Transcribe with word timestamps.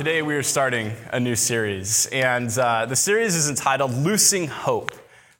today 0.00 0.22
we 0.22 0.34
are 0.34 0.42
starting 0.42 0.90
a 1.12 1.20
new 1.20 1.36
series, 1.36 2.06
and 2.06 2.58
uh, 2.58 2.86
the 2.86 2.96
series 2.96 3.34
is 3.34 3.50
entitled 3.50 3.92
Loosing 3.92 4.46
Hope. 4.46 4.92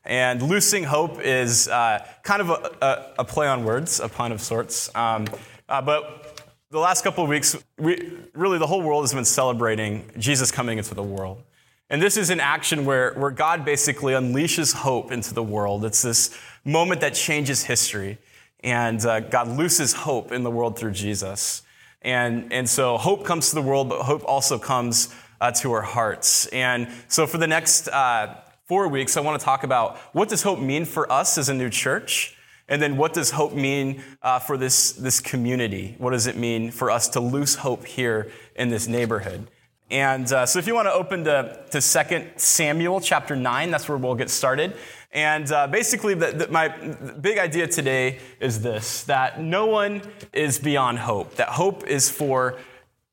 And 0.05 0.43
loosing 0.43 0.85
hope 0.85 1.19
is 1.19 1.67
uh, 1.67 2.07
kind 2.25 2.43
of 2.43 2.51
a, 2.51 2.77
a, 2.83 3.15
a, 3.21 3.25
play 3.25 3.47
on 3.47 3.65
words, 3.65 4.01
a 4.01 4.09
pun 4.11 4.33
of 4.33 4.43
sorts. 4.43 4.95
Um, 4.95 5.29
uh, 5.67 5.81
but 5.81 6.43
the 6.71 6.79
last 6.79 7.03
couple 7.03 7.25
of 7.25 7.31
weeks, 7.31 7.57
we, 7.79 8.13
really 8.35 8.59
the 8.59 8.67
whole 8.67 8.83
world 8.83 9.03
has 9.03 9.15
been 9.15 9.25
celebrating 9.25 10.05
Jesus 10.19 10.51
coming 10.51 10.77
into 10.77 10.95
the 10.95 11.03
world. 11.03 11.43
And 11.89 12.03
this 12.03 12.19
is 12.19 12.29
an 12.29 12.41
action 12.41 12.85
where, 12.85 13.15
where 13.15 13.31
God 13.31 13.65
basically 13.65 14.13
unleashes 14.13 14.75
hope 14.75 15.11
into 15.11 15.33
the 15.33 15.43
world. 15.43 15.87
It's 15.87 16.03
this 16.03 16.39
moment 16.67 17.01
that 17.01 17.15
changes 17.15 17.65
history. 17.65 18.19
And 18.63 19.03
uh, 19.07 19.21
God 19.21 19.49
looses 19.49 19.95
hope 19.95 20.33
in 20.33 20.43
the 20.43 20.51
world 20.51 20.79
through 20.79 20.93
Jesus. 20.93 21.63
And, 22.03 22.53
and 22.53 22.69
so 22.69 22.97
hope 22.97 23.25
comes 23.25 23.51
to 23.51 23.55
the 23.55 23.63
world, 23.63 23.89
but 23.89 24.03
hope 24.03 24.23
also 24.25 24.59
comes 24.59 25.15
uh, 25.41 25.51
to 25.53 25.73
our 25.73 25.83
hearts. 25.83 26.47
And 26.47 26.89
so 27.09 27.27
for 27.27 27.39
the 27.39 27.47
next 27.47 27.89
uh, 27.89 28.37
four 28.67 28.89
weeks, 28.89 29.17
I 29.17 29.21
want 29.21 29.41
to 29.41 29.45
talk 29.45 29.65
about 29.65 29.99
what 30.13 30.29
does 30.29 30.43
hope 30.43 30.59
mean 30.59 30.85
for 30.85 31.11
us 31.11 31.37
as 31.39 31.49
a 31.49 31.55
new 31.55 31.69
church? 31.71 32.37
And 32.69 32.81
then 32.81 32.97
what 32.97 33.13
does 33.13 33.33
hope 33.33 33.53
mean 33.53 34.03
uh, 34.23 34.39
for 34.39 34.57
this, 34.57 34.93
this 34.93 35.19
community? 35.19 35.97
What 35.99 36.11
does 36.13 36.27
it 36.29 36.37
mean 36.37 36.71
for 36.71 36.91
us 36.91 37.09
to 37.11 37.21
lose 37.21 37.57
hope 37.57 37.85
here 37.85 38.31
in 38.55 38.69
this 38.69 38.87
neighborhood? 38.87 39.51
And 39.91 40.33
uh, 40.33 40.47
so 40.47 40.61
if 40.61 40.69
you 40.69 40.75
want 40.75 40.87
to 40.87 40.93
open 40.93 41.25
to, 41.25 41.65
to 41.73 41.81
2 41.81 42.31
Samuel 42.37 43.01
chapter 43.01 43.35
9, 43.35 43.73
that's 43.73 43.89
where 43.89 43.99
we'll 43.99 44.15
get 44.15 44.31
started. 44.31 44.77
And 45.13 45.51
uh, 45.51 45.67
basically, 45.67 46.15
the, 46.15 46.31
the, 46.31 46.49
my 46.49 46.69
big 46.69 47.39
idea 47.39 47.67
today 47.67 48.21
is 48.39 48.63
this 48.63 49.05
that 49.05 49.41
no 49.41 49.67
one 49.67 50.03
is 50.33 50.59
beyond 50.59 50.99
hope, 51.01 51.35
that 51.37 51.49
hope 51.49 51.87
is 51.87 52.09
for 52.09 52.59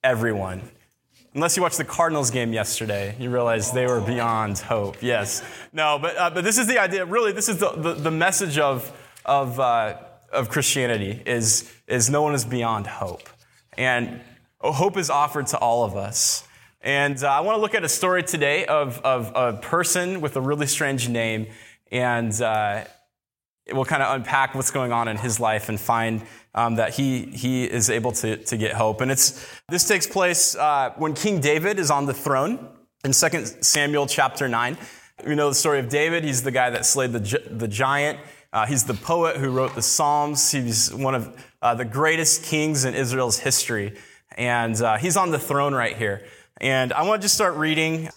everyone. 0.03 0.61
Unless 1.33 1.55
you 1.55 1.61
watched 1.63 1.77
the 1.77 1.85
Cardinals 1.85 2.31
game 2.31 2.53
yesterday, 2.53 3.15
you 3.19 3.29
realize 3.29 3.71
they 3.71 3.85
were 3.85 4.01
beyond 4.01 4.57
hope. 4.57 4.97
Yes. 5.01 5.43
No, 5.71 5.99
but, 6.01 6.17
uh, 6.17 6.29
but 6.31 6.43
this 6.43 6.57
is 6.57 6.65
the 6.65 6.79
idea. 6.79 7.05
Really, 7.05 7.31
this 7.31 7.47
is 7.47 7.59
the, 7.59 7.69
the, 7.71 7.93
the 7.93 8.11
message 8.11 8.57
of, 8.57 8.91
of, 9.25 9.59
uh, 9.59 9.97
of 10.31 10.49
Christianity 10.49 11.21
is, 11.25 11.71
is 11.87 12.09
no 12.09 12.23
one 12.23 12.33
is 12.33 12.43
beyond 12.45 12.87
hope. 12.87 13.29
And 13.77 14.21
hope 14.59 14.97
is 14.97 15.09
offered 15.09 15.47
to 15.47 15.57
all 15.57 15.83
of 15.83 15.95
us. 15.95 16.47
And 16.81 17.21
uh, 17.23 17.27
I 17.27 17.41
want 17.41 17.57
to 17.57 17.61
look 17.61 17.75
at 17.75 17.83
a 17.83 17.89
story 17.89 18.23
today 18.23 18.65
of, 18.65 18.99
of 19.01 19.31
a 19.35 19.59
person 19.59 20.21
with 20.21 20.35
a 20.37 20.41
really 20.41 20.67
strange 20.67 21.09
name 21.09 21.47
and 21.91 22.39
uh, 22.41 22.83
we'll 23.71 23.85
kind 23.85 24.03
of 24.03 24.15
unpack 24.15 24.55
what's 24.55 24.71
going 24.71 24.91
on 24.91 25.07
in 25.07 25.17
his 25.17 25.39
life 25.39 25.69
and 25.69 25.79
find 25.79 26.23
um, 26.55 26.75
that 26.75 26.93
he, 26.95 27.23
he 27.23 27.65
is 27.65 27.89
able 27.89 28.11
to, 28.13 28.37
to 28.37 28.57
get 28.57 28.73
hope. 28.73 29.01
And 29.01 29.11
it's, 29.11 29.45
this 29.69 29.87
takes 29.87 30.07
place 30.07 30.55
uh, 30.55 30.93
when 30.97 31.13
King 31.13 31.39
David 31.39 31.79
is 31.79 31.91
on 31.91 32.05
the 32.05 32.13
throne 32.13 32.69
in 33.03 33.11
2 33.11 33.45
Samuel 33.61 34.07
chapter 34.07 34.47
9. 34.47 34.77
We 35.25 35.35
know 35.35 35.49
the 35.49 35.55
story 35.55 35.79
of 35.79 35.89
David. 35.89 36.23
He's 36.23 36.43
the 36.43 36.51
guy 36.51 36.69
that 36.69 36.85
slayed 36.85 37.11
the, 37.11 37.41
the 37.49 37.67
giant. 37.67 38.19
Uh, 38.53 38.65
he's 38.65 38.85
the 38.85 38.93
poet 38.93 39.37
who 39.37 39.49
wrote 39.49 39.75
the 39.75 39.81
Psalms. 39.81 40.51
He's 40.51 40.93
one 40.93 41.15
of 41.15 41.45
uh, 41.61 41.75
the 41.75 41.85
greatest 41.85 42.43
kings 42.43 42.85
in 42.85 42.93
Israel's 42.93 43.39
history. 43.39 43.97
And 44.37 44.79
uh, 44.81 44.97
he's 44.97 45.17
on 45.17 45.31
the 45.31 45.39
throne 45.39 45.73
right 45.73 45.97
here. 45.97 46.25
And 46.59 46.93
I 46.93 47.03
want 47.03 47.21
to 47.21 47.25
just 47.25 47.35
start 47.35 47.55
reading 47.55 48.09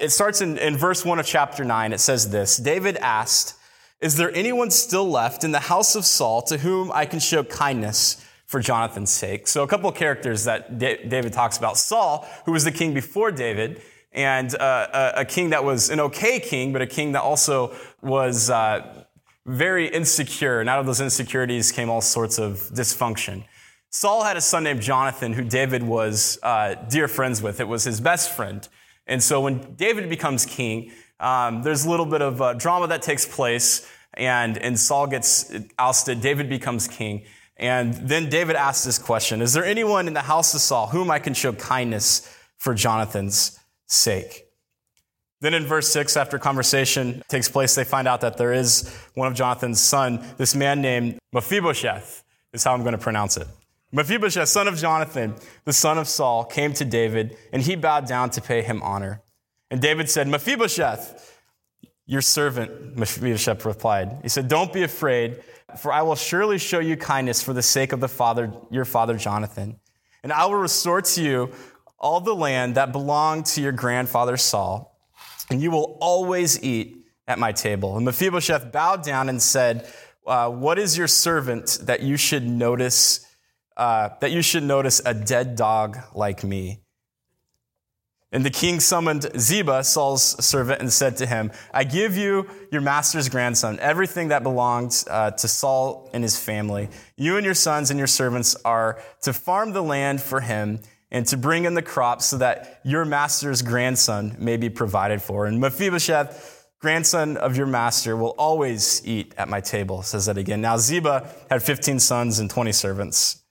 it 0.00 0.10
starts 0.10 0.40
in, 0.40 0.58
in 0.58 0.76
verse 0.76 1.04
1 1.04 1.18
of 1.18 1.26
chapter 1.26 1.64
9. 1.64 1.92
It 1.92 2.00
says 2.00 2.30
this 2.30 2.56
David 2.56 2.96
asked, 2.96 3.54
Is 4.00 4.16
there 4.16 4.34
anyone 4.34 4.70
still 4.70 5.08
left 5.08 5.44
in 5.44 5.52
the 5.52 5.60
house 5.60 5.94
of 5.94 6.04
Saul 6.04 6.42
to 6.42 6.58
whom 6.58 6.90
I 6.92 7.06
can 7.06 7.20
show 7.20 7.44
kindness 7.44 8.24
for 8.46 8.60
Jonathan's 8.60 9.10
sake? 9.10 9.46
So, 9.46 9.62
a 9.62 9.66
couple 9.66 9.88
of 9.88 9.94
characters 9.96 10.44
that 10.44 10.78
David 10.78 11.32
talks 11.32 11.58
about 11.58 11.76
Saul, 11.76 12.28
who 12.44 12.52
was 12.52 12.64
the 12.64 12.72
king 12.72 12.94
before 12.94 13.30
David, 13.30 13.82
and 14.12 14.54
uh, 14.54 15.12
a, 15.16 15.20
a, 15.20 15.24
king 15.24 15.50
that 15.50 15.64
was 15.64 15.90
an 15.90 16.00
okay 16.00 16.40
king, 16.40 16.72
but 16.72 16.80
a 16.80 16.86
king 16.86 17.12
that 17.12 17.22
also 17.22 17.76
was 18.00 18.48
uh, 18.48 19.04
very 19.44 19.86
insecure. 19.86 20.60
And 20.60 20.68
out 20.68 20.80
of 20.80 20.86
those 20.86 21.00
insecurities 21.00 21.72
came 21.72 21.90
all 21.90 22.00
sorts 22.00 22.38
of 22.38 22.56
dysfunction. 22.72 23.44
Saul 23.90 24.22
had 24.22 24.36
a 24.36 24.40
son 24.40 24.64
named 24.64 24.82
Jonathan, 24.82 25.32
who 25.32 25.44
David 25.44 25.82
was 25.82 26.38
uh, 26.42 26.74
dear 26.88 27.08
friends 27.08 27.42
with. 27.42 27.60
It 27.60 27.68
was 27.68 27.84
his 27.84 28.00
best 28.00 28.34
friend. 28.34 28.66
And 29.08 29.22
so 29.22 29.40
when 29.40 29.74
David 29.74 30.08
becomes 30.08 30.46
king, 30.46 30.92
um, 31.18 31.62
there's 31.62 31.84
a 31.84 31.90
little 31.90 32.06
bit 32.06 32.22
of 32.22 32.40
uh, 32.40 32.52
drama 32.54 32.86
that 32.88 33.02
takes 33.02 33.26
place, 33.26 33.90
and, 34.14 34.56
and 34.58 34.78
Saul 34.78 35.06
gets 35.06 35.52
ousted. 35.78 36.20
David 36.20 36.48
becomes 36.48 36.86
king. 36.86 37.24
And 37.56 37.94
then 37.94 38.28
David 38.28 38.54
asks 38.54 38.84
this 38.84 38.98
question 38.98 39.42
Is 39.42 39.52
there 39.52 39.64
anyone 39.64 40.06
in 40.06 40.14
the 40.14 40.22
house 40.22 40.54
of 40.54 40.60
Saul 40.60 40.88
whom 40.88 41.10
I 41.10 41.18
can 41.18 41.34
show 41.34 41.52
kindness 41.52 42.32
for 42.56 42.74
Jonathan's 42.74 43.58
sake? 43.86 44.44
Then 45.40 45.54
in 45.54 45.66
verse 45.66 45.88
6, 45.92 46.16
after 46.16 46.38
conversation 46.38 47.22
takes 47.28 47.48
place, 47.48 47.74
they 47.74 47.84
find 47.84 48.08
out 48.08 48.20
that 48.22 48.36
there 48.38 48.52
is 48.52 48.92
one 49.14 49.28
of 49.28 49.34
Jonathan's 49.34 49.80
son, 49.80 50.24
this 50.36 50.54
man 50.54 50.80
named 50.82 51.18
Mephibosheth, 51.32 52.24
is 52.52 52.64
how 52.64 52.74
I'm 52.74 52.82
going 52.82 52.92
to 52.92 52.98
pronounce 52.98 53.36
it. 53.36 53.46
Mephibosheth, 53.90 54.48
son 54.48 54.68
of 54.68 54.76
Jonathan, 54.76 55.34
the 55.64 55.72
son 55.72 55.96
of 55.96 56.08
Saul, 56.08 56.44
came 56.44 56.74
to 56.74 56.84
David, 56.84 57.36
and 57.52 57.62
he 57.62 57.74
bowed 57.74 58.06
down 58.06 58.30
to 58.30 58.40
pay 58.40 58.62
him 58.62 58.82
honor. 58.82 59.22
And 59.70 59.80
David 59.80 60.10
said, 60.10 60.28
Mephibosheth, 60.28 61.40
your 62.06 62.20
servant, 62.20 62.96
Mephibosheth 62.96 63.64
replied. 63.64 64.20
He 64.22 64.28
said, 64.28 64.48
Don't 64.48 64.72
be 64.72 64.82
afraid, 64.82 65.42
for 65.78 65.92
I 65.92 66.02
will 66.02 66.16
surely 66.16 66.58
show 66.58 66.78
you 66.80 66.96
kindness 66.96 67.42
for 67.42 67.52
the 67.52 67.62
sake 67.62 67.92
of 67.92 68.00
the 68.00 68.08
father, 68.08 68.52
your 68.70 68.84
father 68.84 69.16
Jonathan. 69.16 69.78
And 70.22 70.32
I 70.32 70.46
will 70.46 70.56
restore 70.56 71.00
to 71.00 71.22
you 71.22 71.52
all 71.98 72.20
the 72.20 72.34
land 72.34 72.74
that 72.74 72.92
belonged 72.92 73.46
to 73.46 73.62
your 73.62 73.72
grandfather 73.72 74.36
Saul, 74.36 74.98
and 75.50 75.62
you 75.62 75.70
will 75.70 75.96
always 76.00 76.62
eat 76.62 77.06
at 77.26 77.38
my 77.38 77.52
table. 77.52 77.96
And 77.96 78.04
Mephibosheth 78.04 78.70
bowed 78.70 79.02
down 79.02 79.28
and 79.28 79.40
said, 79.40 79.90
uh, 80.26 80.50
What 80.50 80.78
is 80.78 80.96
your 80.96 81.08
servant 81.08 81.78
that 81.82 82.02
you 82.02 82.16
should 82.18 82.46
notice? 82.46 83.24
Uh, 83.78 84.10
that 84.20 84.32
you 84.32 84.42
should 84.42 84.64
notice 84.64 85.00
a 85.06 85.14
dead 85.14 85.56
dog 85.56 85.96
like 86.14 86.44
me. 86.44 86.80
And 88.30 88.44
the 88.44 88.50
king 88.50 88.78
summoned 88.78 89.30
Ziba, 89.38 89.82
Saul's 89.84 90.44
servant, 90.44 90.82
and 90.82 90.92
said 90.92 91.16
to 91.18 91.26
him, 91.26 91.50
I 91.72 91.84
give 91.84 92.14
you 92.16 92.46
your 92.70 92.82
master's 92.82 93.30
grandson, 93.30 93.78
everything 93.80 94.28
that 94.28 94.42
belongs 94.42 95.06
uh, 95.08 95.30
to 95.30 95.48
Saul 95.48 96.10
and 96.12 96.22
his 96.22 96.38
family. 96.38 96.90
You 97.16 97.36
and 97.36 97.44
your 97.44 97.54
sons 97.54 97.90
and 97.90 97.96
your 97.96 98.06
servants 98.06 98.54
are 98.66 99.00
to 99.22 99.32
farm 99.32 99.72
the 99.72 99.82
land 99.82 100.20
for 100.20 100.40
him 100.40 100.80
and 101.10 101.24
to 101.28 101.38
bring 101.38 101.64
in 101.64 101.72
the 101.72 101.80
crops 101.80 102.26
so 102.26 102.36
that 102.36 102.82
your 102.84 103.06
master's 103.06 103.62
grandson 103.62 104.36
may 104.38 104.58
be 104.58 104.68
provided 104.68 105.22
for. 105.22 105.46
And 105.46 105.58
Mephibosheth, 105.58 106.66
grandson 106.80 107.38
of 107.38 107.56
your 107.56 107.66
master, 107.66 108.14
will 108.14 108.34
always 108.36 109.00
eat 109.06 109.34
at 109.38 109.48
my 109.48 109.62
table, 109.62 110.02
says 110.02 110.26
that 110.26 110.36
again. 110.36 110.60
Now 110.60 110.76
Ziba 110.76 111.30
had 111.48 111.62
15 111.62 111.98
sons 111.98 112.40
and 112.40 112.50
20 112.50 112.72
servants. 112.72 113.42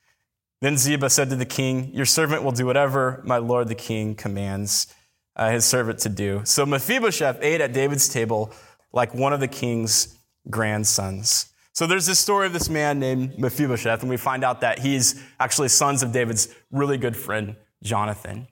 Then 0.62 0.78
Ziba 0.78 1.10
said 1.10 1.30
to 1.30 1.36
the 1.36 1.46
king, 1.46 1.92
Your 1.94 2.06
servant 2.06 2.44
will 2.44 2.52
do 2.52 2.66
whatever 2.66 3.22
my 3.24 3.38
lord 3.38 3.68
the 3.68 3.76
king 3.76 4.16
commands 4.16 4.88
uh, 5.36 5.52
his 5.52 5.66
servant 5.66 6.00
to 6.00 6.10
do. 6.10 6.42
So 6.46 6.66
Mephibosheth 6.66 7.40
ate 7.42 7.62
at 7.62 7.74
David's 7.74 8.10
table 8.10 8.52
like 8.92 9.14
one 9.14 9.34
of 9.34 9.40
the 9.40 9.48
king's 9.48 10.18
grandsons. 10.50 11.54
So 11.74 11.86
there's 11.86 12.08
this 12.08 12.18
story 12.18 12.48
of 12.48 12.54
this 12.54 12.70
man 12.70 13.00
named 13.00 13.38
Mephibosheth, 13.38 14.02
and 14.02 14.10
we 14.10 14.18
find 14.18 14.44
out 14.44 14.62
that 14.62 14.80
he's 14.80 15.22
actually 15.40 15.70
sons 15.70 16.02
of 16.02 16.12
David's 16.12 16.50
really 16.72 16.98
good 16.98 17.16
friend, 17.16 17.56
Jonathan. 17.84 18.48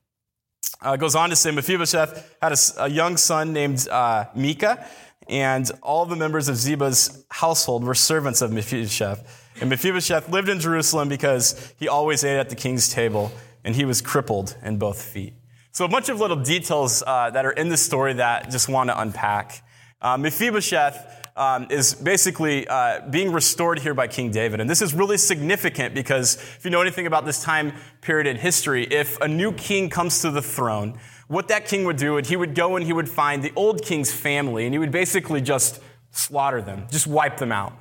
Uh, 0.80 0.96
goes 0.96 1.16
on 1.16 1.32
to 1.32 1.36
say 1.36 1.50
Mephibosheth 1.50 2.36
had 2.40 2.52
a, 2.52 2.58
a 2.84 2.88
young 2.88 3.18
son 3.18 3.52
named 3.52 3.88
uh, 3.88 4.26
Micah, 4.36 4.86
and 5.28 5.72
all 5.82 6.06
the 6.06 6.16
members 6.16 6.48
of 6.50 6.56
Ziba's 6.56 7.26
household 7.32 7.84
were 7.84 7.96
servants 7.96 8.44
of 8.44 8.52
Mephibosheth. 8.52 9.45
And 9.62 9.70
Mephibosheth 9.70 10.30
lived 10.30 10.50
in 10.50 10.60
Jerusalem 10.60 11.08
because 11.08 11.74
he 11.78 11.88
always 11.88 12.24
ate 12.24 12.38
at 12.38 12.50
the 12.50 12.56
king's 12.56 12.90
table, 12.90 13.32
and 13.64 13.76
he 13.76 13.86
was 13.86 14.02
crippled 14.02 14.58
in 14.64 14.78
both 14.78 15.02
feet. 15.02 15.34
So 15.72 15.86
a 15.86 15.90
bunch 15.90 16.10
of 16.10 16.20
little 16.20 16.38
details 16.38 17.04
uh, 17.06 17.30
that 17.32 17.46
are 17.46 17.52
in 17.52 17.70
the 17.70 17.78
story 17.78 18.14
that 18.14 18.46
I 18.48 18.50
just 18.50 18.70
want 18.70 18.90
to 18.90 19.00
unpack. 19.00 19.62
Uh, 20.02 20.18
Mephibosheth 20.18 21.26
um, 21.36 21.68
is 21.70 21.94
basically 21.94 22.68
uh, 22.68 23.02
being 23.10 23.32
restored 23.32 23.80
here 23.80 23.94
by 23.94 24.08
King 24.08 24.32
David. 24.32 24.62
And 24.62 24.70
this 24.70 24.82
is 24.82 24.94
really 24.94 25.18
significant 25.18 25.94
because 25.94 26.36
if 26.36 26.62
you 26.64 26.72
know 26.72 26.82
anything 26.82 27.08
about 27.08 27.26
this 27.26 27.44
time 27.44 27.74
period 28.02 28.28
in 28.28 28.38
history, 28.38 28.86
if 28.86 29.20
a 29.20 29.28
new 29.28 29.52
king 29.52 29.90
comes 29.90 30.22
to 30.22 30.32
the 30.32 30.42
throne, 30.42 30.98
what 31.28 31.48
that 31.50 31.66
king 31.66 31.84
would 31.86 31.98
do, 31.98 32.18
he 32.18 32.36
would 32.36 32.56
go 32.56 32.76
and 32.76 32.86
he 32.86 32.94
would 32.94 33.10
find 33.10 33.44
the 33.44 33.52
old 33.56 33.84
king's 33.84 34.14
family 34.14 34.66
and 34.66 34.74
he 34.74 34.78
would 34.78 34.92
basically 34.92 35.42
just 35.42 35.82
slaughter 36.12 36.62
them, 36.62 36.88
just 36.90 37.08
wipe 37.08 37.38
them 37.38 37.52
out. 37.52 37.74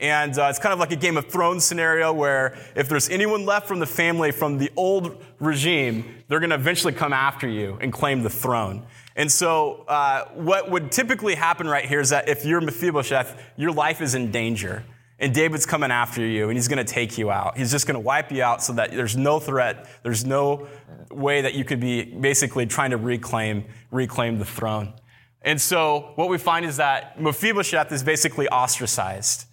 And 0.00 0.38
uh, 0.38 0.48
it's 0.50 0.58
kind 0.58 0.72
of 0.72 0.78
like 0.78 0.92
a 0.92 0.96
Game 0.96 1.16
of 1.16 1.26
Thrones 1.26 1.64
scenario 1.64 2.12
where 2.12 2.56
if 2.74 2.88
there's 2.88 3.08
anyone 3.08 3.46
left 3.46 3.66
from 3.66 3.78
the 3.78 3.86
family 3.86 4.30
from 4.30 4.58
the 4.58 4.70
old 4.76 5.22
regime, 5.40 6.22
they're 6.28 6.40
going 6.40 6.50
to 6.50 6.56
eventually 6.56 6.92
come 6.92 7.12
after 7.12 7.48
you 7.48 7.78
and 7.80 7.92
claim 7.92 8.22
the 8.22 8.30
throne. 8.30 8.86
And 9.14 9.32
so, 9.32 9.84
uh, 9.88 10.26
what 10.34 10.70
would 10.70 10.92
typically 10.92 11.34
happen 11.34 11.66
right 11.66 11.86
here 11.86 12.00
is 12.00 12.10
that 12.10 12.28
if 12.28 12.44
you're 12.44 12.60
Mephibosheth, 12.60 13.40
your 13.56 13.72
life 13.72 14.02
is 14.02 14.14
in 14.14 14.30
danger. 14.30 14.84
and 15.18 15.32
David's 15.32 15.66
coming 15.66 15.90
after 15.90 16.24
you 16.24 16.48
and 16.48 16.58
he's 16.58 16.68
going 16.68 16.84
to 16.84 16.92
take 16.92 17.16
you 17.16 17.30
out. 17.30 17.56
He's 17.56 17.70
just 17.70 17.86
going 17.86 17.94
to 17.94 18.00
wipe 18.00 18.30
you 18.30 18.42
out 18.42 18.62
so 18.62 18.74
that 18.74 18.90
there's 18.90 19.16
no 19.16 19.40
threat, 19.40 19.88
there's 20.02 20.24
no 20.24 20.68
way 21.10 21.40
that 21.42 21.54
you 21.54 21.64
could 21.64 21.80
be 21.80 22.04
basically 22.04 22.66
trying 22.66 22.90
to 22.90 22.96
reclaim 22.96 23.64
reclaim 23.90 24.38
the 24.38 24.44
throne. 24.44 24.92
And 25.42 25.60
so 25.60 26.12
what 26.16 26.28
we 26.28 26.38
find 26.38 26.66
is 26.66 26.76
that 26.78 27.20
Mephibosheth 27.20 27.92
is 27.92 28.02
basically 28.02 28.48
ostracized 28.48 29.46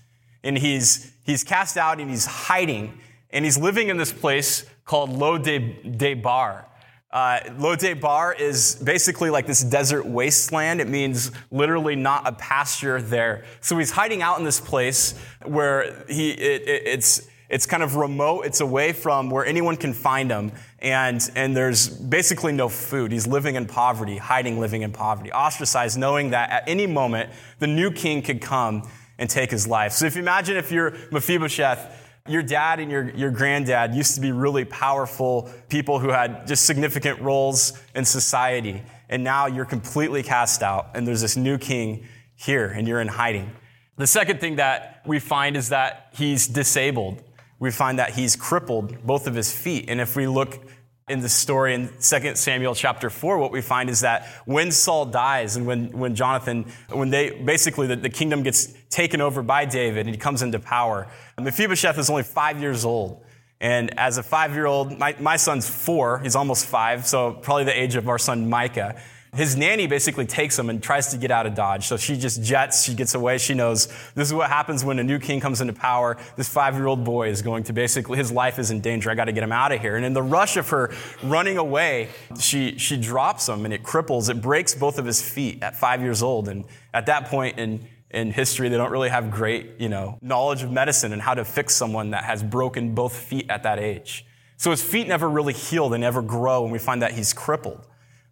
and 0.44 0.57
he's 0.57 1.13
he's 1.24 1.44
cast 1.44 1.78
out 1.78 2.00
and 2.00 2.10
he's 2.10 2.25
hiding 2.25 3.00
and 3.31 3.44
he's 3.45 3.57
living 3.57 3.90
in 3.90 3.98
this 3.98 4.13
place 4.13 4.66
called 4.86 5.10
Lo 5.10 5.38
Debar. 5.38 6.68
Uh, 7.13 7.40
Lo-debar 7.60 8.34
is 8.34 8.74
basically 8.84 9.30
like 9.30 9.45
this 9.45 9.63
desert 9.63 10.04
wasteland. 10.04 10.81
It 10.81 10.88
means 10.88 11.31
literally 11.51 11.95
not 11.95 12.28
a 12.28 12.31
pasture 12.31 13.00
there. 13.00 13.44
So 13.62 13.78
he's 13.78 13.92
hiding 13.92 14.24
out 14.24 14.40
in 14.40 14.45
this 14.45 14.60
place 14.60 15.13
where 15.45 16.06
he, 16.07 16.31
it, 16.31 16.63
it, 16.63 16.88
it's, 16.88 17.28
it's 17.50 17.68
kind 17.68 17.84
of 17.84 17.98
remote. 17.98 18.48
It's 18.48 18.62
away 18.62 18.94
from 18.94 19.30
where 19.30 19.46
anyone 19.46 19.78
can 19.78 19.94
find 19.94 20.31
him. 20.31 20.54
And, 20.80 21.22
and 21.36 21.56
there's 21.56 21.88
basically 21.88 22.51
no 22.51 22.68
food. 22.68 23.12
He's 23.12 23.28
living 23.28 23.54
in 23.54 23.68
poverty, 23.68 24.18
hiding, 24.18 24.60
living 24.60 24.81
in 24.81 24.92
poverty, 24.92 25.31
ostracized, 25.31 26.00
knowing 26.00 26.31
that 26.31 26.50
at 26.50 26.68
any 26.68 26.88
moment 26.88 27.30
the 27.60 27.68
new 27.68 27.92
king 27.92 28.24
could 28.24 28.42
come 28.42 28.89
and 29.24 29.30
take 29.30 29.50
his 29.50 29.66
life. 29.66 29.94
So 29.94 30.06
if 30.06 30.18
you 30.18 30.22
imagine 30.22 30.58
if 30.58 30.70
you're 30.70 30.92
Mephibosheth, 31.10 31.80
your 32.28 32.44
dad 32.44 32.81
and 32.81 32.92
your, 32.92 33.10
your 33.12 33.31
granddad 33.31 33.96
used 33.96 34.16
to 34.16 34.22
be 34.22 34.34
really 34.34 34.66
powerful 34.66 35.50
people 35.70 35.98
who 35.98 36.10
had 36.10 36.46
just 36.46 36.66
significant 36.66 37.22
roles 37.22 37.72
in 37.96 38.04
society. 38.04 38.84
And 39.08 39.24
now 39.24 39.46
you're 39.48 39.64
completely 39.64 40.24
cast 40.24 40.62
out, 40.62 40.90
and 40.94 41.08
there's 41.08 41.22
this 41.22 41.38
new 41.38 41.58
king 41.58 42.06
here, 42.36 42.68
and 42.68 42.86
you're 42.86 43.00
in 43.00 43.08
hiding. 43.08 43.50
The 43.96 44.08
second 44.08 44.42
thing 44.42 44.58
that 44.58 45.04
we 45.06 45.20
find 45.20 45.56
is 45.56 45.70
that 45.70 46.10
he's 46.18 46.46
disabled. 46.46 47.24
We 47.60 47.72
find 47.72 48.00
that 48.00 48.10
he's 48.10 48.36
crippled 48.36 49.06
both 49.06 49.25
of 49.25 49.36
his 49.36 49.56
feet. 49.56 49.86
And 49.88 50.02
if 50.02 50.18
we 50.18 50.28
look 50.28 50.68
in 51.10 51.20
the 51.20 51.30
story 51.30 51.74
in 51.74 51.90
2 52.02 52.36
Samuel 52.36 52.75
chapter 52.75 53.10
4, 53.10 53.38
what 53.38 53.52
we 53.52 53.62
find 53.62 53.90
is 53.90 54.02
that 54.02 54.25
when 54.46 54.72
Saul 54.72 55.06
dies 55.06 55.58
and 55.58 55.68
when, 55.68 55.92
when 55.92 56.16
Jonathan, 56.16 56.66
when 56.90 57.10
they 57.10 57.31
basically 57.31 57.88
the, 57.88 57.98
the 57.98 58.10
kingdom 58.10 58.42
gets 58.42 58.74
taken 58.94 59.22
over 59.22 59.42
by 59.42 59.66
David 59.66 60.06
and 60.06 60.16
he 60.16 60.18
comes 60.18 60.42
into 60.42 60.60
power, 60.60 61.07
Mephibosheth 61.40 61.98
is 61.98 62.10
only 62.10 62.24
five 62.24 62.62
years 62.62 62.86
old. 62.86 63.24
And 63.60 63.98
as 63.98 64.18
a 64.18 64.24
five 64.24 64.54
year 64.54 64.66
old, 64.66 64.98
my, 64.98 65.16
my 65.19 65.38
son's 65.38 65.69
four, 65.69 66.19
he's 66.19 66.36
almost 66.36 66.66
five, 66.66 67.07
so 67.07 67.34
probably 67.34 67.63
the 67.63 67.80
age 67.80 67.95
of 67.95 68.07
our 68.10 68.19
son 68.19 68.50
Micah 68.50 68.95
his 69.34 69.56
nanny 69.56 69.88
basically 69.88 70.25
takes 70.25 70.57
him 70.57 70.69
and 70.69 70.81
tries 70.81 71.07
to 71.07 71.18
get 71.18 71.31
out 71.31 71.48
of 71.48 71.56
Dodge. 71.56 71.88
So 71.88 71.98
she 71.98 72.18
just 72.18 72.44
jets, 72.44 72.84
she 72.84 72.94
gets 72.94 73.16
away. 73.16 73.40
She 73.40 73.56
knows 73.56 73.88
this 74.13 74.28
is 74.28 74.34
what 74.34 74.50
happens 74.50 74.86
when 74.86 75.00
a 75.00 75.04
new 75.04 75.18
king 75.18 75.39
comes 75.39 75.60
into 75.60 75.74
power. 75.74 76.18
This 76.36 76.48
five 76.48 76.75
year 76.75 76.86
old 76.86 77.04
boy 77.04 77.30
is 77.30 77.42
going 77.42 77.63
to 77.63 77.74
basically, 77.74 78.18
his 78.18 78.31
life 78.31 78.60
is 78.60 78.69
in 78.69 78.81
danger. 78.81 79.10
I 79.10 79.16
got 79.16 79.25
to 79.25 79.31
get 79.31 79.44
him 79.44 79.51
out 79.51 79.72
of 79.72 79.81
here. 79.81 79.96
And 79.96 80.06
in 80.06 80.13
the 80.13 80.22
rush 80.22 80.56
of 80.56 80.69
her 80.69 80.94
running 81.24 81.57
away, 81.57 82.10
she, 82.39 82.78
she 82.78 82.96
drops 82.96 83.50
him 83.50 83.66
and 83.66 83.74
it 83.74 83.81
cripples, 83.84 84.30
it 84.30 84.39
breaks 84.39 84.75
both 84.75 85.00
of 85.00 85.06
his 85.06 85.22
feet 85.22 85.63
at 85.63 85.75
five 85.75 86.01
years 86.01 86.22
old. 86.22 86.48
And 86.48 86.66
at 86.94 87.07
that 87.07 87.25
point 87.25 87.57
in, 87.57 87.88
in 88.13 88.31
history, 88.31 88.69
they 88.69 88.77
don't 88.77 88.92
really 88.92 89.10
have 89.10 89.31
great, 89.31 89.71
you 89.80 89.89
know, 89.89 90.19
knowledge 90.21 90.62
of 90.62 90.71
medicine 90.71 91.13
and 91.13 91.21
how 91.21 91.33
to 91.33 91.44
fix 91.44 91.75
someone 91.75 92.12
that 92.12 92.24
has 92.24 92.44
broken 92.44 92.94
both 92.94 93.15
feet 93.15 93.50
at 93.50 93.63
that 93.63 93.80
age. 93.80 94.25
So 94.57 94.71
his 94.71 94.83
feet 94.83 95.07
never 95.07 95.30
really 95.30 95.54
heal, 95.54 95.89
they 95.89 95.98
never 95.98 96.21
grow, 96.21 96.63
and 96.63 96.71
we 96.71 96.80
find 96.80 97.01
that 97.01 97.13
he's 97.13 97.33
crippled. 97.33 97.88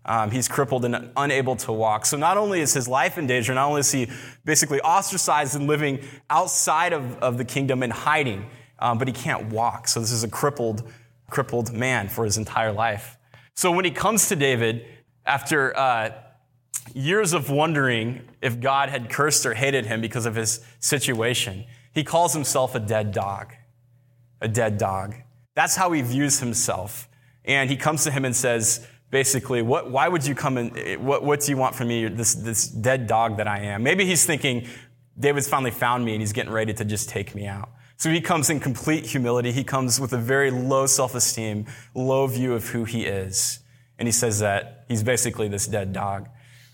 Um, 0.06 0.31
he's 0.31 0.48
crippled 0.48 0.86
and 0.86 1.12
unable 1.18 1.56
to 1.57 1.72
walk. 1.72 2.06
So 2.06 2.18
not 2.18 2.38
only 2.38 2.62
is 2.62 2.74
his 2.74 2.88
life 2.88 3.18
in 3.18 3.28
danger, 3.28 3.54
not 3.54 3.68
only 3.68 3.81
is 3.81 3.92
he 3.92 4.07
basically 4.45 4.81
ostracized 4.81 5.56
and 5.56 5.68
living 5.68 6.04
outside 6.30 6.94
of, 6.94 7.18
of 7.18 7.38
the 7.38 7.45
kingdom 7.45 7.83
and 7.83 7.92
hiding, 7.92 8.45
um, 8.80 8.98
but 8.98 9.07
he 9.07 9.13
can't 9.13 9.50
walk. 9.50 9.88
So 9.88 10.00
this 10.00 10.12
is 10.12 10.24
a 10.24 10.28
crippled, 10.28 10.89
crippled 11.30 11.74
man 11.74 12.07
for 12.07 12.25
his 12.25 12.38
entire 12.38 12.72
life. 12.72 13.18
So 13.56 13.72
when 13.72 13.86
he 13.86 13.92
comes 13.92 14.28
to 14.30 14.36
David, 14.36 14.86
after 15.25 15.78
uh, 15.78 16.12
years 16.94 17.33
of 17.33 17.50
wondering 17.50 18.21
if 18.41 18.59
God 18.59 18.89
had 18.89 19.09
cursed 19.09 19.45
or 19.45 19.53
hated 19.53 19.85
him 19.85 20.01
because 20.01 20.25
of 20.25 20.35
his 20.35 20.62
situation, 20.79 21.65
he 21.94 22.03
calls 22.03 22.33
himself 22.33 22.75
a 22.75 22.79
dead 22.79 23.12
dog. 23.12 23.53
A 24.41 24.47
dead 24.47 24.77
dog. 24.77 25.15
That's 25.56 25.75
how 25.75 25.91
he 25.91 26.01
views 26.01 26.39
himself. 26.39 27.07
And 27.45 27.69
he 27.69 27.75
comes 27.75 28.03
to 28.06 28.12
him 28.12 28.25
and 28.25 28.35
says, 28.35 28.88
basically, 29.09 29.62
what, 29.62 29.91
why 29.91 30.07
would 30.07 30.25
you 30.25 30.33
come 30.33 30.57
and 30.57 31.06
what, 31.06 31.23
what 31.23 31.41
do 31.41 31.51
you 31.51 31.57
want 31.57 31.75
from 31.75 31.89
me, 31.89 32.07
this, 32.07 32.33
this 32.33 32.68
dead 32.68 33.07
dog 33.07 33.38
that 33.38 33.47
I 33.47 33.59
am? 33.59 33.83
Maybe 33.83 34.06
he's 34.06 34.25
thinking, 34.25 34.68
David's 35.19 35.47
finally 35.47 35.71
found 35.71 36.06
me 36.06 36.13
and 36.13 36.21
he's 36.21 36.33
getting 36.33 36.51
ready 36.51 36.73
to 36.73 36.85
just 36.85 37.09
take 37.09 37.35
me 37.35 37.45
out. 37.45 37.69
So 37.97 38.09
he 38.09 38.21
comes 38.21 38.50
in 38.50 38.59
complete 38.59 39.06
humility. 39.06 39.51
He 39.51 39.63
comes 39.63 40.00
with 40.00 40.13
a 40.13 40.18
very 40.18 40.50
low 40.50 40.88
self 40.88 41.13
esteem, 41.13 41.68
low 41.94 42.25
view 42.25 42.53
of 42.53 42.69
who 42.69 42.83
he 42.83 43.06
is. 43.06 43.59
And 44.00 44.07
he 44.07 44.12
says 44.12 44.39
that 44.39 44.85
he's 44.88 45.03
basically 45.03 45.47
this 45.47 45.68
dead 45.68 45.94
dog. 45.94 46.27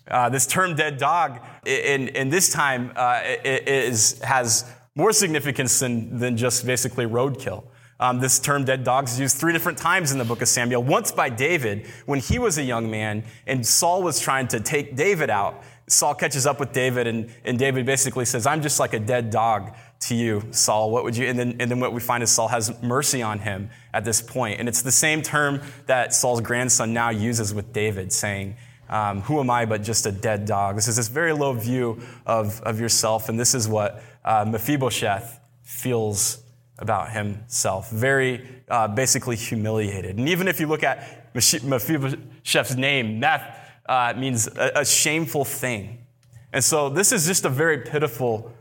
Uh, 0.09 0.29
this 0.29 0.47
term 0.47 0.75
dead 0.75 0.97
dog, 0.97 1.39
in, 1.65 2.09
in 2.09 2.29
this 2.29 2.51
time, 2.51 2.91
uh, 2.95 3.21
is, 3.43 4.19
has 4.19 4.69
more 4.95 5.11
significance 5.11 5.79
than, 5.79 6.17
than 6.17 6.37
just 6.37 6.65
basically 6.65 7.05
roadkill. 7.05 7.65
Um, 7.99 8.19
this 8.19 8.39
term 8.39 8.63
dead 8.63 8.83
dogs 8.83 9.13
is 9.13 9.19
used 9.19 9.37
three 9.37 9.53
different 9.53 9.77
times 9.77 10.11
in 10.11 10.19
the 10.19 10.25
book 10.25 10.41
of 10.41 10.47
Samuel. 10.47 10.83
Once 10.83 11.11
by 11.11 11.29
David 11.29 11.87
when 12.05 12.19
he 12.19 12.37
was 12.37 12.57
a 12.57 12.63
young 12.63 12.91
man 12.91 13.23
and 13.47 13.65
Saul 13.65 14.03
was 14.03 14.19
trying 14.19 14.47
to 14.49 14.59
take 14.59 14.95
David 14.95 15.29
out. 15.29 15.63
Saul 15.87 16.13
catches 16.13 16.45
up 16.45 16.59
with 16.59 16.73
David 16.73 17.07
and, 17.07 17.31
and 17.43 17.57
David 17.57 17.85
basically 17.85 18.25
says, 18.25 18.45
I'm 18.45 18.61
just 18.61 18.79
like 18.79 18.93
a 18.93 18.99
dead 18.99 19.31
dog 19.31 19.75
to 20.01 20.15
you, 20.15 20.43
Saul. 20.51 20.91
What 20.91 21.05
would 21.05 21.17
you? 21.17 21.25
And 21.25 21.39
then, 21.39 21.55
and 21.59 21.71
then 21.71 21.79
what 21.79 21.91
we 21.91 21.99
find 21.99 22.21
is 22.21 22.29
Saul 22.29 22.49
has 22.49 22.81
mercy 22.83 23.23
on 23.23 23.39
him 23.39 23.69
at 23.93 24.05
this 24.05 24.21
point. 24.21 24.59
And 24.59 24.69
it's 24.69 24.83
the 24.83 24.91
same 24.91 25.23
term 25.23 25.61
that 25.87 26.13
Saul's 26.13 26.41
grandson 26.41 26.93
now 26.93 27.09
uses 27.09 27.53
with 27.53 27.73
David, 27.73 28.11
saying, 28.11 28.57
um, 28.89 29.21
Who 29.21 29.39
am 29.39 29.49
I 29.49 29.65
but 29.65 29.83
just 29.83 30.05
a 30.05 30.11
dead 30.11 30.45
dog? 30.45 30.75
This 30.75 30.87
is 30.87 30.95
this 30.95 31.07
very 31.07 31.33
low 31.33 31.53
view 31.53 32.01
of, 32.25 32.61
of 32.61 32.79
yourself. 32.79 33.29
And 33.29 33.39
this 33.39 33.53
is 33.53 33.67
what 33.67 34.01
uh, 34.23 34.45
Mephibosheth 34.47 35.39
feels 35.63 36.43
about 36.79 37.11
himself, 37.11 37.89
very 37.89 38.47
uh, 38.69 38.87
basically 38.87 39.35
humiliated. 39.35 40.17
And 40.17 40.29
even 40.29 40.47
if 40.47 40.59
you 40.59 40.67
look 40.67 40.83
at 40.83 41.33
Mephibosheth's 41.33 42.75
name, 42.75 43.19
Meth 43.19 43.57
uh, 43.87 44.13
means 44.15 44.47
a, 44.47 44.71
a 44.75 44.85
shameful 44.85 45.45
thing. 45.45 46.05
And 46.53 46.63
so 46.63 46.89
this 46.89 47.11
is 47.11 47.25
just 47.25 47.45
a 47.45 47.49
very 47.49 47.79
pitiful 47.79 48.51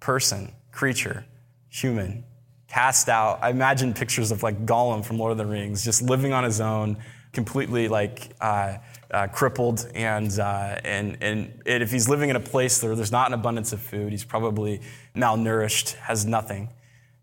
person, 0.00 0.52
creature, 0.72 1.26
human, 1.68 2.24
cast 2.68 3.08
out. 3.08 3.38
I 3.42 3.50
imagine 3.50 3.94
pictures 3.94 4.30
of 4.30 4.42
like 4.42 4.66
Gollum 4.66 5.04
from 5.04 5.18
Lord 5.18 5.32
of 5.32 5.38
the 5.38 5.46
Rings, 5.46 5.84
just 5.84 6.02
living 6.02 6.32
on 6.32 6.44
his 6.44 6.60
own, 6.60 6.96
completely 7.32 7.88
like 7.88 8.30
uh, 8.40 8.78
uh, 9.14 9.28
crippled, 9.28 9.88
and, 9.94 10.38
uh, 10.40 10.76
and 10.82 11.16
and 11.20 11.62
if 11.64 11.92
he's 11.92 12.08
living 12.08 12.30
in 12.30 12.36
a 12.36 12.40
place 12.40 12.82
where 12.82 12.96
there's 12.96 13.12
not 13.12 13.28
an 13.28 13.34
abundance 13.34 13.72
of 13.72 13.80
food, 13.80 14.10
he's 14.10 14.24
probably 14.24 14.80
malnourished, 15.14 15.94
has 15.94 16.26
nothing. 16.26 16.68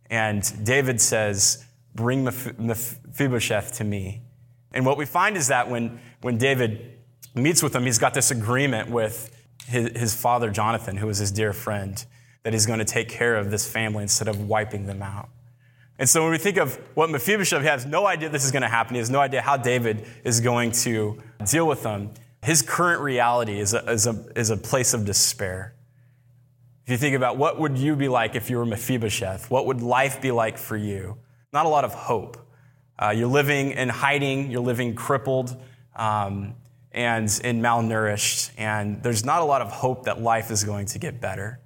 And 0.10 0.41
David 0.65 1.01
says, 1.01 1.65
Bring 1.93 2.24
Mephibosheth 2.24 3.74
to 3.74 3.83
me. 3.83 4.21
And 4.74 4.86
what 4.86 4.98
we 4.98 5.05
find 5.05 5.36
is 5.36 5.50
that 5.50 5.69
when, 5.69 6.00
when 6.21 6.38
David 6.38 6.98
meets 7.36 7.62
with 7.62 7.75
him, 7.75 7.83
he's 7.83 8.00
got 8.00 8.13
this 8.13 8.31
agreement 8.31 8.89
with 8.89 9.36
his, 9.67 9.91
his 10.00 10.15
father, 10.15 10.50
Jonathan, 10.50 10.95
who 10.95 11.10
is 11.10 11.17
his 11.17 11.31
dear 11.31 11.51
friend, 11.51 12.05
that 12.43 12.53
he's 12.53 12.65
going 12.65 12.79
to 12.79 12.86
take 12.86 13.10
care 13.10 13.36
of 13.36 13.51
this 13.51 13.69
family 13.69 14.03
instead 14.03 14.29
of 14.29 14.48
wiping 14.48 14.86
them 14.86 15.01
out. 15.01 15.27
And 16.01 16.10
so 16.10 16.24
when 16.24 16.31
we 16.31 16.39
think 16.39 16.58
of 16.58 16.77
what 16.96 17.12
Mephibosheth, 17.12 17.62
he 17.62 17.67
has 17.67 17.86
no 17.86 18.08
idea 18.08 18.27
this 18.27 18.43
is 18.43 18.51
going 18.51 18.63
to 18.63 18.67
happen. 18.67 18.96
He 18.96 19.00
has 19.00 19.12
no 19.12 19.20
idea 19.20 19.39
how 19.39 19.55
David 19.55 20.03
is 20.24 20.39
going 20.39 20.72
to 20.72 21.22
deal 21.46 21.67
with 21.67 21.84
them. 21.84 22.10
His 22.41 22.63
current 22.63 23.03
reality 23.03 23.60
is 23.60 23.75
a, 23.75 23.88
is 23.88 24.08
a, 24.08 24.25
is 24.36 24.50
a 24.50 24.58
place 24.58 24.96
of 24.96 25.05
despair. 25.05 25.75
If 26.86 26.89
you 26.89 26.98
think 26.98 27.15
about 27.15 27.38
what 27.38 27.60
would 27.60 27.77
you 27.77 27.96
be 27.96 28.08
like 28.08 28.34
if 28.34 28.50
you 28.50 28.58
were 28.58 28.65
Mephibosheth, 28.65 29.51
what 29.51 29.67
would 29.67 29.84
life 29.84 30.20
be 30.20 30.31
like 30.31 30.58
for 30.58 30.75
you? 30.75 31.20
Not 31.53 31.67
a 31.67 31.70
lot 31.70 31.86
of 31.86 31.93
hope. 31.93 32.50
Uh, 32.98 33.12
you're 33.12 33.27
living 33.27 33.70
in 33.70 33.88
hiding, 33.88 34.50
you're 34.50 34.62
living 34.62 34.96
crippled 34.96 35.55
um, 35.96 36.55
and, 36.91 37.29
and 37.43 37.63
malnourished, 37.63 38.50
and 38.58 39.03
there's 39.03 39.24
not 39.24 39.43
a 39.43 39.46
lot 39.46 39.62
of 39.62 39.72
hope 39.72 40.05
that 40.05 40.20
life 40.20 40.50
is 40.50 40.63
going 40.63 40.88
to 40.88 40.98
get 40.98 41.22
better. 41.22 41.61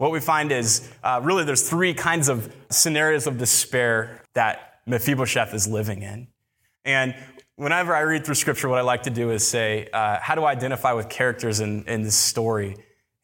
What 0.00 0.12
we 0.12 0.20
find 0.20 0.50
is 0.50 0.88
uh, 1.04 1.20
really 1.22 1.44
there's 1.44 1.68
three 1.68 1.92
kinds 1.92 2.28
of 2.28 2.50
scenarios 2.70 3.26
of 3.26 3.36
despair 3.36 4.22
that 4.32 4.80
Mephibosheth 4.86 5.52
is 5.52 5.68
living 5.68 6.02
in. 6.02 6.28
And 6.84 7.14
whenever 7.56 7.94
I 7.94 8.00
read 8.00 8.24
through 8.24 8.36
scripture, 8.36 8.68
what 8.68 8.78
I 8.78 8.82
like 8.82 9.02
to 9.02 9.10
do 9.10 9.30
is 9.30 9.46
say, 9.46 9.88
uh, 9.92 10.18
how 10.20 10.34
do 10.34 10.44
I 10.44 10.52
identify 10.52 10.94
with 10.94 11.08
characters 11.08 11.60
in, 11.60 11.84
in 11.86 12.02
this 12.02 12.16
story? 12.16 12.76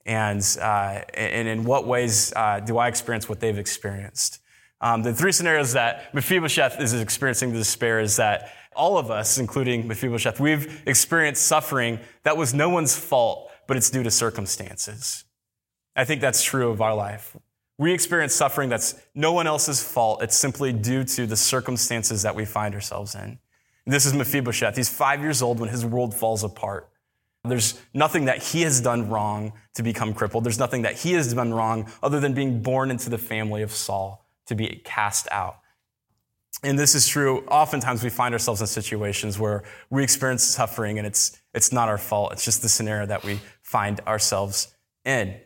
and, 0.07 0.59
uh, 0.63 1.01
and 1.15 1.49
in 1.49 1.65
what 1.65 1.87
ways 1.87 2.33
uh, 2.37 2.61
do 2.61 2.79
I 2.79 2.89
experience 2.89 3.29
what 3.29 3.41
they've 3.41 3.59
experienced. 3.59 4.41
Um, 4.81 5.03
the 5.03 5.13
three 5.13 5.33
scenarios 5.33 5.73
that 5.73 6.15
Mephibosheth 6.15 6.81
is 6.81 6.95
experiencing 6.95 7.53
the 7.53 7.59
despair 7.59 7.99
is 7.99 8.17
that 8.17 8.53
all 8.75 8.99
of 8.99 9.11
us, 9.11 9.39
including 9.39 9.89
Mephibosheth, 9.89 10.39
we've 10.39 10.83
experienced 10.87 11.43
suffering 11.43 11.99
that 12.23 12.37
was 12.37 12.55
no 12.55 12.69
one's 12.69 12.97
fault, 12.97 13.51
but 13.67 13.77
it's 13.77 13.91
due 13.91 14.03
to 14.03 14.11
circumstances. 14.11 15.25
I 15.97 16.05
think 16.05 16.21
that's 16.21 16.43
true 16.43 16.71
of 16.71 16.81
our 16.81 16.95
life. 16.95 17.37
We 17.79 17.93
experience 17.93 18.35
suffering 18.35 18.69
that's 18.69 18.95
no 19.15 19.33
one 19.33 19.47
else's 19.47 19.83
fault. 19.83 20.23
It's 20.23 20.37
simply 20.37 20.73
due 20.73 21.05
to 21.05 21.27
the 21.27 21.37
circumstances 21.37 22.23
that 22.23 22.35
we 22.35 22.45
find 22.45 22.75
ourselves 22.75 23.15
in. 23.15 23.39
This 23.87 24.05
is 24.05 24.15
Mephibosheth. 24.15 24.77
He's 24.77 24.89
five 24.89 25.21
years 25.21 25.43
old 25.43 25.61
when 25.61 25.69
his 25.69 25.85
world 25.85 26.15
falls 26.15 26.43
apart. 26.45 26.91
There's 27.45 27.81
nothing 27.95 28.25
that 28.25 28.43
he 28.43 28.63
has 28.63 28.81
done 28.81 29.09
wrong 29.09 29.53
to 29.75 29.83
become 29.83 30.13
crippled. 30.13 30.45
There's 30.45 30.59
nothing 30.59 30.83
that 30.83 30.95
he 30.97 31.13
has 31.13 31.33
done 31.33 31.55
wrong 31.55 31.91
other 32.03 32.19
than 32.19 32.35
being 32.35 32.63
born 32.63 32.91
into 32.91 33.09
the 33.09 33.19
family 33.19 33.63
of 33.63 33.71
Saul 33.71 34.27
to 34.47 34.55
be 34.55 34.83
cast 34.85 35.29
out. 35.31 35.59
And 36.63 36.79
this 36.79 36.95
is 36.95 37.07
true. 37.07 37.45
Oftentimes 37.47 38.03
we 38.03 38.11
find 38.11 38.35
ourselves 38.35 38.61
in 38.61 38.67
situations 38.67 39.39
where 39.39 39.63
we 39.91 40.03
experience 40.03 40.43
suffering 40.43 40.99
and 40.99 41.07
it's, 41.07 41.39
it's 41.55 41.73
not 41.73 41.89
our 41.89 41.99
fault. 41.99 42.33
It's 42.33 42.45
just 42.45 42.63
the 42.63 42.69
scenario 42.69 43.07
that 43.07 43.23
we 43.23 43.41
find 43.63 44.01
ourselves 44.01 44.75
in. 45.05 45.39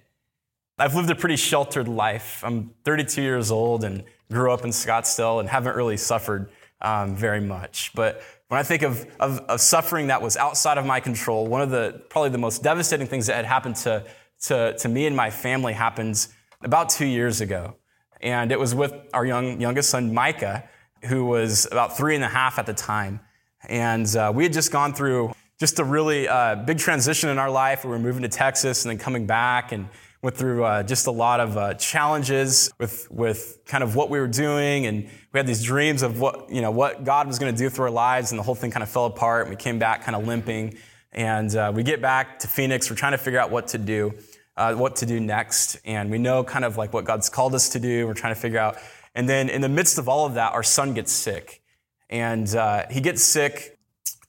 I've 0.80 0.94
lived 0.94 1.10
a 1.10 1.14
pretty 1.14 1.36
sheltered 1.36 1.88
life. 1.88 2.42
I'm 2.42 2.70
32 2.84 3.20
years 3.20 3.50
old 3.50 3.84
and 3.84 4.02
grew 4.32 4.50
up 4.50 4.64
in 4.64 4.70
Scottsdale 4.70 5.38
and 5.38 5.48
haven't 5.48 5.76
really 5.76 5.98
suffered 5.98 6.50
um, 6.80 7.14
very 7.14 7.40
much. 7.40 7.92
But 7.94 8.22
when 8.48 8.58
I 8.58 8.62
think 8.62 8.82
of, 8.82 9.06
of, 9.20 9.40
of, 9.40 9.60
suffering 9.60 10.06
that 10.06 10.22
was 10.22 10.38
outside 10.38 10.78
of 10.78 10.86
my 10.86 10.98
control, 10.98 11.46
one 11.46 11.60
of 11.60 11.70
the 11.70 12.02
probably 12.08 12.30
the 12.30 12.38
most 12.38 12.62
devastating 12.62 13.06
things 13.06 13.26
that 13.26 13.36
had 13.36 13.44
happened 13.44 13.76
to, 13.76 14.06
to, 14.44 14.74
to 14.78 14.88
me 14.88 15.06
and 15.06 15.14
my 15.14 15.28
family 15.28 15.74
happened 15.74 16.26
about 16.62 16.88
two 16.88 17.06
years 17.06 17.42
ago. 17.42 17.76
And 18.22 18.50
it 18.50 18.58
was 18.58 18.74
with 18.74 18.94
our 19.12 19.26
young, 19.26 19.60
youngest 19.60 19.90
son, 19.90 20.14
Micah, 20.14 20.66
who 21.04 21.26
was 21.26 21.66
about 21.70 21.96
three 21.96 22.14
and 22.14 22.24
a 22.24 22.28
half 22.28 22.58
at 22.58 22.64
the 22.64 22.74
time. 22.74 23.20
And 23.68 24.06
uh, 24.16 24.32
we 24.34 24.44
had 24.44 24.54
just 24.54 24.72
gone 24.72 24.94
through 24.94 25.32
just 25.58 25.78
a 25.78 25.84
really 25.84 26.26
uh, 26.26 26.56
big 26.56 26.78
transition 26.78 27.28
in 27.28 27.38
our 27.38 27.50
life. 27.50 27.84
We 27.84 27.90
were 27.90 27.98
moving 27.98 28.22
to 28.22 28.28
Texas 28.28 28.84
and 28.84 28.90
then 28.90 28.98
coming 28.98 29.26
back 29.26 29.72
and 29.72 29.90
went 30.22 30.36
through 30.36 30.64
uh, 30.64 30.82
just 30.82 31.06
a 31.06 31.10
lot 31.10 31.40
of 31.40 31.56
uh, 31.56 31.74
challenges 31.74 32.70
with, 32.78 33.10
with 33.10 33.58
kind 33.64 33.82
of 33.82 33.96
what 33.96 34.10
we 34.10 34.20
were 34.20 34.28
doing. 34.28 34.86
And 34.86 35.04
we 35.32 35.38
had 35.38 35.46
these 35.46 35.62
dreams 35.62 36.02
of 36.02 36.20
what, 36.20 36.50
you 36.50 36.60
know, 36.60 36.70
what 36.70 37.04
God 37.04 37.26
was 37.26 37.38
going 37.38 37.54
to 37.54 37.58
do 37.58 37.70
through 37.70 37.86
our 37.86 37.90
lives. 37.90 38.30
And 38.30 38.38
the 38.38 38.42
whole 38.42 38.54
thing 38.54 38.70
kind 38.70 38.82
of 38.82 38.90
fell 38.90 39.06
apart. 39.06 39.46
And 39.46 39.50
we 39.50 39.56
came 39.56 39.78
back 39.78 40.04
kind 40.04 40.14
of 40.14 40.26
limping. 40.26 40.76
And 41.12 41.54
uh, 41.56 41.72
we 41.74 41.82
get 41.82 42.02
back 42.02 42.38
to 42.40 42.48
Phoenix. 42.48 42.90
We're 42.90 42.96
trying 42.96 43.12
to 43.12 43.18
figure 43.18 43.40
out 43.40 43.50
what 43.50 43.68
to 43.68 43.78
do, 43.78 44.12
uh, 44.56 44.74
what 44.74 44.96
to 44.96 45.06
do 45.06 45.20
next. 45.20 45.78
And 45.86 46.10
we 46.10 46.18
know 46.18 46.44
kind 46.44 46.64
of 46.64 46.76
like 46.76 46.92
what 46.92 47.04
God's 47.04 47.30
called 47.30 47.54
us 47.54 47.70
to 47.70 47.80
do. 47.80 48.06
We're 48.06 48.14
trying 48.14 48.34
to 48.34 48.40
figure 48.40 48.58
out. 48.58 48.76
And 49.14 49.28
then 49.28 49.48
in 49.48 49.62
the 49.62 49.68
midst 49.68 49.98
of 49.98 50.08
all 50.08 50.26
of 50.26 50.34
that, 50.34 50.52
our 50.52 50.62
son 50.62 50.92
gets 50.92 51.12
sick. 51.12 51.62
And 52.10 52.54
uh, 52.54 52.86
he 52.90 53.00
gets 53.00 53.22
sick. 53.22 53.78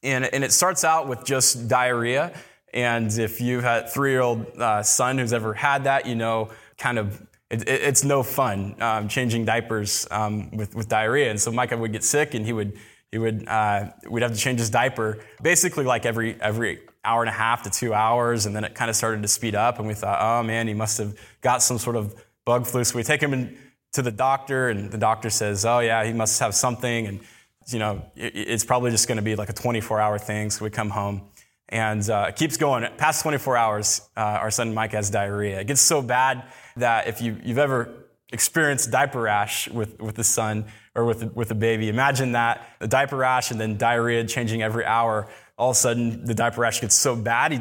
And, 0.03 0.25
and 0.25 0.43
it 0.43 0.53
starts 0.53 0.83
out 0.83 1.07
with 1.07 1.25
just 1.25 1.67
diarrhea. 1.67 2.33
And 2.73 3.11
if 3.17 3.41
you've 3.41 3.63
had 3.63 3.85
a 3.85 3.87
three 3.87 4.11
year 4.11 4.21
old 4.21 4.45
uh, 4.57 4.83
son 4.83 5.17
who's 5.17 5.33
ever 5.33 5.53
had 5.53 5.83
that, 5.83 6.05
you 6.05 6.15
know, 6.15 6.49
kind 6.77 6.97
of, 6.97 7.21
it, 7.49 7.67
it, 7.67 7.81
it's 7.81 8.03
no 8.03 8.23
fun 8.23 8.75
um, 8.81 9.07
changing 9.07 9.45
diapers 9.45 10.07
um, 10.09 10.51
with, 10.51 10.73
with 10.75 10.87
diarrhea. 10.87 11.29
And 11.29 11.39
so 11.39 11.51
Micah 11.51 11.77
would 11.77 11.91
get 11.91 12.03
sick 12.03 12.33
and 12.33 12.45
he 12.45 12.53
would, 12.53 12.77
he 13.11 13.17
would, 13.17 13.45
uh, 13.47 13.91
we'd 14.09 14.23
have 14.23 14.31
to 14.31 14.37
change 14.37 14.59
his 14.59 14.69
diaper 14.69 15.19
basically 15.41 15.83
like 15.83 16.05
every, 16.05 16.39
every 16.41 16.79
hour 17.03 17.21
and 17.21 17.29
a 17.29 17.33
half 17.33 17.63
to 17.63 17.69
two 17.69 17.93
hours. 17.93 18.45
And 18.45 18.55
then 18.55 18.63
it 18.63 18.73
kind 18.73 18.89
of 18.89 18.95
started 18.95 19.21
to 19.21 19.27
speed 19.27 19.55
up. 19.55 19.79
And 19.79 19.87
we 19.87 19.93
thought, 19.93 20.19
oh 20.21 20.43
man, 20.43 20.67
he 20.67 20.73
must 20.73 20.97
have 20.97 21.17
got 21.41 21.61
some 21.61 21.77
sort 21.77 21.97
of 21.97 22.15
bug 22.45 22.65
flu. 22.65 22.83
So 22.85 22.95
we 22.95 23.03
take 23.03 23.21
him 23.21 23.33
in, 23.33 23.57
to 23.93 24.01
the 24.01 24.11
doctor 24.11 24.69
and 24.69 24.89
the 24.89 24.97
doctor 24.97 25.29
says, 25.29 25.65
oh 25.65 25.79
yeah, 25.79 26.05
he 26.05 26.13
must 26.13 26.39
have 26.39 26.55
something. 26.55 27.07
And, 27.07 27.19
you 27.67 27.79
know, 27.79 28.05
it, 28.15 28.31
it's 28.33 28.63
probably 28.63 28.91
just 28.91 29.09
going 29.09 29.17
to 29.17 29.21
be 29.21 29.35
like 29.35 29.49
a 29.49 29.53
24 29.53 29.99
hour 29.99 30.17
thing. 30.17 30.49
So 30.49 30.63
we 30.63 30.71
come 30.71 30.89
home 30.89 31.23
and 31.71 32.07
uh, 32.09 32.25
it 32.29 32.35
keeps 32.35 32.57
going. 32.57 32.85
Past 32.97 33.21
24 33.23 33.57
hours, 33.57 34.09
uh, 34.17 34.19
our 34.19 34.51
son 34.51 34.73
Mike 34.73 34.91
has 34.91 35.09
diarrhea. 35.09 35.61
It 35.61 35.67
gets 35.67 35.81
so 35.81 36.01
bad 36.01 36.43
that 36.75 37.07
if 37.07 37.21
you, 37.21 37.35
have 37.35 37.57
ever 37.57 38.09
experienced 38.31 38.91
diaper 38.91 39.21
rash 39.21 39.69
with, 39.69 39.99
with 40.01 40.15
the 40.15 40.23
son 40.23 40.65
or 40.95 41.05
with, 41.05 41.33
with 41.33 41.49
a 41.51 41.55
baby, 41.55 41.87
imagine 41.87 42.33
that 42.33 42.67
the 42.79 42.87
diaper 42.87 43.15
rash 43.15 43.51
and 43.51 43.59
then 43.59 43.77
diarrhea 43.77 44.25
changing 44.25 44.61
every 44.61 44.85
hour. 44.85 45.29
All 45.57 45.69
of 45.69 45.75
a 45.75 45.79
sudden, 45.79 46.25
the 46.25 46.33
diaper 46.33 46.61
rash 46.61 46.81
gets 46.81 46.95
so 46.95 47.15
bad, 47.15 47.53
he, 47.53 47.59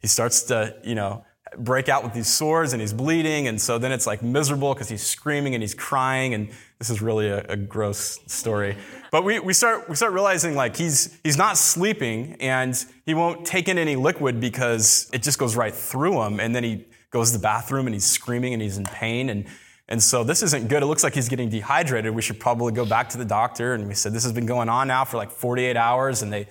he 0.00 0.06
starts 0.06 0.44
to, 0.44 0.74
you 0.82 0.94
know, 0.94 1.24
break 1.58 1.88
out 1.88 2.04
with 2.04 2.14
these 2.14 2.28
sores 2.28 2.72
and 2.72 2.80
he's 2.80 2.92
bleeding. 2.92 3.46
And 3.46 3.60
so 3.60 3.78
then 3.78 3.92
it's 3.92 4.06
like 4.06 4.22
miserable 4.22 4.72
because 4.72 4.88
he's 4.88 5.02
screaming 5.02 5.54
and 5.54 5.62
he's 5.62 5.74
crying. 5.74 6.34
And 6.34 6.50
this 6.78 6.90
is 6.90 7.02
really 7.02 7.28
a, 7.28 7.44
a, 7.48 7.56
gross 7.56 8.20
story. 8.26 8.76
But 9.10 9.24
we, 9.24 9.40
we, 9.40 9.52
start, 9.52 9.88
we 9.88 9.96
start 9.96 10.12
realizing 10.12 10.54
like 10.54 10.76
he's, 10.76 11.18
he's 11.24 11.36
not 11.36 11.56
sleeping 11.56 12.36
and 12.40 12.82
he 13.04 13.14
won't 13.14 13.44
take 13.44 13.68
in 13.68 13.78
any 13.78 13.96
liquid 13.96 14.40
because 14.40 15.10
it 15.12 15.22
just 15.22 15.38
goes 15.38 15.56
right 15.56 15.74
through 15.74 16.22
him. 16.22 16.38
And 16.38 16.54
then 16.54 16.62
he 16.62 16.86
goes 17.10 17.32
to 17.32 17.38
the 17.38 17.42
bathroom 17.42 17.86
and 17.86 17.94
he's 17.94 18.06
screaming 18.06 18.52
and 18.52 18.62
he's 18.62 18.78
in 18.78 18.84
pain. 18.84 19.28
And, 19.28 19.46
and 19.88 20.00
so 20.00 20.22
this 20.22 20.42
isn't 20.42 20.68
good. 20.68 20.84
It 20.84 20.86
looks 20.86 21.02
like 21.02 21.14
he's 21.14 21.28
getting 21.28 21.48
dehydrated. 21.48 22.14
We 22.14 22.22
should 22.22 22.38
probably 22.38 22.72
go 22.72 22.86
back 22.86 23.08
to 23.10 23.18
the 23.18 23.24
doctor. 23.24 23.74
And 23.74 23.88
we 23.88 23.94
said, 23.94 24.12
this 24.12 24.22
has 24.22 24.32
been 24.32 24.46
going 24.46 24.68
on 24.68 24.86
now 24.86 25.04
for 25.04 25.16
like 25.16 25.32
48 25.32 25.76
hours. 25.76 26.22
And 26.22 26.32
they, 26.32 26.46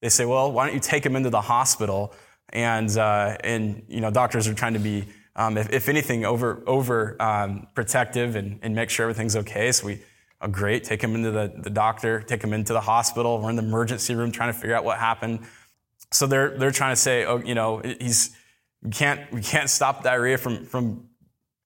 they 0.00 0.10
say, 0.10 0.26
well, 0.26 0.52
why 0.52 0.66
don't 0.66 0.74
you 0.74 0.80
take 0.80 1.04
him 1.04 1.16
into 1.16 1.30
the 1.30 1.40
hospital? 1.40 2.14
And, 2.50 2.96
uh, 2.96 3.36
and 3.42 3.82
you 3.88 4.00
know, 4.00 4.12
doctors 4.12 4.46
are 4.46 4.54
trying 4.54 4.74
to 4.74 4.78
be, 4.78 5.06
um, 5.34 5.56
if, 5.56 5.72
if, 5.72 5.88
anything, 5.88 6.24
over, 6.24 6.62
over 6.66 7.20
um, 7.20 7.66
protective 7.74 8.36
and, 8.36 8.58
and 8.62 8.74
make 8.74 8.90
sure 8.90 9.04
everything's 9.04 9.36
okay. 9.36 9.72
So 9.72 9.86
we, 9.86 10.02
oh, 10.40 10.48
great, 10.48 10.84
take 10.84 11.02
him 11.02 11.14
into 11.14 11.30
the, 11.30 11.52
the 11.56 11.70
doctor, 11.70 12.20
take 12.20 12.42
him 12.42 12.52
into 12.52 12.72
the 12.72 12.80
hospital. 12.80 13.40
We're 13.40 13.50
in 13.50 13.56
the 13.56 13.62
emergency 13.62 14.14
room 14.14 14.30
trying 14.30 14.52
to 14.52 14.58
figure 14.58 14.76
out 14.76 14.84
what 14.84 14.98
happened. 14.98 15.40
So 16.10 16.26
they're, 16.26 16.56
they're 16.58 16.70
trying 16.70 16.92
to 16.92 17.00
say, 17.00 17.24
oh, 17.24 17.38
you 17.38 17.54
know, 17.54 17.78
he's, 17.78 18.36
we 18.82 18.90
can't, 18.90 19.32
we 19.32 19.40
can't 19.40 19.70
stop 19.70 20.02
diarrhea 20.02 20.36
from, 20.36 20.66
from, 20.66 21.08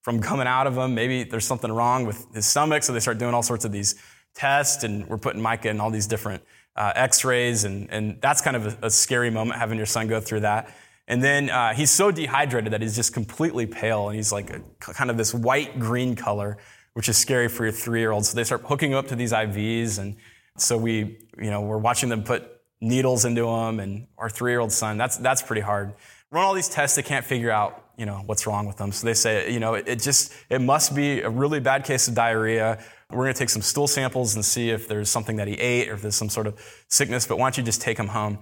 from 0.01 0.21
coming 0.21 0.47
out 0.47 0.67
of 0.67 0.77
him. 0.77 0.95
Maybe 0.95 1.23
there's 1.23 1.45
something 1.45 1.71
wrong 1.71 2.05
with 2.05 2.25
his 2.33 2.45
stomach. 2.45 2.83
So 2.83 2.93
they 2.93 3.01
start 3.01 3.17
doing 3.17 3.33
all 3.33 3.43
sorts 3.43 3.65
of 3.65 3.73
these 3.73 3.95
tests 4.33 4.83
and 4.83 5.05
we're 5.07 5.17
putting 5.17 5.41
Micah 5.41 5.69
in 5.69 5.81
all 5.81 5.89
these 5.89 6.07
different 6.07 6.43
uh, 6.77 6.93
x-rays 6.95 7.63
and, 7.63 7.89
and 7.89 8.21
that's 8.21 8.39
kind 8.39 8.55
of 8.55 8.67
a, 8.67 8.85
a, 8.85 8.89
scary 8.89 9.31
moment 9.31 9.59
having 9.59 9.77
your 9.77 9.87
son 9.87 10.07
go 10.07 10.19
through 10.21 10.41
that 10.41 10.71
and 11.07 11.23
then 11.23 11.49
uh, 11.49 11.73
he's 11.73 11.91
so 11.91 12.11
dehydrated 12.11 12.73
that 12.73 12.81
he's 12.81 12.95
just 12.95 13.13
completely 13.13 13.65
pale 13.65 14.09
and 14.09 14.15
he's 14.15 14.31
like 14.31 14.49
a, 14.49 14.61
kind 14.79 15.09
of 15.09 15.17
this 15.17 15.33
white 15.33 15.79
green 15.79 16.15
color 16.15 16.57
which 16.93 17.07
is 17.09 17.17
scary 17.17 17.47
for 17.47 17.63
your 17.63 17.71
three-year-old 17.71 18.25
so 18.25 18.35
they 18.35 18.43
start 18.43 18.61
hooking 18.65 18.93
up 18.93 19.07
to 19.07 19.15
these 19.15 19.31
ivs 19.31 19.99
and 19.99 20.15
so 20.57 20.77
we 20.77 21.19
you 21.37 21.51
know 21.51 21.61
we're 21.61 21.77
watching 21.77 22.09
them 22.09 22.23
put 22.23 22.57
needles 22.81 23.25
into 23.25 23.47
him 23.47 23.79
and 23.79 24.07
our 24.17 24.29
three-year-old 24.29 24.71
son 24.71 24.97
that's 24.97 25.17
that's 25.17 25.41
pretty 25.41 25.61
hard. 25.61 25.93
Run 26.29 26.43
all 26.43 26.53
these 26.53 26.69
tests 26.69 26.95
they 26.95 27.03
can't 27.03 27.25
figure 27.25 27.51
out 27.51 27.83
you 27.97 28.05
know 28.05 28.21
what's 28.25 28.45
wrong 28.45 28.67
with 28.67 28.77
them 28.77 28.91
so 28.91 29.07
they 29.07 29.13
say 29.13 29.51
you 29.51 29.59
know 29.59 29.73
it, 29.73 29.87
it 29.87 30.01
just 30.01 30.33
it 30.49 30.61
must 30.61 30.95
be 30.95 31.21
a 31.21 31.29
really 31.29 31.59
bad 31.59 31.83
case 31.83 32.07
of 32.07 32.15
diarrhea. 32.15 32.83
We're 33.09 33.23
going 33.23 33.33
to 33.33 33.39
take 33.39 33.49
some 33.49 33.61
stool 33.61 33.87
samples 33.87 34.35
and 34.35 34.43
see 34.43 34.69
if 34.69 34.89
there's 34.89 35.09
something 35.09 35.37
that 35.37 35.47
he 35.47 35.53
ate 35.53 35.87
or 35.87 35.93
if 35.93 36.01
there's 36.01 36.15
some 36.15 36.27
sort 36.27 36.45
of 36.45 36.59
sickness, 36.89 37.25
but 37.25 37.37
why 37.37 37.45
don't 37.45 37.57
you 37.57 37.63
just 37.63 37.81
take 37.81 37.97
him 37.97 38.09
home? 38.09 38.39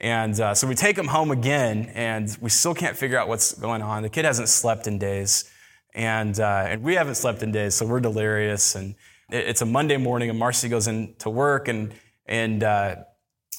And 0.00 0.38
uh, 0.38 0.54
so 0.54 0.66
we 0.66 0.74
take 0.74 0.96
him 0.96 1.08
home 1.08 1.30
again, 1.30 1.90
and 1.94 2.36
we 2.40 2.50
still 2.50 2.74
can't 2.74 2.96
figure 2.96 3.18
out 3.18 3.28
what's 3.28 3.52
going 3.54 3.82
on. 3.82 4.02
The 4.02 4.08
kid 4.08 4.24
hasn't 4.24 4.48
slept 4.48 4.86
in 4.86 4.98
days, 4.98 5.50
and, 5.94 6.38
uh, 6.38 6.66
and 6.68 6.82
we 6.82 6.94
haven't 6.94 7.16
slept 7.16 7.42
in 7.42 7.50
days, 7.50 7.74
so 7.74 7.86
we're 7.86 8.00
delirious. 8.00 8.76
And 8.76 8.94
it, 9.30 9.48
it's 9.48 9.62
a 9.62 9.66
Monday 9.66 9.96
morning, 9.96 10.30
and 10.30 10.38
Marcy 10.38 10.68
goes 10.68 10.86
in 10.86 11.14
to 11.18 11.30
work, 11.30 11.66
and, 11.66 11.92
and, 12.26 12.62
uh, 12.62 12.96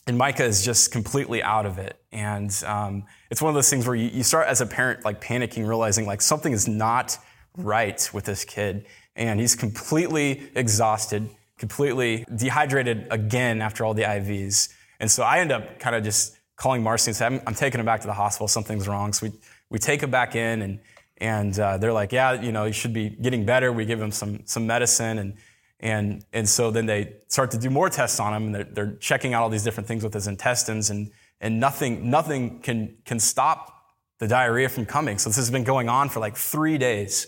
and 0.08 0.18
Micah 0.18 0.46
is 0.46 0.64
just 0.64 0.92
completely 0.92 1.44
out 1.44 1.66
of 1.66 1.78
it. 1.78 2.02
And 2.12 2.52
um, 2.66 3.04
it's 3.30 3.42
one 3.42 3.50
of 3.50 3.56
those 3.56 3.70
things 3.70 3.86
where 3.86 3.96
you, 3.96 4.08
you 4.08 4.24
start 4.24 4.48
as 4.48 4.62
a 4.62 4.66
parent 4.66 5.04
like 5.04 5.22
panicking, 5.22 5.68
realizing 5.68 6.06
like 6.06 6.22
something 6.22 6.54
is 6.54 6.68
not 6.68 7.18
right 7.58 8.10
with 8.14 8.24
this 8.24 8.46
kid 8.46 8.86
and 9.20 9.40
he's 9.40 9.56
completely 9.56 10.50
exhausted, 10.56 11.30
completely 11.58 12.26
dehydrated 12.36 13.06
again 13.12 13.62
after 13.62 13.84
all 13.84 13.94
the 13.94 14.04
IVs. 14.04 14.70
And 15.00 15.10
so 15.10 15.24
I 15.24 15.40
end 15.40 15.52
up 15.52 15.80
kind 15.80 15.96
of 15.96 16.04
just 16.04 16.38
calling 16.56 16.84
Marcy 16.84 17.12
and 17.12 17.16
saying, 17.16 17.34
I'm, 17.34 17.42
I'm, 17.48 17.56
taking 17.56 17.80
him 17.80 17.86
back 17.86 18.02
to 18.02 18.08
the 18.08 18.14
hospital. 18.14 18.48
Something's 18.48 18.88
wrong. 18.88 19.14
So 19.14 19.28
we, 19.28 19.34
we 19.70 19.80
take 19.80 20.04
him 20.04 20.12
back 20.12 20.36
in 20.36 20.62
and, 20.62 20.80
and 21.18 21.58
uh, 21.58 21.78
they're 21.78 21.94
like, 21.94 22.12
yeah, 22.12 22.34
you 22.34 22.52
know, 22.52 22.66
he 22.66 22.74
should 22.74 22.94
be 22.94 23.10
getting 23.10 23.46
better. 23.46 23.72
We 23.72 23.86
give 23.86 24.02
him 24.02 24.12
some, 24.12 24.42
some 24.46 24.68
medicine. 24.68 25.20
And, 25.20 25.38
and, 25.80 26.26
and 26.34 26.48
so 26.48 26.70
then 26.70 26.86
they 26.86 27.16
start 27.28 27.52
to 27.52 27.58
do 27.58 27.70
more 27.70 27.90
tests 27.90 28.20
on 28.20 28.34
him 28.34 28.46
and 28.48 28.56
they're, 28.56 28.64
they're 28.66 28.96
checking 28.98 29.34
out 29.34 29.44
all 29.44 29.50
these 29.50 29.64
different 29.64 29.88
things 29.88 30.04
with 30.04 30.14
his 30.14 30.28
intestines 30.28 30.90
and, 30.90 31.12
and 31.40 31.60
nothing, 31.60 32.10
nothing 32.10 32.60
can, 32.60 32.98
can 33.06 33.20
stop 33.20 33.80
the 34.20 34.28
diarrhea 34.28 34.68
from 34.68 34.86
coming. 34.86 35.18
So 35.18 35.30
this 35.30 35.38
has 35.38 35.50
been 35.50 35.64
going 35.64 35.88
on 35.88 36.10
for 36.10 36.20
like 36.20 36.36
three 36.36 36.78
days. 36.78 37.28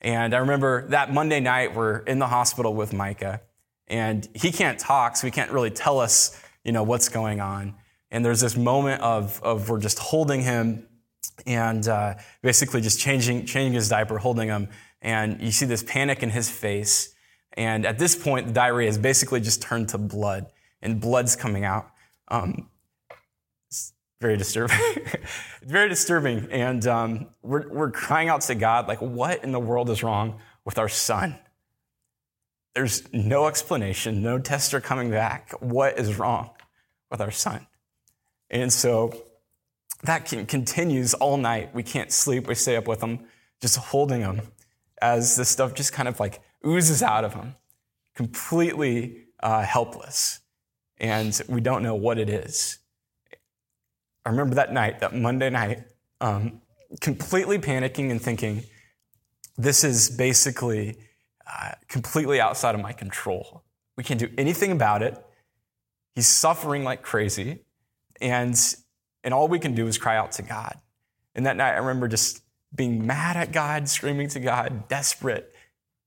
And 0.00 0.34
I 0.34 0.38
remember 0.38 0.86
that 0.88 1.12
Monday 1.12 1.40
night, 1.40 1.74
we're 1.74 1.98
in 2.00 2.18
the 2.18 2.26
hospital 2.26 2.74
with 2.74 2.92
Micah, 2.92 3.40
and 3.88 4.28
he 4.34 4.52
can't 4.52 4.78
talk, 4.78 5.16
so 5.16 5.26
he 5.26 5.30
can't 5.30 5.50
really 5.50 5.70
tell 5.70 5.98
us, 5.98 6.38
you 6.66 6.72
know, 6.72 6.82
what's 6.82 7.08
going 7.08 7.40
on. 7.40 7.76
And 8.10 8.24
there's 8.24 8.40
this 8.40 8.56
moment 8.56 9.00
of, 9.00 9.40
of 9.42 9.70
we're 9.70 9.78
just 9.78 10.00
holding 10.00 10.42
him 10.42 10.88
and 11.46 11.86
uh, 11.86 12.14
basically 12.42 12.80
just 12.80 12.98
changing, 12.98 13.46
changing 13.46 13.74
his 13.74 13.88
diaper, 13.88 14.18
holding 14.18 14.48
him. 14.48 14.68
And 15.00 15.40
you 15.40 15.52
see 15.52 15.64
this 15.64 15.84
panic 15.84 16.24
in 16.24 16.30
his 16.30 16.50
face. 16.50 17.14
And 17.52 17.86
at 17.86 17.98
this 17.98 18.16
point, 18.16 18.48
the 18.48 18.52
diarrhea 18.52 18.88
has 18.88 18.98
basically 18.98 19.40
just 19.40 19.62
turned 19.62 19.90
to 19.90 19.98
blood, 19.98 20.46
and 20.82 21.00
blood's 21.00 21.36
coming 21.36 21.64
out. 21.64 21.88
Um, 22.28 22.68
very 24.20 24.36
disturbing. 24.36 24.76
very 25.62 25.88
disturbing. 25.88 26.48
And 26.50 26.84
um, 26.86 27.28
we're, 27.42 27.68
we're 27.68 27.90
crying 27.92 28.28
out 28.28 28.40
to 28.42 28.56
God, 28.56 28.88
like, 28.88 29.00
what 29.00 29.44
in 29.44 29.52
the 29.52 29.60
world 29.60 29.88
is 29.88 30.02
wrong 30.02 30.40
with 30.64 30.78
our 30.78 30.88
son. 30.88 31.38
There's 32.74 33.10
no 33.12 33.46
explanation, 33.46 34.22
no 34.22 34.38
tests 34.38 34.74
are 34.74 34.80
coming 34.80 35.10
back. 35.10 35.52
What 35.60 35.98
is 35.98 36.18
wrong 36.18 36.50
with 37.10 37.20
our 37.20 37.30
son? 37.30 37.66
And 38.50 38.72
so 38.72 39.26
that 40.02 40.26
continues 40.26 41.14
all 41.14 41.36
night. 41.36 41.74
We 41.74 41.82
can't 41.82 42.12
sleep. 42.12 42.46
We 42.46 42.54
stay 42.54 42.76
up 42.76 42.86
with 42.86 43.02
him, 43.02 43.20
just 43.60 43.76
holding 43.76 44.20
him 44.20 44.42
as 45.02 45.36
this 45.36 45.48
stuff 45.48 45.74
just 45.74 45.92
kind 45.92 46.08
of 46.08 46.18
like 46.20 46.40
oozes 46.66 47.02
out 47.02 47.24
of 47.24 47.34
him, 47.34 47.54
completely 48.14 49.26
uh, 49.40 49.62
helpless. 49.62 50.40
And 50.98 51.38
we 51.48 51.60
don't 51.60 51.82
know 51.82 51.94
what 51.94 52.18
it 52.18 52.30
is. 52.30 52.78
I 54.24 54.30
remember 54.30 54.54
that 54.56 54.72
night, 54.72 55.00
that 55.00 55.14
Monday 55.14 55.50
night, 55.50 55.84
um, 56.20 56.62
completely 57.00 57.58
panicking 57.58 58.10
and 58.10 58.20
thinking, 58.20 58.64
this 59.56 59.84
is 59.84 60.10
basically 60.10 60.98
uh, 61.46 61.72
completely 61.88 62.40
outside 62.40 62.74
of 62.74 62.80
my 62.80 62.92
control. 62.92 63.62
We 63.96 64.04
can't 64.04 64.18
do 64.18 64.28
anything 64.36 64.72
about 64.72 65.02
it. 65.02 65.22
He's 66.16 66.26
suffering 66.26 66.82
like 66.82 67.02
crazy. 67.02 67.60
And, 68.20 68.58
and 69.22 69.34
all 69.34 69.46
we 69.46 69.58
can 69.58 69.74
do 69.74 69.86
is 69.86 69.98
cry 69.98 70.16
out 70.16 70.32
to 70.32 70.42
God. 70.42 70.80
And 71.34 71.44
that 71.44 71.56
night, 71.56 71.74
I 71.74 71.78
remember 71.78 72.08
just 72.08 72.42
being 72.74 73.06
mad 73.06 73.36
at 73.36 73.52
God, 73.52 73.88
screaming 73.88 74.28
to 74.30 74.40
God, 74.40 74.88
desperate. 74.88 75.54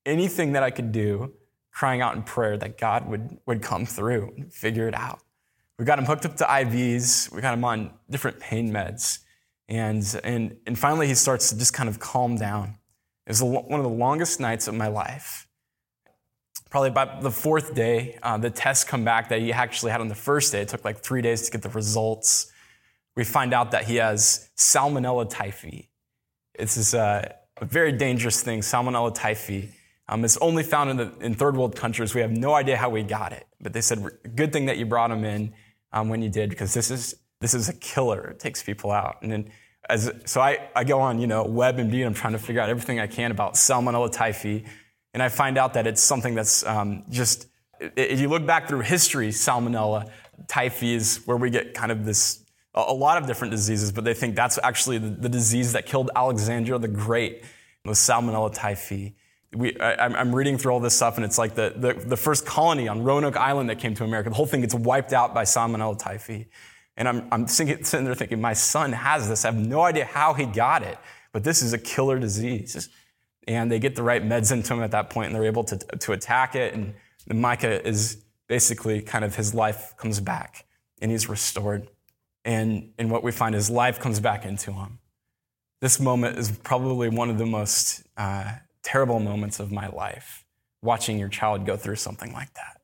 Anything 0.08 0.54
that 0.54 0.63
I 0.63 0.72
could 0.72 0.92
do, 0.92 1.34
crying 1.72 2.01
out 2.01 2.16
in 2.16 2.24
prayer 2.24 2.58
that 2.58 2.80
God 2.80 3.08
would, 3.08 3.38
would 3.46 3.62
come 3.62 3.86
through 3.86 4.34
and 4.36 4.51
figure 4.51 4.88
it 4.88 4.96
out. 4.96 5.20
We 5.78 5.86
got 5.86 6.00
him 6.00 6.06
hooked 6.06 6.25
up 6.25 6.36
to 6.38 6.44
IVs. 6.44 7.32
We 7.32 7.42
got 7.42 7.54
him 7.54 7.63
on 7.63 7.94
different 8.10 8.39
pain 8.39 8.72
meds. 8.72 9.20
And, 9.70 10.04
and, 10.24 10.58
and 10.66 10.78
finally, 10.78 11.08
he 11.08 11.13
starts 11.13 11.51
to 11.51 11.58
just 11.58 11.74
kind 11.74 11.88
of 11.88 12.00
calm 12.00 12.36
down. 12.36 12.80
It 13.28 13.30
was 13.30 13.44
one 13.44 13.80
of 13.80 13.84
the 13.84 13.89
longest 13.89 14.39
nights 14.39 14.68
of 14.68 14.74
my 14.74 14.88
life. 14.88 15.48
Probably 16.69 16.89
about 16.89 17.21
the 17.21 17.31
fourth 17.31 17.73
day, 17.73 18.19
uh, 18.21 18.38
the 18.38 18.51
tests 18.51 18.83
come 18.83 19.03
back 19.03 19.29
that 19.29 19.41
he 19.41 19.51
actually 19.51 19.91
had 19.91 20.01
on 20.01 20.07
the 20.07 20.15
first 20.15 20.51
day. 20.51 20.61
It 20.61 20.67
took 20.67 20.85
like 20.85 20.99
three 20.99 21.21
days 21.21 21.41
to 21.43 21.51
get 21.51 21.63
the 21.63 21.69
results. 21.69 22.51
We 23.15 23.23
find 23.23 23.53
out 23.53 23.71
that 23.71 23.85
he 23.85 23.95
has 23.95 24.49
Salmonella 24.55 25.31
typhi. 25.31 25.88
This 26.57 26.77
is 26.77 26.93
a, 26.93 27.35
a 27.57 27.65
very 27.65 27.91
dangerous 27.91 28.43
thing, 28.43 28.61
Salmonella 28.61 29.15
typhi. 29.15 29.69
Um, 30.07 30.23
it's 30.23 30.38
only 30.38 30.63
found 30.63 30.91
in, 30.91 30.97
the, 30.97 31.11
in 31.21 31.33
third 31.33 31.57
world 31.57 31.75
countries. 31.75 32.13
We 32.13 32.21
have 32.21 32.31
no 32.31 32.53
idea 32.53 32.77
how 32.77 32.89
we 32.89 33.03
got 33.03 33.31
it, 33.31 33.47
but 33.59 33.73
they 33.73 33.81
said, 33.81 34.05
good 34.35 34.53
thing 34.53 34.65
that 34.65 34.77
you 34.77 34.85
brought 34.85 35.11
him 35.11 35.23
in 35.23 35.53
um, 35.91 36.09
when 36.09 36.21
you 36.21 36.29
did, 36.29 36.49
because 36.49 36.73
this 36.73 36.91
is, 36.91 37.15
this 37.41 37.53
is 37.53 37.69
a 37.69 37.73
killer. 37.73 38.29
It 38.29 38.39
takes 38.39 38.61
people 38.61 38.91
out. 38.91 39.17
And 39.21 39.31
then 39.31 39.51
as, 39.89 40.11
so 40.25 40.39
I, 40.41 40.69
I 40.75 40.83
go 40.83 40.99
on, 40.99 41.19
you 41.19 41.27
know, 41.27 41.45
WebMD 41.45 41.93
and 41.95 42.05
I'm 42.05 42.13
trying 42.13 42.33
to 42.33 42.39
figure 42.39 42.61
out 42.61 42.69
everything 42.69 42.99
I 42.99 43.07
can 43.07 43.31
about 43.31 43.55
Salmonella 43.55 44.13
typhi. 44.13 44.67
And 45.13 45.24
I 45.24 45.30
find 45.30 45.58
out 45.58 45.74
that 45.74 45.88
it's 45.88 46.01
something 46.01 46.36
that's 46.36 46.66
um, 46.66 47.04
just, 47.10 47.48
if 47.80 48.20
you 48.20 48.30
look 48.30 48.46
back 48.46 48.68
through 48.68 48.82
history, 48.82 49.30
Salmonella 49.30 50.10
typhi 50.46 50.94
is 50.94 51.22
where 51.25 51.38
we 51.38 51.50
get 51.50 51.74
kind 51.74 51.92
of 51.92 52.06
this, 52.06 52.44
a 52.75 52.94
lot 52.94 53.18
of 53.18 53.28
different 53.28 53.51
diseases, 53.51 53.92
but 53.92 54.04
they 54.04 54.13
think 54.13 54.36
that's 54.36 54.60
actually 54.62 55.00
the, 55.00 55.10
the 55.10 55.30
disease 55.30 55.74
that 55.74 55.86
killed 55.86 56.12
Alexander 56.16 56.78
the 56.78 56.88
Great, 56.88 57.44
was 57.86 57.98
Salmonella 57.98 58.56
typhi. 58.56 59.13
We, 59.51 59.78
I, 59.80 60.06
am 60.06 60.36
reading 60.36 60.60
through 60.60 60.74
all 60.74 60.80
this 60.80 60.96
stuff, 60.96 61.16
and 61.18 61.25
it's 61.25 61.39
like 61.39 61.56
the, 61.56 61.74
the, 61.75 61.94
the, 61.94 62.18
first 62.18 62.46
colony 62.46 62.88
on 62.88 63.04
Roanoke 63.04 63.36
Island 63.36 63.70
that 63.72 63.80
came 63.80 63.96
to 63.96 64.04
America. 64.04 64.30
The 64.30 64.36
whole 64.36 64.46
thing 64.46 64.62
gets 64.62 64.75
wiped 64.75 65.12
out 65.12 65.34
by 65.34 65.44
Salmonella 65.44 66.00
typhi. 66.00 66.46
And 66.96 67.08
I'm, 67.08 67.28
I'm 67.32 67.48
thinking, 67.48 67.84
sitting 67.84 68.06
there 68.06 68.13
thinking, 68.13 68.39
my 68.39 68.54
son 68.54 68.92
has 68.92 69.28
this. 69.28 69.46
I 69.46 69.51
have 69.51 69.60
no 69.60 69.82
idea 69.82 70.06
how 70.06 70.34
he 70.34 70.46
got 70.46 70.84
it, 70.84 71.00
but 71.32 71.44
this 71.44 71.63
is 71.63 71.74
a 71.74 71.80
killer 71.80 72.20
disease. 72.20 72.89
And 73.48 73.72
they 73.72 73.79
get 73.79 73.96
the 73.96 74.03
right 74.03 74.24
meds 74.24 74.51
into 74.51 74.74
him 74.74 74.84
at 74.84 74.91
that 74.91 75.10
point, 75.10 75.27
and 75.27 75.36
they're 75.36 75.46
able 75.46 75.63
to, 75.65 75.77
to 75.77 76.12
attack 76.12 76.55
it. 76.55 76.74
And 76.74 76.93
Micah 77.27 77.86
is 77.88 78.24
basically 78.48 79.01
kind 79.01 79.25
of 79.25 79.36
his 79.36 79.53
life 79.53 79.96
comes 79.98 80.19
back, 80.19 80.65
and 81.02 81.12
he's 81.12 81.30
restored. 81.30 81.88
And, 82.45 82.91
and 82.97 83.12
what 83.12 83.23
we 83.23 83.32
find 83.32 83.56
is 83.56 83.69
life 83.69 83.99
comes 83.99 84.19
back 84.19 84.45
into 84.45 84.71
him. 84.71 84.99
This 85.82 85.99
moment 85.99 86.38
is 86.38 86.52
probably 86.52 87.10
one 87.10 87.30
of 87.30 87.38
the 87.38 87.45
most 87.45 88.04
uh, 88.17 88.54
terrible 88.84 89.19
moments 89.19 89.60
of 89.60 89.71
my 89.71 89.88
life, 89.88 90.45
watching 90.82 91.17
your 91.17 91.30
child 91.30 91.65
go 91.65 91.78
through 91.78 91.95
something 91.95 92.34
like 92.34 92.54
that. 92.54 92.82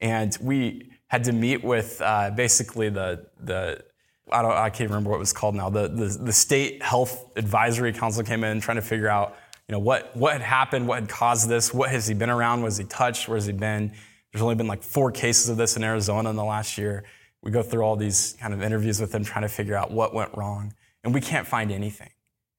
And 0.00 0.36
we, 0.40 0.90
had 1.08 1.24
to 1.24 1.32
meet 1.32 1.64
with 1.64 2.00
uh, 2.02 2.30
basically 2.30 2.90
the, 2.90 3.26
the 3.40 3.82
I, 4.30 4.42
don't, 4.42 4.52
I 4.52 4.70
can't 4.70 4.90
remember 4.90 5.10
what 5.10 5.16
it 5.16 5.20
was 5.20 5.32
called 5.32 5.54
now. 5.54 5.70
The, 5.70 5.88
the, 5.88 6.06
the, 6.24 6.32
state 6.32 6.82
health 6.82 7.32
advisory 7.36 7.92
council 7.92 8.22
came 8.22 8.44
in 8.44 8.60
trying 8.60 8.76
to 8.76 8.82
figure 8.82 9.08
out, 9.08 9.36
you 9.68 9.72
know, 9.72 9.78
what, 9.78 10.16
what 10.16 10.32
had 10.32 10.42
happened, 10.42 10.88
what 10.88 11.00
had 11.00 11.08
caused 11.08 11.48
this, 11.48 11.74
what 11.74 11.90
has 11.90 12.06
he 12.06 12.14
been 12.14 12.30
around, 12.30 12.62
was 12.62 12.78
he 12.78 12.84
touched, 12.84 13.28
where 13.28 13.36
has 13.36 13.46
he 13.46 13.52
been? 13.52 13.92
There's 14.32 14.42
only 14.42 14.54
been 14.54 14.66
like 14.66 14.82
four 14.82 15.12
cases 15.12 15.48
of 15.48 15.56
this 15.56 15.76
in 15.76 15.84
Arizona 15.84 16.30
in 16.30 16.36
the 16.36 16.44
last 16.44 16.78
year. 16.78 17.04
We 17.42 17.50
go 17.50 17.62
through 17.62 17.82
all 17.82 17.96
these 17.96 18.36
kind 18.40 18.54
of 18.54 18.62
interviews 18.62 19.00
with 19.00 19.12
them 19.12 19.24
trying 19.24 19.42
to 19.42 19.48
figure 19.48 19.76
out 19.76 19.90
what 19.90 20.14
went 20.14 20.36
wrong, 20.36 20.74
and 21.04 21.14
we 21.14 21.20
can't 21.20 21.46
find 21.46 21.70
anything. 21.70 22.10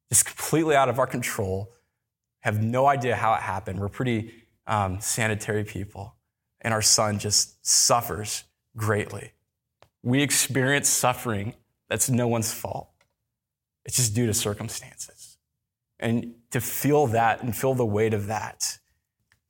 Just 0.10 0.26
completely 0.26 0.76
out 0.76 0.90
of 0.90 1.00
our 1.00 1.08
control. 1.08 1.72
Have 2.42 2.62
no 2.64 2.86
idea 2.86 3.16
how 3.16 3.34
it 3.34 3.42
happened. 3.42 3.80
We're 3.80 3.90
pretty 3.90 4.32
um, 4.66 5.02
sanitary 5.02 5.64
people 5.64 6.16
and 6.62 6.74
our 6.74 6.82
son 6.82 7.20
just 7.20 7.66
suffers 7.66 8.44
greatly. 8.76 9.32
We 10.04 10.22
experience 10.22 10.90
suffering 10.90 11.54
that's 11.90 12.10
no 12.10 12.28
one's 12.28 12.54
fault. 12.54 12.90
It's 13.86 13.96
just 13.96 14.14
due 14.14 14.28
to 14.28 14.34
circumstances. 14.34 15.29
And 16.00 16.36
to 16.52 16.62
feel 16.62 17.08
that 17.08 17.44
and 17.44 17.56
feel 17.56 17.74
the 17.74 17.86
weight 17.86 18.14
of 18.14 18.28
that, 18.28 18.80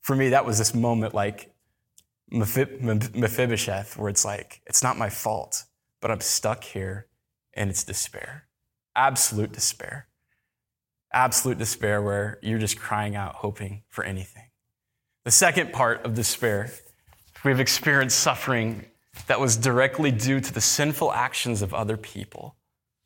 for 0.02 0.16
me, 0.16 0.30
that 0.30 0.46
was 0.46 0.58
this 0.58 0.74
moment 0.74 1.14
like 1.14 1.54
Mephibosheth, 2.32 3.98
where 3.98 4.10
it's 4.10 4.26
like, 4.26 4.62
it's 4.66 4.82
not 4.82 4.98
my 4.98 5.10
fault, 5.10 5.66
but 6.02 6.12
I'm 6.12 6.22
stuck 6.22 6.64
here 6.64 7.08
and 7.54 7.70
it's 7.70 7.84
despair. 7.84 8.48
Absolute 8.96 9.52
despair. 9.52 10.08
Absolute 11.12 11.58
despair 11.58 12.02
where 12.02 12.40
you're 12.42 12.60
just 12.60 12.80
crying 12.80 13.16
out, 13.16 13.36
hoping 13.36 13.84
for 13.90 14.04
anything. 14.04 14.50
The 15.26 15.32
second 15.32 15.74
part 15.74 16.06
of 16.06 16.14
despair 16.14 16.72
We've 17.46 17.60
experienced 17.62 18.20
suffering 18.20 18.86
that 19.28 19.40
was 19.40 19.56
directly 19.56 20.12
due 20.12 20.42
to 20.42 20.54
the 20.54 20.60
sinful 20.60 21.14
actions 21.14 21.62
of 21.62 21.74
other 21.74 21.96
people, 21.96 22.58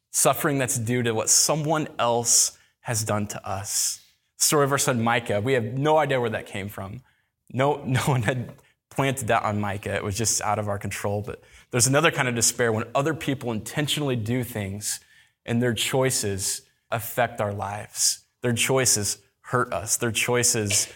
suffering 0.10 0.58
that's 0.58 0.78
due 0.80 1.04
to 1.04 1.14
what 1.14 1.30
someone 1.30 1.88
else 2.00 2.58
has 2.84 3.04
done 3.04 3.28
to 3.28 3.48
us. 3.48 4.00
Story 4.38 4.66
of 4.66 4.72
our 4.72 4.78
son 4.78 5.02
Micah, 5.02 5.42
we 5.42 5.54
have 5.54 5.64
no 5.64 5.98
idea 5.98 6.22
where 6.22 6.30
that 6.30 6.46
came 6.46 6.70
from. 6.70 7.02
No, 7.52 7.84
no 7.86 8.02
one 8.02 8.22
had 8.24 8.54
planted 8.90 9.28
that 9.28 9.44
on 9.44 9.60
Micah. 9.60 9.96
It 9.96 10.04
was 10.04 10.18
just 10.18 10.42
out 10.42 10.60
of 10.60 10.70
our 10.70 10.78
control. 10.78 11.22
But 11.22 11.42
there's 11.72 11.88
another 11.88 12.12
kind 12.12 12.28
of 12.28 12.36
despair 12.36 12.72
when 12.72 12.86
other 12.94 13.14
people 13.14 13.52
intentionally 13.52 14.16
do 14.16 14.44
things 14.44 15.00
and 15.46 15.62
their 15.62 15.74
choices 15.74 16.62
affect 16.92 17.42
our 17.42 17.54
lives. 17.54 18.20
Their 18.42 18.54
choices 18.54 19.18
hurt 19.42 19.74
us. 19.74 19.98
Their 19.98 20.12
choices 20.12 20.88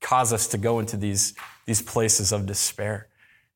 cause 0.00 0.32
us 0.32 0.48
to 0.48 0.58
go 0.58 0.78
into 0.80 0.96
these 0.96 1.34
these 1.66 1.82
places 1.82 2.32
of 2.32 2.46
despair. 2.46 3.08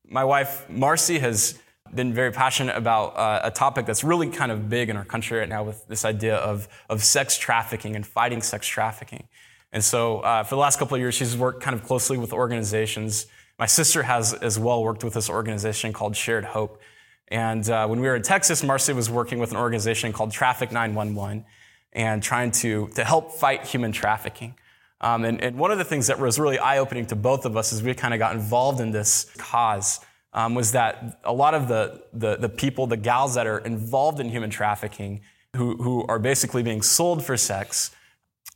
My 0.08 0.24
wife, 0.24 0.68
Marcy, 0.68 1.18
has 1.18 1.58
been 1.94 2.12
very 2.12 2.32
passionate 2.32 2.76
about 2.76 3.16
uh, 3.16 3.40
a 3.44 3.50
topic 3.50 3.86
that's 3.86 4.04
really 4.04 4.28
kind 4.28 4.50
of 4.52 4.68
big 4.68 4.88
in 4.88 4.96
our 4.96 5.04
country 5.04 5.38
right 5.38 5.48
now 5.48 5.62
with 5.62 5.86
this 5.88 6.04
idea 6.04 6.36
of, 6.36 6.68
of 6.88 7.02
sex 7.02 7.38
trafficking 7.38 7.96
and 7.96 8.06
fighting 8.06 8.42
sex 8.42 8.66
trafficking. 8.66 9.28
And 9.72 9.84
so 9.84 10.20
uh, 10.20 10.42
for 10.42 10.54
the 10.54 10.60
last 10.60 10.78
couple 10.78 10.94
of 10.94 11.00
years, 11.00 11.14
she's 11.14 11.36
worked 11.36 11.62
kind 11.62 11.74
of 11.74 11.84
closely 11.84 12.18
with 12.18 12.32
organizations. 12.32 13.26
My 13.58 13.66
sister 13.66 14.02
has 14.04 14.34
as 14.34 14.58
well 14.58 14.82
worked 14.82 15.04
with 15.04 15.14
this 15.14 15.28
organization 15.28 15.92
called 15.92 16.16
Shared 16.16 16.44
Hope. 16.44 16.80
And 17.28 17.68
uh, 17.68 17.86
when 17.86 18.00
we 18.00 18.06
were 18.06 18.16
in 18.16 18.22
Texas, 18.22 18.62
Marcy 18.62 18.92
was 18.92 19.10
working 19.10 19.38
with 19.38 19.50
an 19.50 19.56
organization 19.56 20.12
called 20.12 20.32
Traffic 20.32 20.70
911 20.70 21.44
and 21.92 22.22
trying 22.22 22.52
to, 22.52 22.88
to 22.88 23.04
help 23.04 23.32
fight 23.32 23.66
human 23.66 23.90
trafficking. 23.92 24.54
Um, 25.00 25.24
and, 25.24 25.42
and, 25.42 25.58
one 25.58 25.70
of 25.70 25.78
the 25.78 25.84
things 25.84 26.06
that 26.06 26.18
was 26.18 26.38
really 26.38 26.58
eye 26.58 26.78
opening 26.78 27.06
to 27.06 27.16
both 27.16 27.44
of 27.44 27.56
us 27.56 27.72
is 27.72 27.82
we 27.82 27.92
kind 27.94 28.14
of 28.14 28.18
got 28.18 28.34
involved 28.34 28.80
in 28.80 28.92
this 28.92 29.30
cause 29.36 30.00
um, 30.36 30.54
was 30.54 30.72
that 30.72 31.18
a 31.24 31.32
lot 31.32 31.54
of 31.54 31.66
the, 31.66 32.02
the, 32.12 32.36
the, 32.36 32.48
people, 32.48 32.86
the 32.86 32.98
gals 32.98 33.34
that 33.34 33.46
are 33.46 33.58
involved 33.58 34.20
in 34.20 34.28
human 34.28 34.50
trafficking, 34.50 35.22
who, 35.56 35.82
who 35.82 36.04
are 36.06 36.18
basically 36.18 36.62
being 36.62 36.82
sold 36.82 37.24
for 37.24 37.38
sex, 37.38 37.90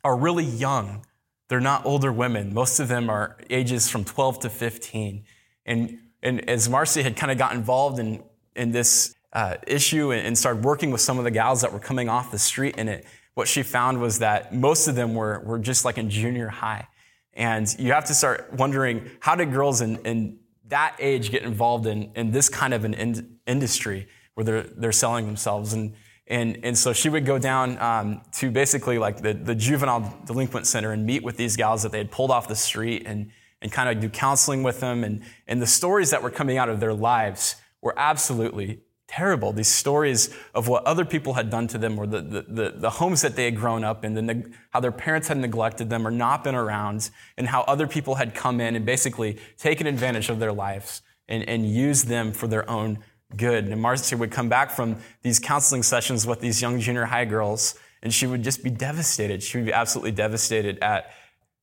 are 0.04 0.14
really 0.14 0.44
young. 0.44 1.06
They're 1.48 1.58
not 1.58 1.86
older 1.86 2.12
women. 2.12 2.52
Most 2.52 2.80
of 2.80 2.88
them 2.88 3.08
are 3.08 3.38
ages 3.48 3.88
from 3.88 4.04
12 4.04 4.40
to 4.40 4.50
15. 4.50 5.24
And, 5.64 5.98
and 6.22 6.48
as 6.48 6.68
Marcy 6.68 7.02
had 7.02 7.16
kind 7.16 7.32
of 7.32 7.38
got 7.38 7.54
involved 7.54 7.98
in, 7.98 8.22
in 8.54 8.72
this 8.72 9.14
uh, 9.32 9.56
issue 9.66 10.12
and, 10.12 10.26
and 10.26 10.36
started 10.36 10.62
working 10.62 10.90
with 10.90 11.00
some 11.00 11.16
of 11.16 11.24
the 11.24 11.30
gals 11.30 11.62
that 11.62 11.72
were 11.72 11.80
coming 11.80 12.10
off 12.10 12.30
the 12.30 12.38
street 12.38 12.76
in 12.76 12.88
it, 12.88 13.06
what 13.32 13.48
she 13.48 13.62
found 13.62 14.02
was 14.02 14.18
that 14.18 14.54
most 14.54 14.86
of 14.86 14.96
them 14.96 15.14
were, 15.14 15.40
were 15.46 15.58
just 15.58 15.86
like 15.86 15.96
in 15.96 16.10
junior 16.10 16.48
high. 16.48 16.86
And 17.32 17.74
you 17.78 17.92
have 17.92 18.04
to 18.06 18.14
start 18.14 18.52
wondering 18.52 19.10
how 19.20 19.34
did 19.34 19.50
girls 19.50 19.80
in, 19.80 19.96
in 20.04 20.40
that 20.70 20.96
age 20.98 21.30
get 21.30 21.42
involved 21.42 21.86
in, 21.86 22.10
in 22.16 22.32
this 22.32 22.48
kind 22.48 22.74
of 22.74 22.84
an 22.84 22.94
in, 22.94 23.38
industry 23.46 24.08
where 24.34 24.44
they're, 24.44 24.62
they're 24.62 24.92
selling 24.92 25.26
themselves? 25.26 25.72
And, 25.72 25.94
And, 26.26 26.58
and 26.62 26.78
so 26.78 26.92
she 26.92 27.08
would 27.08 27.26
go 27.26 27.38
down 27.38 27.76
um, 27.78 28.22
to 28.38 28.52
basically 28.52 28.98
like 28.98 29.20
the, 29.20 29.34
the 29.34 29.54
juvenile 29.54 30.02
delinquent 30.26 30.66
center 30.66 30.92
and 30.92 31.04
meet 31.04 31.24
with 31.24 31.36
these 31.36 31.56
gals 31.56 31.82
that 31.82 31.90
they 31.90 31.98
had 31.98 32.10
pulled 32.12 32.30
off 32.30 32.46
the 32.46 32.54
street 32.54 33.02
and, 33.04 33.30
and 33.60 33.72
kind 33.72 33.88
of 33.88 34.00
do 34.00 34.08
counseling 34.08 34.62
with 34.62 34.78
them. 34.78 35.02
And, 35.02 35.22
and 35.48 35.60
the 35.60 35.66
stories 35.66 36.10
that 36.10 36.22
were 36.22 36.30
coming 36.30 36.56
out 36.56 36.68
of 36.68 36.78
their 36.78 36.94
lives 36.94 37.56
were 37.82 37.94
absolutely 37.96 38.78
terrible. 39.10 39.52
These 39.52 39.68
stories 39.68 40.32
of 40.54 40.68
what 40.68 40.84
other 40.84 41.04
people 41.04 41.34
had 41.34 41.50
done 41.50 41.66
to 41.68 41.78
them 41.78 41.98
or 41.98 42.06
the, 42.06 42.20
the, 42.20 42.42
the, 42.42 42.74
the 42.76 42.90
homes 42.90 43.22
that 43.22 43.34
they 43.34 43.44
had 43.44 43.56
grown 43.56 43.82
up 43.82 44.04
in, 44.04 44.14
the, 44.14 44.52
how 44.70 44.78
their 44.78 44.92
parents 44.92 45.26
had 45.26 45.38
neglected 45.38 45.90
them 45.90 46.06
or 46.06 46.12
not 46.12 46.44
been 46.44 46.54
around, 46.54 47.10
and 47.36 47.48
how 47.48 47.62
other 47.62 47.88
people 47.88 48.14
had 48.14 48.36
come 48.36 48.60
in 48.60 48.76
and 48.76 48.86
basically 48.86 49.36
taken 49.58 49.88
advantage 49.88 50.30
of 50.30 50.38
their 50.38 50.52
lives 50.52 51.02
and, 51.26 51.48
and 51.48 51.68
used 51.68 52.06
them 52.06 52.32
for 52.32 52.46
their 52.46 52.68
own 52.70 53.00
good. 53.36 53.64
And 53.64 53.82
Marcy 53.82 54.14
would 54.14 54.30
come 54.30 54.48
back 54.48 54.70
from 54.70 54.96
these 55.22 55.40
counseling 55.40 55.82
sessions 55.82 56.24
with 56.24 56.38
these 56.38 56.62
young 56.62 56.78
junior 56.78 57.06
high 57.06 57.24
girls, 57.24 57.74
and 58.04 58.14
she 58.14 58.28
would 58.28 58.44
just 58.44 58.62
be 58.62 58.70
devastated. 58.70 59.42
She 59.42 59.58
would 59.58 59.66
be 59.66 59.72
absolutely 59.72 60.12
devastated 60.12 60.78
at 60.82 61.10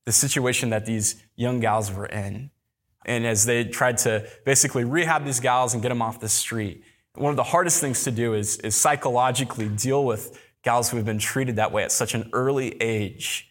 the 0.04 0.12
situation 0.12 0.68
that 0.70 0.84
these 0.84 1.16
young 1.34 1.60
gals 1.60 1.90
were 1.90 2.06
in. 2.06 2.50
And 3.06 3.26
as 3.26 3.46
they 3.46 3.64
tried 3.64 3.96
to 3.98 4.28
basically 4.44 4.84
rehab 4.84 5.24
these 5.24 5.40
gals 5.40 5.72
and 5.72 5.82
get 5.82 5.88
them 5.88 6.02
off 6.02 6.20
the 6.20 6.28
street, 6.28 6.84
one 7.18 7.30
of 7.30 7.36
the 7.36 7.44
hardest 7.44 7.80
things 7.80 8.04
to 8.04 8.10
do 8.10 8.34
is, 8.34 8.56
is 8.58 8.74
psychologically 8.76 9.68
deal 9.68 10.04
with 10.04 10.40
gals 10.62 10.90
who 10.90 10.96
have 10.96 11.06
been 11.06 11.18
treated 11.18 11.56
that 11.56 11.72
way 11.72 11.82
at 11.82 11.92
such 11.92 12.14
an 12.14 12.30
early 12.32 12.80
age. 12.80 13.50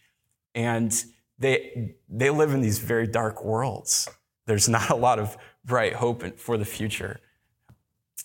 And 0.54 0.92
they, 1.38 1.94
they 2.08 2.30
live 2.30 2.52
in 2.52 2.60
these 2.60 2.78
very 2.78 3.06
dark 3.06 3.44
worlds. 3.44 4.08
There's 4.46 4.68
not 4.68 4.90
a 4.90 4.96
lot 4.96 5.18
of 5.18 5.36
bright 5.64 5.94
hope 5.94 6.38
for 6.38 6.56
the 6.56 6.64
future. 6.64 7.20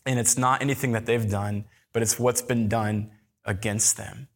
And 0.05 0.19
it's 0.19 0.37
not 0.37 0.61
anything 0.61 0.93
that 0.93 1.05
they've 1.05 1.29
done, 1.29 1.65
but 1.91 2.01
it's 2.01 2.17
what's 2.17 2.41
been 2.41 2.67
done 2.67 3.11
against 3.45 3.97
them. 3.97 4.27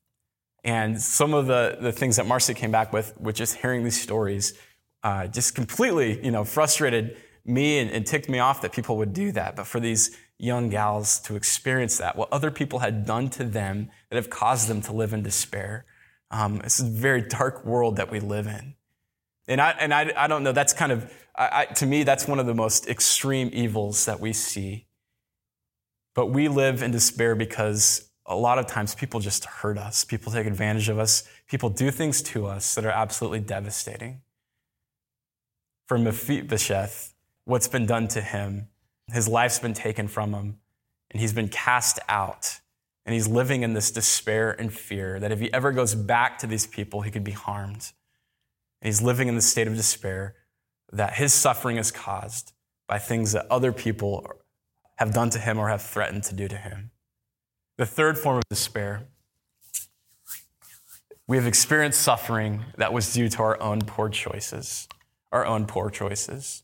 And 0.64 1.02
some 1.02 1.34
of 1.34 1.48
the, 1.48 1.78
the 1.80 1.92
things 1.92 2.18
that 2.18 2.26
Marcy 2.26 2.54
came 2.54 2.72
back 2.72 2.92
with, 2.92 3.18
with 3.20 3.36
just 3.36 3.56
hearing 3.56 3.84
these 3.84 4.00
stories, 4.00 4.54
uh, 5.04 5.28
just 5.28 5.56
completely, 5.56 6.24
you 6.24 6.32
know, 6.32 6.44
frustrated 6.44 7.18
me 7.46 7.80
and, 7.80 7.90
and 7.90 8.06
ticked 8.06 8.28
me 8.28 8.40
off 8.40 8.62
that 8.62 8.74
people 8.74 8.98
would 8.98 9.14
do 9.14 9.32
that. 9.32 9.56
But 9.56 9.66
for 9.66 9.80
these 9.80 10.16
young 10.38 10.70
gals 10.70 11.20
to 11.22 11.36
experience 11.36 11.98
that, 11.98 12.16
what 12.16 12.32
other 12.32 12.52
people 12.52 12.80
had 12.80 13.06
done 13.06 13.30
to 13.32 13.44
them 13.44 13.90
that 14.10 14.16
have 14.16 14.30
caused 14.30 14.68
them 14.68 14.82
to 14.84 14.94
live 14.94 15.14
in 15.14 15.24
despair. 15.24 15.86
Um, 16.30 16.62
it's 16.64 16.80
a 16.80 16.86
very 16.86 17.22
dark 17.22 17.66
world 17.66 17.96
that 17.98 18.12
we 18.12 18.20
live 18.20 18.48
in. 18.48 18.76
And 19.48 19.62
I, 19.62 19.72
and 19.80 19.94
I, 19.94 20.12
I 20.16 20.28
don't 20.28 20.44
know, 20.44 20.52
that's 20.52 20.74
kind 20.74 20.92
of, 20.92 21.12
I, 21.36 21.50
I, 21.62 21.66
to 21.76 21.86
me, 21.86 22.04
that's 22.04 22.28
one 22.28 22.40
of 22.40 22.46
the 22.46 22.54
most 22.54 22.88
extreme 22.88 23.50
evils 23.54 24.06
that 24.06 24.20
we 24.20 24.34
see 24.34 24.88
but 26.18 26.32
we 26.32 26.48
live 26.48 26.82
in 26.82 26.90
despair 26.90 27.36
because 27.36 28.10
a 28.26 28.36
lot 28.36 28.58
of 28.58 28.66
times 28.66 28.96
people 28.96 29.20
just 29.20 29.46
hurt 29.46 29.78
us. 29.78 30.04
People 30.04 30.32
take 30.32 30.48
advantage 30.48 30.90
of 30.90 30.98
us. 30.98 31.30
People 31.48 31.70
do 31.70 31.92
things 31.92 32.24
to 32.24 32.48
us 32.48 32.74
that 32.74 32.88
are 32.88 32.90
absolutely 32.90 33.40
devastating. 33.40 34.22
For 35.86 36.00
Mephibosheth, 36.00 37.14
what's 37.46 37.68
been 37.68 37.86
done 37.86 38.08
to 38.08 38.22
him, 38.22 38.68
his 39.12 39.28
life's 39.28 39.60
been 39.60 39.74
taken 39.74 40.08
from 40.08 40.34
him, 40.34 40.58
and 41.12 41.22
he's 41.22 41.34
been 41.34 41.48
cast 41.48 42.00
out. 42.10 42.60
And 43.06 43.14
he's 43.14 43.28
living 43.28 43.64
in 43.64 43.74
this 43.74 43.90
despair 43.90 44.52
and 44.60 44.74
fear 44.74 45.18
that 45.20 45.32
if 45.32 45.40
he 45.40 45.52
ever 45.54 45.72
goes 45.72 45.96
back 45.96 46.38
to 46.40 46.48
these 46.48 46.68
people, 46.68 47.02
he 47.02 47.12
could 47.12 47.24
be 47.24 47.32
harmed. 47.32 47.94
And 48.82 48.88
he's 48.88 49.02
living 49.02 49.30
in 49.30 49.36
the 49.36 49.42
state 49.42 49.66
of 49.66 49.76
despair 49.76 50.36
that 50.92 51.14
his 51.14 51.34
suffering 51.34 51.78
is 51.78 51.90
caused 51.90 52.52
by 52.86 53.00
things 53.00 53.32
that 53.32 53.48
other 53.50 53.72
people 53.72 54.30
have 54.98 55.14
done 55.14 55.30
to 55.30 55.40
him 55.40 55.58
or 55.58 55.70
have 55.70 55.82
threatened 55.82 56.24
to 56.24 56.36
do 56.36 56.50
to 56.50 56.58
him. 56.58 56.92
The 57.78 57.86
third 57.86 58.18
form 58.18 58.38
of 58.38 58.44
despair, 58.50 59.08
we 61.28 61.38
have 61.38 61.48
experienced 61.48 62.02
suffering 62.02 62.66
that 62.78 62.92
was 62.92 63.14
due 63.14 63.30
to 63.30 63.40
our 63.40 63.62
own 63.62 63.82
poor 63.82 64.10
choices, 64.10 64.88
our 65.32 65.46
own 65.46 65.66
poor 65.66 65.90
choices. 65.90 66.64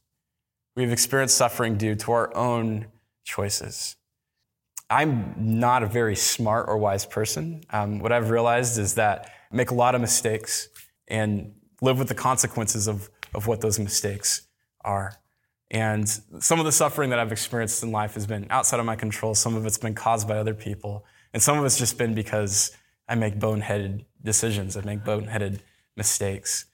We 0.75 0.83
have 0.83 0.91
experienced 0.91 1.37
suffering 1.37 1.77
due 1.77 1.95
to 1.95 2.11
our 2.11 2.35
own 2.35 2.87
choices. 3.23 3.95
I'm 4.89 5.35
not 5.37 5.83
a 5.83 5.87
very 5.87 6.15
smart 6.15 6.67
or 6.67 6.77
wise 6.77 7.05
person. 7.05 7.63
Um, 7.69 7.99
what 7.99 8.11
I've 8.11 8.29
realized 8.29 8.77
is 8.77 8.95
that 8.95 9.31
I 9.51 9.55
make 9.55 9.71
a 9.71 9.75
lot 9.75 9.95
of 9.95 10.01
mistakes 10.01 10.69
and 11.07 11.53
live 11.81 11.99
with 11.99 12.07
the 12.07 12.15
consequences 12.15 12.87
of, 12.87 13.09
of 13.33 13.47
what 13.47 13.61
those 13.61 13.79
mistakes 13.79 14.47
are. 14.81 15.13
And 15.71 16.07
some 16.39 16.59
of 16.59 16.65
the 16.65 16.71
suffering 16.71 17.09
that 17.09 17.19
I've 17.19 17.31
experienced 17.31 17.81
in 17.81 17.91
life 17.91 18.13
has 18.13 18.27
been 18.27 18.45
outside 18.49 18.79
of 18.79 18.85
my 18.85 18.95
control. 18.95 19.33
Some 19.33 19.55
of 19.55 19.65
it's 19.65 19.77
been 19.77 19.95
caused 19.95 20.27
by 20.27 20.37
other 20.37 20.53
people. 20.53 21.05
And 21.33 21.41
some 21.41 21.57
of 21.57 21.65
it's 21.65 21.77
just 21.77 21.97
been 21.97 22.13
because 22.13 22.75
I 23.07 23.15
make 23.15 23.39
boneheaded 23.39 24.05
decisions. 24.23 24.77
I 24.77 24.81
make 24.81 25.03
boneheaded 25.03 25.59
mistakes. 25.95 26.65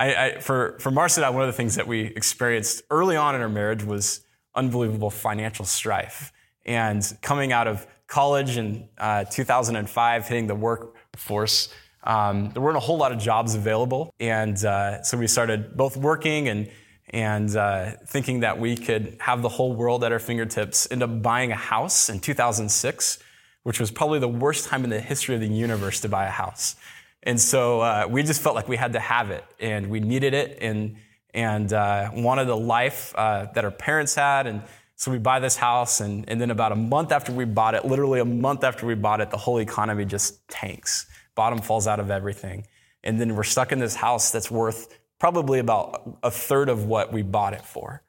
I, 0.00 0.14
I, 0.14 0.38
for, 0.40 0.78
for 0.80 0.88
I, 0.98 1.30
one 1.30 1.42
of 1.42 1.48
the 1.48 1.52
things 1.52 1.74
that 1.74 1.86
we 1.86 2.00
experienced 2.00 2.82
early 2.90 3.16
on 3.16 3.34
in 3.34 3.42
our 3.42 3.50
marriage 3.50 3.84
was 3.84 4.22
unbelievable 4.54 5.10
financial 5.10 5.66
strife. 5.66 6.32
And 6.64 7.04
coming 7.20 7.52
out 7.52 7.68
of 7.68 7.86
college 8.06 8.56
in 8.56 8.88
uh, 8.96 9.24
2005, 9.24 10.26
hitting 10.26 10.46
the 10.46 10.54
workforce, 10.54 11.68
um, 12.04 12.50
there 12.52 12.62
weren't 12.62 12.78
a 12.78 12.80
whole 12.80 12.96
lot 12.96 13.12
of 13.12 13.18
jobs 13.18 13.54
available. 13.54 14.14
And 14.18 14.64
uh, 14.64 15.02
so 15.02 15.18
we 15.18 15.26
started 15.26 15.76
both 15.76 15.96
working 15.96 16.48
and 16.48 16.70
and 17.12 17.56
uh, 17.56 17.90
thinking 18.06 18.40
that 18.40 18.60
we 18.60 18.76
could 18.76 19.16
have 19.18 19.42
the 19.42 19.48
whole 19.48 19.74
world 19.74 20.04
at 20.04 20.12
our 20.12 20.20
fingertips, 20.20 20.86
end 20.92 21.02
up 21.02 21.20
buying 21.22 21.50
a 21.50 21.56
house 21.56 22.08
in 22.08 22.20
2006, 22.20 23.18
which 23.64 23.80
was 23.80 23.90
probably 23.90 24.20
the 24.20 24.28
worst 24.28 24.68
time 24.68 24.84
in 24.84 24.90
the 24.90 25.00
history 25.00 25.34
of 25.34 25.40
the 25.40 25.48
universe 25.48 25.98
to 26.02 26.08
buy 26.08 26.26
a 26.26 26.30
house. 26.30 26.76
And 27.22 27.40
so 27.40 27.80
uh, 27.80 28.06
we 28.08 28.22
just 28.22 28.40
felt 28.40 28.54
like 28.54 28.68
we 28.68 28.76
had 28.76 28.94
to 28.94 29.00
have 29.00 29.30
it, 29.30 29.44
and 29.58 29.88
we 29.88 30.00
needed 30.00 30.34
it, 30.34 30.58
and 30.60 30.96
and 31.32 31.72
uh, 31.72 32.10
wanted 32.12 32.48
a 32.48 32.54
life 32.56 33.14
uh, 33.16 33.46
that 33.54 33.64
our 33.64 33.70
parents 33.70 34.14
had, 34.14 34.46
and 34.46 34.62
so 35.00 35.10
we 35.10 35.16
buy 35.16 35.40
this 35.40 35.56
house, 35.56 36.00
and, 36.00 36.28
and 36.28 36.38
then 36.38 36.50
about 36.50 36.72
a 36.72 36.76
month 36.76 37.10
after 37.10 37.32
we 37.32 37.46
bought 37.46 37.74
it, 37.74 37.86
literally 37.86 38.20
a 38.20 38.24
month 38.26 38.64
after 38.64 38.84
we 38.84 38.94
bought 38.94 39.22
it, 39.22 39.30
the 39.30 39.38
whole 39.38 39.58
economy 39.58 40.04
just 40.04 40.46
tanks. 40.48 41.06
Bottom 41.34 41.58
falls 41.60 41.86
out 41.86 42.00
of 42.00 42.10
everything. 42.10 42.66
And 43.02 43.18
then 43.18 43.34
we're 43.34 43.44
stuck 43.44 43.72
in 43.72 43.78
this 43.78 43.94
house 43.94 44.30
that's 44.30 44.50
worth 44.50 44.98
probably 45.18 45.58
about 45.58 46.18
a 46.22 46.30
third 46.30 46.68
of 46.68 46.84
what 46.84 47.14
we 47.14 47.22
bought 47.22 47.54
it 47.54 47.64
for. 47.64 48.02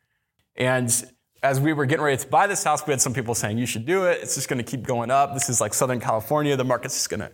And 0.58 0.91
as 1.41 1.62
we 1.62 1.71
were 1.71 1.86
getting 1.86 2.04
ready 2.04 2.17
to 2.17 2.28
buy 2.28 2.45
this 2.45 2.62
house, 2.62 2.86
we 2.86 2.91
had 2.91 3.00
some 3.00 3.13
people 3.13 3.36
saying, 3.36 3.58
you 3.58 3.65
should 3.65 3.86
do 3.86 4.04
it. 4.04 4.19
It's 4.21 4.36
just 4.36 4.50
going 4.50 4.62
to 4.62 4.69
keep 4.69 4.84
going 4.86 5.12
up. 5.12 5.34
This 5.34 5.47
is 5.50 5.62
like 5.62 5.74
Southern 5.74 6.02
California. 6.02 6.58
The 6.58 6.65
market's 6.65 6.95
just 6.95 7.10
going 7.10 7.21
to 7.21 7.32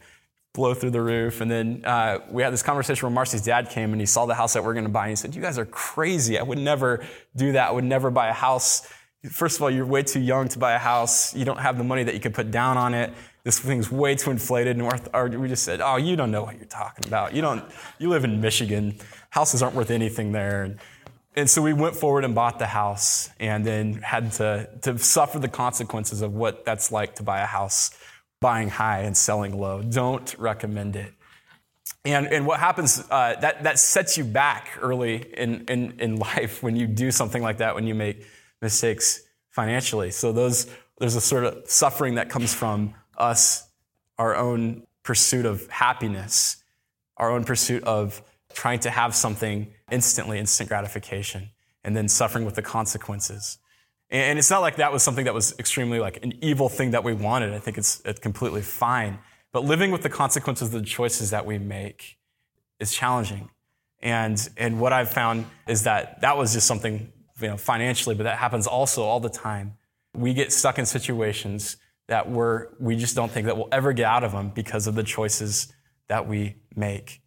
blow 0.58 0.74
through 0.74 0.91
the 0.91 1.02
roof. 1.02 1.39
And 1.39 1.50
then 1.50 1.84
uh, 1.86 2.20
we 2.30 2.43
had 2.43 2.52
this 2.52 2.63
conversation 2.63 3.08
where 3.08 3.13
Marcy's 3.13 3.43
dad 3.43 3.70
came 3.70 3.93
and 3.93 4.02
he 4.02 4.06
saw 4.06 4.26
the 4.26 4.36
house 4.36 4.54
that 4.54 4.63
we're 4.65 4.74
going 4.74 4.84
to 4.84 4.91
buy. 4.91 5.04
And 5.04 5.12
he 5.12 5.15
said, 5.15 5.34
you 5.34 5.41
guys 5.41 5.58
are 5.58 5.65
crazy. 5.65 6.38
I 6.38 6.43
would 6.43 6.58
never 6.58 7.06
do 7.36 7.54
that. 7.54 7.70
I 7.70 7.72
would 7.72 7.86
never 7.86 8.12
buy 8.12 8.28
a 8.28 8.34
house. 8.34 8.86
First 9.32 9.56
of 9.56 9.63
all, 9.63 9.72
you're 9.72 9.86
way 9.86 10.04
too 10.04 10.20
young 10.20 10.50
to 10.50 10.60
buy 10.60 10.74
a 10.74 10.80
house. 10.80 11.34
You 11.34 11.46
don't 11.46 11.60
have 11.60 11.78
the 11.78 11.86
money 11.86 12.04
that 12.04 12.13
you 12.13 12.20
could 12.20 12.34
put 12.34 12.52
down 12.52 12.78
on 12.78 12.93
it. 12.93 13.13
This 13.43 13.60
thing's 13.60 13.89
way 13.89 14.15
too 14.15 14.32
inflated. 14.32 14.78
And 14.78 15.41
we 15.41 15.48
just 15.48 15.63
said, 15.63 15.80
oh, 15.80 15.96
you 15.96 16.17
don't 16.17 16.32
know 16.32 16.43
what 16.43 16.58
you're 16.58 16.65
talking 16.65 17.08
about. 17.08 17.34
You 17.34 17.41
don't, 17.41 17.63
you 17.98 18.10
live 18.10 18.26
in 18.26 18.41
Michigan 18.41 19.00
houses 19.30 19.62
aren't 19.62 19.76
worth 19.76 19.91
anything 19.91 20.32
there. 20.32 20.63
And, 20.63 20.80
and 21.36 21.50
so 21.50 21.62
we 21.62 21.74
went 21.74 21.96
forward 21.96 22.24
and 22.24 22.34
bought 22.34 22.58
the 22.58 22.65
house 22.65 23.30
and 23.39 23.63
then 23.63 23.93
had 24.02 24.32
to, 24.34 24.67
to 24.82 24.98
suffer 24.98 25.38
the 25.39 25.48
consequences 25.48 26.22
of 26.22 26.34
what 26.34 26.65
that's 26.65 26.91
like 26.91 27.15
to 27.15 27.24
buy 27.24 27.41
a 27.41 27.46
house, 27.46 27.91
buying 28.39 28.69
high 28.69 29.02
and 29.02 29.15
selling 29.15 29.58
low. 29.60 29.82
Don't 29.82 30.36
recommend 30.38 30.95
it. 30.95 31.13
And, 32.06 32.28
and 32.28 32.45
what 32.45 32.60
happens, 32.60 33.04
uh, 33.10 33.36
that, 33.41 33.63
that 33.63 33.80
sets 33.80 34.17
you 34.17 34.23
back 34.23 34.78
early 34.82 35.26
in, 35.36 35.65
in, 35.65 36.00
in 36.00 36.15
life 36.17 36.62
when 36.63 36.76
you 36.76 36.88
do 36.88 37.12
something 37.12 37.41
like 37.41 37.58
that, 37.58 37.76
when 37.76 37.88
you 37.88 37.95
make 37.95 38.26
mistakes 38.62 39.21
financially. 39.50 40.12
So 40.12 40.32
those, 40.32 40.67
there's 41.00 41.15
a 41.15 41.21
sort 41.21 41.43
of 41.43 41.69
suffering 41.69 42.15
that 42.15 42.30
comes 42.30 42.54
from 42.54 42.93
us, 43.17 43.67
our 44.17 44.36
own 44.36 44.86
pursuit 45.04 45.45
of 45.45 45.67
happiness, 45.69 46.58
our 47.17 47.32
own 47.32 47.43
pursuit 47.43 47.84
of 47.84 48.21
trying 48.54 48.80
to 48.80 48.89
have 48.89 49.15
something 49.15 49.67
instantly, 49.91 50.39
instant 50.39 50.69
gratification, 50.69 51.50
and 51.84 51.95
then 51.95 52.08
suffering 52.08 52.45
with 52.45 52.56
the 52.56 52.62
consequences. 52.62 53.58
And 54.10 54.39
it's 54.39 54.50
not 54.50 54.62
like 54.62 54.78
that 54.78 54.93
was 54.93 55.04
something 55.04 55.26
that 55.26 55.34
was 55.34 55.54
extremely 55.60 56.00
like 56.00 56.24
an 56.24 56.34
evil 56.41 56.70
thing 56.70 56.91
that 56.91 57.04
we 57.04 57.13
wanted. 57.13 57.54
I 57.54 57.60
think 57.60 57.78
it's, 57.78 58.02
it's 58.06 58.20
completely 58.20 58.62
fine. 58.62 59.20
But 59.52 59.65
living 59.65 59.91
with 59.91 60.02
the 60.02 60.10
consequences 60.10 60.74
of 60.74 60.80
the 60.80 60.86
choices 60.86 61.32
that 61.32 61.46
we 61.46 61.58
make 61.58 62.17
is 62.80 62.93
challenging. 62.93 63.50
And, 64.02 64.48
and 64.56 64.80
what 64.80 64.93
I've 64.93 65.10
found 65.10 65.46
is 65.67 65.84
that 65.84 66.22
that 66.22 66.38
was 66.38 66.54
just 66.54 66.67
something, 66.67 67.12
you 67.41 67.48
know, 67.48 67.58
financially, 67.58 68.15
but 68.15 68.24
that 68.24 68.38
happens 68.38 68.67
also 68.67 69.04
all 69.04 69.20
the 69.20 69.30
time. 69.30 69.76
We 70.13 70.34
get 70.34 70.54
stuck 70.54 70.80
in 70.80 70.86
situations 70.86 71.78
that 72.08 72.30
we're, 72.30 72.67
we 72.80 72.96
just 72.96 73.15
don't 73.15 73.32
think 73.32 73.48
that 73.48 73.58
we'll 73.58 73.67
ever 73.72 73.91
get 73.91 74.06
out 74.06 74.24
of 74.24 74.32
them 74.32 74.50
because 74.50 74.88
of 74.88 74.96
the 74.96 75.04
choices 75.04 75.74
that 76.08 76.28
we 76.28 76.56
make. 76.76 77.22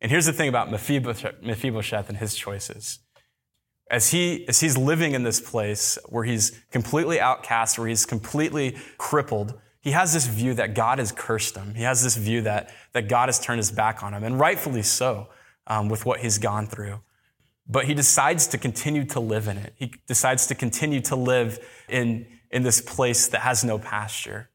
And 0.00 0.10
here's 0.10 0.26
the 0.26 0.32
thing 0.32 0.48
about 0.48 0.70
Mephibosheth 0.70 2.08
and 2.08 2.18
his 2.18 2.34
choices. 2.34 2.98
As, 3.88 4.10
he, 4.10 4.46
as 4.48 4.60
he's 4.60 4.76
living 4.76 5.12
in 5.12 5.22
this 5.22 5.40
place 5.40 5.96
where 6.06 6.24
he's 6.24 6.60
completely 6.72 7.20
outcast, 7.20 7.78
where 7.78 7.86
he's 7.86 8.04
completely 8.04 8.76
crippled, 8.98 9.58
he 9.80 9.92
has 9.92 10.12
this 10.12 10.26
view 10.26 10.54
that 10.54 10.74
God 10.74 10.98
has 10.98 11.12
cursed 11.12 11.56
him. 11.56 11.74
He 11.76 11.84
has 11.84 12.02
this 12.02 12.16
view 12.16 12.42
that, 12.42 12.70
that 12.92 13.08
God 13.08 13.28
has 13.28 13.38
turned 13.38 13.58
his 13.58 13.70
back 13.70 14.02
on 14.02 14.12
him, 14.12 14.24
and 14.24 14.40
rightfully 14.40 14.82
so 14.82 15.28
um, 15.68 15.88
with 15.88 16.04
what 16.04 16.20
he's 16.20 16.38
gone 16.38 16.66
through. 16.66 17.00
But 17.68 17.84
he 17.84 17.94
decides 17.94 18.48
to 18.48 18.58
continue 18.58 19.04
to 19.06 19.20
live 19.20 19.46
in 19.46 19.56
it. 19.56 19.74
He 19.76 19.92
decides 20.08 20.48
to 20.48 20.56
continue 20.56 21.00
to 21.02 21.16
live 21.16 21.64
in, 21.88 22.26
in 22.50 22.64
this 22.64 22.80
place 22.80 23.28
that 23.28 23.42
has 23.42 23.62
no 23.62 23.78
pasture. 23.78 24.50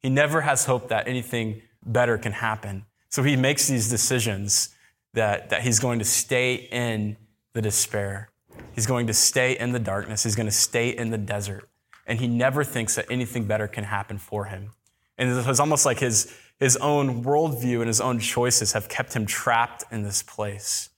He 0.00 0.08
never 0.08 0.40
has 0.40 0.64
hope 0.64 0.88
that 0.88 1.06
anything 1.06 1.62
better 1.84 2.16
can 2.16 2.32
happen. 2.32 2.86
So 3.10 3.22
he 3.22 3.36
makes 3.36 3.68
these 3.68 3.90
decisions 3.90 4.74
that, 5.12 5.50
that 5.50 5.62
he's 5.62 5.78
going 5.78 5.98
to 5.98 6.04
stay 6.04 6.54
in 6.54 7.18
the 7.52 7.60
despair. 7.60 8.30
He's 8.74 8.86
going 8.86 9.06
to 9.06 9.14
stay 9.14 9.58
in 9.58 9.72
the 9.72 9.78
darkness. 9.78 10.22
He's 10.22 10.36
going 10.36 10.46
to 10.46 10.52
stay 10.52 10.90
in 10.90 11.10
the 11.10 11.18
desert. 11.18 11.68
And 12.06 12.18
he 12.18 12.26
never 12.26 12.64
thinks 12.64 12.94
that 12.96 13.06
anything 13.10 13.46
better 13.46 13.68
can 13.68 13.84
happen 13.84 14.18
for 14.18 14.46
him. 14.46 14.70
And 15.18 15.30
it 15.30 15.46
was 15.46 15.60
almost 15.60 15.86
like 15.86 16.00
his, 16.00 16.34
his 16.58 16.76
own 16.78 17.22
worldview 17.22 17.78
and 17.78 17.86
his 17.86 18.00
own 18.00 18.18
choices 18.18 18.72
have 18.72 18.88
kept 18.88 19.14
him 19.14 19.26
trapped 19.26 19.84
in 19.90 20.02
this 20.02 20.22
place. 20.22 20.88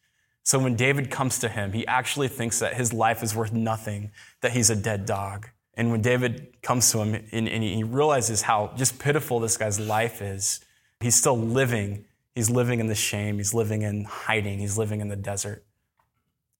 So 0.43 0.59
when 0.59 0.77
David 0.77 1.11
comes 1.11 1.39
to 1.41 1.49
him, 1.49 1.73
he 1.73 1.87
actually 1.87 2.29
thinks 2.29 2.59
that 2.59 2.75
his 2.75 2.93
life 2.93 3.23
is 3.23 3.35
worth 3.35 3.53
nothing, 3.53 4.13
that 4.41 4.53
he's 4.53 4.71
a 4.71 4.77
dead 4.77 5.07
dog. 5.07 5.49
And 5.75 5.91
when 5.91 6.03
David 6.03 6.63
comes 6.63 6.91
to 6.93 6.99
him 6.99 7.15
and, 7.33 7.49
and 7.49 7.63
he 7.63 7.83
realizes 7.83 8.43
how 8.43 8.73
just 8.77 8.99
pitiful 8.99 9.41
this 9.41 9.57
guy's 9.57 9.81
life 9.81 10.23
is, 10.23 10.61
he's 11.01 11.15
still 11.15 11.37
living. 11.37 12.05
He's 12.35 12.51
living 12.51 12.79
in 12.79 12.87
the 12.87 12.95
shame. 12.95 13.39
He's 13.39 13.55
living 13.55 13.83
in 13.83 14.05
hiding. 14.05 14.59
He's 14.59 14.79
living 14.79 15.01
in 15.01 15.09
the 15.09 15.17
desert. 15.17 15.65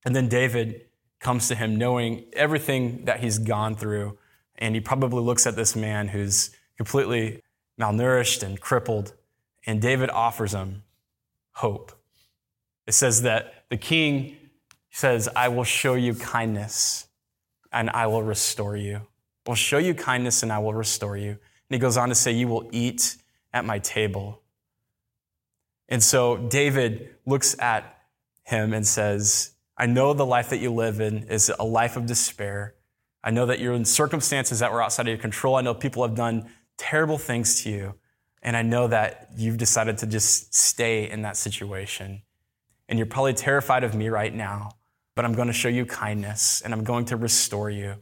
And 0.05 0.17
then 0.17 0.29
David 0.29 0.87
comes 1.25 1.49
to 1.49 1.55
him 1.55 1.77
knowing 1.77 2.27
everything 2.35 3.07
that 3.07 3.21
he's 3.21 3.39
gone 3.39 3.75
through. 3.75 4.19
And 4.57 4.75
he 4.75 4.81
probably 4.81 5.23
looks 5.23 5.47
at 5.47 5.57
this 5.57 5.75
man 5.75 6.09
who's 6.09 6.51
completely 6.77 7.43
malnourished 7.81 8.43
and 8.43 8.61
crippled. 8.61 9.15
And 9.67 9.81
David 9.81 10.11
offers 10.11 10.53
him 10.53 10.85
hope. 11.53 11.93
It 12.87 12.93
says 12.93 13.23
that 13.23 13.65
the 13.71 13.79
king 13.79 14.37
says, 14.91 15.29
I 15.35 15.49
will 15.49 15.65
show 15.65 15.95
you 15.95 16.15
kindness 16.15 17.09
and 17.73 17.91
I 17.91 18.07
will 18.07 18.23
restore 18.23 18.77
you. 18.77 18.97
I 19.47 19.51
will 19.51 19.55
show 19.57 19.79
you 19.79 19.95
kindness 19.95 20.43
and 20.43 20.53
I 20.53 20.59
will 20.59 20.75
restore 20.75 21.17
you. 21.17 21.31
And 21.31 21.71
he 21.71 21.79
goes 21.79 21.97
on 21.97 22.11
to 22.11 22.15
say, 22.15 22.33
You 22.33 22.49
will 22.49 22.69
eat 22.71 23.17
at 23.53 23.65
my 23.65 23.79
table. 23.79 24.43
And 25.89 26.03
so 26.03 26.37
David 26.37 27.15
looks 27.25 27.59
at 27.59 27.99
him 28.45 28.75
and 28.75 28.87
says, 28.87 29.54
I 29.77 29.87
know 29.87 30.13
the 30.13 30.27
life 30.27 30.51
that 30.51 30.59
you 30.59 30.73
live 30.73 31.01
in 31.01 31.25
is 31.25 31.53
a 31.59 31.65
life 31.65 31.97
of 31.97 32.07
despair. 32.07 32.75
I 33.23 33.31
know 33.31 33.47
that 33.47 33.59
you're 33.59 33.75
in 33.75 33.85
circumstances 33.85 34.61
that 34.61 34.73
were 34.73 34.83
outside 34.83 35.03
of 35.03 35.09
your 35.09 35.19
control. 35.19 35.57
I 35.57 35.63
know 35.63 35.75
people 35.75 36.07
have 36.07 36.15
done 36.15 36.49
terrible 36.77 37.19
things 37.19 37.63
to 37.63 37.71
you. 37.71 37.95
And 38.43 38.57
I 38.57 38.63
know 38.63 38.87
that 38.89 39.31
you've 39.37 39.57
decided 39.57 39.99
to 39.99 40.07
just 40.07 40.55
stay 40.55 41.11
in 41.11 41.23
that 41.23 41.37
situation. 41.37 42.23
And 42.89 42.99
you're 42.99 43.07
probably 43.07 43.33
terrified 43.33 43.83
of 43.83 43.95
me 43.95 44.11
right 44.11 44.35
now, 44.35 44.73
but 45.17 45.25
I'm 45.25 45.33
going 45.33 45.47
to 45.49 45.55
show 45.55 45.69
you 45.69 45.87
kindness 45.87 46.61
and 46.63 46.75
I'm 46.75 46.85
going 46.85 47.07
to 47.07 47.17
restore 47.17 47.71
you. 47.71 47.95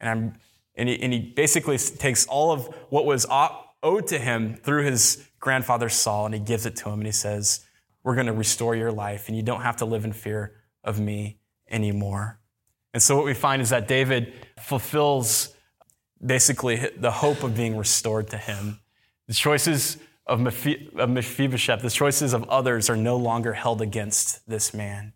And, 0.00 0.10
I'm, 0.10 0.34
and, 0.74 0.88
he, 0.88 1.00
and 1.00 1.12
he 1.12 1.20
basically 1.20 1.78
takes 1.78 2.26
all 2.26 2.50
of 2.50 2.66
what 2.90 3.06
was 3.06 3.24
owed 3.30 4.08
to 4.08 4.18
him 4.18 4.56
through 4.56 4.84
his 4.84 5.24
grandfather 5.38 5.88
Saul 5.88 6.26
and 6.26 6.34
he 6.34 6.40
gives 6.40 6.66
it 6.66 6.74
to 6.76 6.88
him 6.88 6.94
and 6.94 7.06
he 7.06 7.12
says, 7.12 7.64
We're 8.02 8.16
going 8.16 8.26
to 8.26 8.32
restore 8.32 8.74
your 8.74 8.90
life 8.90 9.28
and 9.28 9.36
you 9.36 9.44
don't 9.44 9.62
have 9.62 9.76
to 9.76 9.84
live 9.84 10.04
in 10.04 10.12
fear 10.12 10.57
of 10.88 10.98
me 10.98 11.38
anymore. 11.70 12.40
And 12.94 13.02
so 13.02 13.14
what 13.14 13.26
we 13.26 13.34
find 13.34 13.60
is 13.60 13.68
that 13.70 13.86
David 13.86 14.32
fulfills 14.58 15.54
basically 16.24 16.90
the 16.96 17.10
hope 17.10 17.42
of 17.42 17.54
being 17.54 17.76
restored 17.76 18.28
to 18.28 18.38
him. 18.38 18.80
The 19.28 19.34
choices 19.34 19.98
of 20.26 20.40
Mephibosheth, 20.40 21.82
the 21.82 21.90
choices 21.90 22.32
of 22.32 22.48
others 22.48 22.90
are 22.90 22.96
no 22.96 23.16
longer 23.16 23.52
held 23.52 23.82
against 23.82 24.48
this 24.48 24.72
man. 24.74 25.12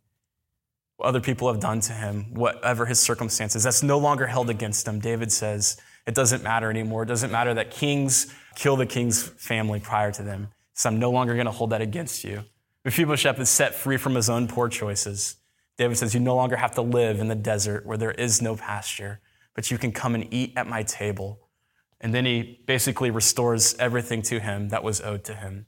What 0.97 1.09
other 1.09 1.21
people 1.21 1.49
have 1.51 1.61
done 1.61 1.81
to 1.81 1.93
him, 1.93 2.35
whatever 2.35 2.87
his 2.87 3.01
circumstances, 3.01 3.63
that's 3.65 3.83
no 3.83 3.99
longer 3.99 4.27
held 4.27 4.51
against 4.51 4.87
him. 4.87 5.01
David 5.01 5.33
says 5.33 5.81
it 6.07 6.15
doesn't 6.15 6.43
matter 6.43 6.71
anymore. 6.71 7.03
It 7.03 7.07
doesn't 7.07 7.33
matter 7.33 7.55
that 7.55 7.71
kings 7.71 8.33
kill 8.55 8.77
the 8.77 8.87
king's 8.87 9.23
family 9.23 9.81
prior 9.81 10.13
to 10.13 10.23
them. 10.23 10.49
So 10.75 10.91
I'm 10.91 10.99
no 10.99 11.11
longer 11.11 11.35
going 11.35 11.47
to 11.47 11.53
hold 11.53 11.71
that 11.71 11.81
against 11.81 12.25
you. 12.25 12.45
Mephibosheth 12.85 13.39
is 13.39 13.49
set 13.49 13.75
free 13.75 13.97
from 13.97 14.15
his 14.15 14.29
own 14.29 14.49
poor 14.49 14.69
choices. 14.69 15.37
David 15.77 15.97
says, 15.97 16.15
You 16.15 16.21
no 16.21 16.37
longer 16.37 16.57
have 16.57 16.75
to 16.75 16.83
live 16.83 17.21
in 17.21 17.29
the 17.29 17.35
desert 17.35 17.87
where 17.87 17.99
there 17.99 18.13
is 18.13 18.43
no 18.43 18.57
pasture, 18.57 19.21
but 19.55 19.71
you 19.71 19.79
can 19.79 19.93
come 19.93 20.15
and 20.15 20.33
eat 20.33 20.53
at 20.57 20.67
my 20.67 20.83
table. 20.83 21.49
And 22.01 22.13
then 22.13 22.25
he 22.25 22.61
basically 22.67 23.11
restores 23.11 23.75
everything 23.79 24.23
to 24.23 24.41
him 24.41 24.71
that 24.71 24.83
was 24.83 25.01
owed 25.01 25.25
to 25.25 25.35
him. 25.35 25.67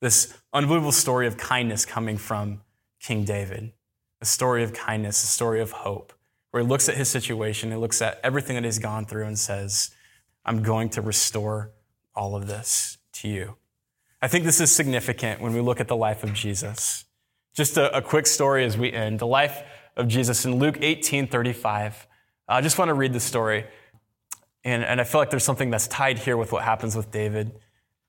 This 0.00 0.34
unbelievable 0.52 0.92
story 0.92 1.26
of 1.26 1.38
kindness 1.38 1.86
coming 1.86 2.18
from 2.18 2.60
King 3.00 3.24
David, 3.24 3.72
a 4.20 4.26
story 4.26 4.62
of 4.62 4.72
kindness, 4.72 5.22
a 5.22 5.26
story 5.26 5.60
of 5.60 5.72
hope, 5.72 6.12
where 6.50 6.62
he 6.62 6.68
looks 6.68 6.88
at 6.88 6.96
his 6.96 7.08
situation, 7.08 7.70
he 7.70 7.76
looks 7.76 8.02
at 8.02 8.20
everything 8.22 8.54
that 8.56 8.64
he's 8.64 8.78
gone 8.78 9.06
through 9.06 9.26
and 9.26 9.38
says, 9.38 9.90
I'm 10.44 10.62
going 10.62 10.90
to 10.90 11.00
restore 11.00 11.72
all 12.14 12.36
of 12.36 12.46
this 12.46 12.98
to 13.14 13.28
you. 13.28 13.56
I 14.20 14.28
think 14.28 14.44
this 14.44 14.60
is 14.60 14.70
significant 14.70 15.40
when 15.40 15.52
we 15.52 15.60
look 15.60 15.80
at 15.80 15.88
the 15.88 15.96
life 15.96 16.22
of 16.22 16.32
Jesus. 16.32 17.03
Just 17.54 17.76
a, 17.76 17.96
a 17.96 18.02
quick 18.02 18.26
story 18.26 18.64
as 18.64 18.76
we 18.76 18.92
end. 18.92 19.20
The 19.20 19.26
life 19.26 19.62
of 19.96 20.08
Jesus 20.08 20.44
in 20.44 20.56
Luke 20.58 20.78
18 20.80 21.28
35. 21.28 22.06
I 22.48 22.60
just 22.60 22.78
want 22.78 22.88
to 22.88 22.94
read 22.94 23.12
the 23.12 23.20
story. 23.20 23.64
And, 24.64 24.82
and 24.82 25.00
I 25.00 25.04
feel 25.04 25.20
like 25.20 25.30
there's 25.30 25.44
something 25.44 25.70
that's 25.70 25.86
tied 25.88 26.18
here 26.18 26.36
with 26.36 26.52
what 26.52 26.64
happens 26.64 26.96
with 26.96 27.10
David. 27.10 27.52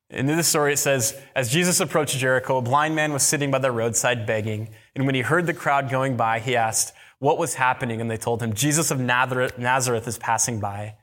In 0.10 0.26
this 0.26 0.48
story, 0.48 0.74
it 0.74 0.78
says, 0.78 1.20
As 1.36 1.52
Jesus 1.52 1.80
approached 1.80 2.18
Jericho, 2.18 2.58
a 2.58 2.62
blind 2.62 2.96
man 2.96 3.12
was 3.12 3.24
sitting 3.24 3.52
by 3.52 3.60
the 3.60 3.72
roadside 3.72 4.26
begging. 4.26 4.70
And 4.96 5.06
when 5.06 5.16
he 5.16 5.22
heard 5.22 5.46
the 5.46 5.54
crowd 5.54 5.90
going 5.90 6.16
by, 6.16 6.40
he 6.40 6.56
asked, 6.56 6.94
What 7.20 7.38
was 7.38 7.56
happening? 7.56 8.02
And 8.02 8.10
they 8.10 8.18
told 8.18 8.42
him, 8.42 8.54
Jesus 8.54 8.92
of 8.92 9.00
Nazareth, 9.00 9.58
Nazareth 9.58 10.08
is 10.08 10.18
passing 10.18 10.60
by. 10.60 10.96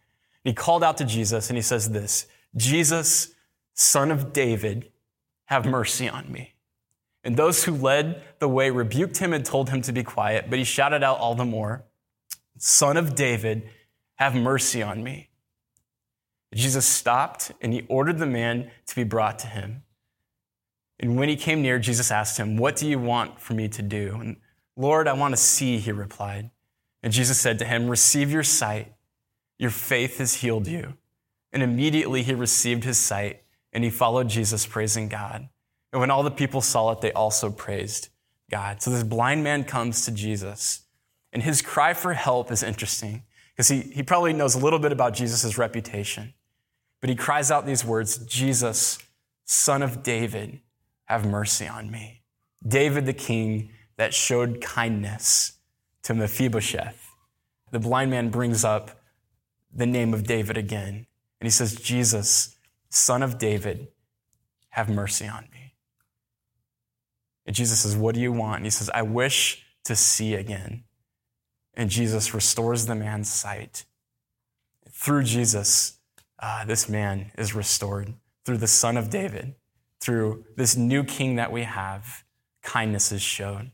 He 0.44 0.52
called 0.52 0.82
out 0.82 0.96
to 0.98 1.04
Jesus 1.04 1.50
and 1.50 1.56
he 1.56 1.62
says 1.62 1.90
this 1.90 2.26
Jesus, 2.56 3.32
son 3.74 4.10
of 4.10 4.32
David, 4.32 4.90
have 5.46 5.66
mercy 5.66 6.08
on 6.08 6.30
me. 6.30 6.54
And 7.24 7.36
those 7.36 7.64
who 7.64 7.72
led 7.72 8.22
the 8.40 8.48
way 8.48 8.70
rebuked 8.70 9.18
him 9.18 9.32
and 9.32 9.44
told 9.44 9.70
him 9.70 9.82
to 9.82 9.92
be 9.92 10.02
quiet, 10.02 10.46
but 10.50 10.58
he 10.58 10.64
shouted 10.64 11.02
out 11.02 11.18
all 11.18 11.34
the 11.34 11.44
more, 11.44 11.84
Son 12.58 12.96
of 12.96 13.14
David, 13.14 13.68
have 14.16 14.34
mercy 14.34 14.82
on 14.82 15.02
me. 15.02 15.30
Jesus 16.54 16.86
stopped 16.86 17.52
and 17.60 17.72
he 17.72 17.86
ordered 17.88 18.18
the 18.18 18.26
man 18.26 18.70
to 18.86 18.94
be 18.94 19.04
brought 19.04 19.38
to 19.40 19.46
him. 19.46 19.82
And 21.00 21.16
when 21.16 21.28
he 21.28 21.36
came 21.36 21.62
near, 21.62 21.78
Jesus 21.78 22.10
asked 22.10 22.38
him, 22.38 22.56
What 22.56 22.76
do 22.76 22.88
you 22.88 22.98
want 22.98 23.40
for 23.40 23.54
me 23.54 23.68
to 23.68 23.82
do? 23.82 24.18
And 24.20 24.36
Lord, 24.76 25.08
I 25.08 25.14
want 25.14 25.32
to 25.32 25.40
see, 25.40 25.78
he 25.78 25.92
replied. 25.92 26.50
And 27.02 27.12
Jesus 27.12 27.40
said 27.40 27.58
to 27.58 27.64
him, 27.64 27.88
Receive 27.88 28.30
your 28.30 28.44
sight. 28.44 28.92
Your 29.58 29.70
faith 29.70 30.18
has 30.18 30.34
healed 30.34 30.66
you. 30.66 30.94
And 31.52 31.62
immediately 31.62 32.22
he 32.22 32.34
received 32.34 32.84
his 32.84 32.98
sight 32.98 33.42
and 33.72 33.84
he 33.84 33.90
followed 33.90 34.28
Jesus, 34.28 34.66
praising 34.66 35.08
God. 35.08 35.48
And 35.92 36.00
when 36.00 36.10
all 36.10 36.22
the 36.22 36.30
people 36.30 36.60
saw 36.60 36.90
it, 36.92 37.00
they 37.00 37.12
also 37.12 37.50
praised 37.50 38.08
God. 38.50 38.82
So 38.82 38.90
this 38.90 39.04
blind 39.04 39.44
man 39.44 39.64
comes 39.64 40.04
to 40.06 40.10
Jesus, 40.10 40.82
and 41.32 41.42
his 41.42 41.62
cry 41.62 41.94
for 41.94 42.14
help 42.14 42.50
is 42.50 42.62
interesting 42.62 43.24
because 43.54 43.68
he, 43.68 43.80
he 43.80 44.02
probably 44.02 44.32
knows 44.32 44.54
a 44.54 44.58
little 44.58 44.78
bit 44.78 44.92
about 44.92 45.14
Jesus' 45.14 45.58
reputation. 45.58 46.34
But 47.00 47.10
he 47.10 47.16
cries 47.16 47.50
out 47.50 47.66
these 47.66 47.84
words 47.84 48.18
Jesus, 48.18 48.98
son 49.44 49.82
of 49.82 50.02
David, 50.02 50.60
have 51.04 51.26
mercy 51.26 51.66
on 51.66 51.90
me. 51.90 52.22
David 52.66 53.06
the 53.06 53.12
king 53.12 53.70
that 53.96 54.14
showed 54.14 54.60
kindness 54.60 55.58
to 56.04 56.14
Mephibosheth. 56.14 57.10
The 57.70 57.78
blind 57.78 58.10
man 58.10 58.30
brings 58.30 58.64
up 58.64 59.02
the 59.72 59.86
name 59.86 60.14
of 60.14 60.24
David 60.24 60.56
again. 60.56 61.06
And 61.40 61.46
he 61.46 61.50
says, 61.50 61.74
Jesus, 61.74 62.56
son 62.88 63.22
of 63.22 63.38
David, 63.38 63.88
have 64.70 64.88
mercy 64.88 65.26
on 65.26 65.48
me. 65.52 65.61
And 67.46 67.54
Jesus 67.56 67.80
says, 67.80 67.96
What 67.96 68.14
do 68.14 68.20
you 68.20 68.32
want? 68.32 68.56
And 68.56 68.66
he 68.66 68.70
says, 68.70 68.90
I 68.90 69.02
wish 69.02 69.64
to 69.84 69.96
see 69.96 70.34
again. 70.34 70.84
And 71.74 71.90
Jesus 71.90 72.34
restores 72.34 72.86
the 72.86 72.94
man's 72.94 73.32
sight. 73.32 73.84
Through 74.90 75.24
Jesus, 75.24 75.98
uh, 76.38 76.64
this 76.64 76.88
man 76.88 77.32
is 77.38 77.54
restored 77.54 78.14
through 78.44 78.58
the 78.58 78.66
Son 78.66 78.96
of 78.96 79.10
David, 79.10 79.54
through 80.00 80.44
this 80.56 80.76
new 80.76 81.04
king 81.04 81.36
that 81.36 81.52
we 81.52 81.62
have, 81.62 82.24
kindness 82.62 83.12
is 83.12 83.22
shown, 83.22 83.72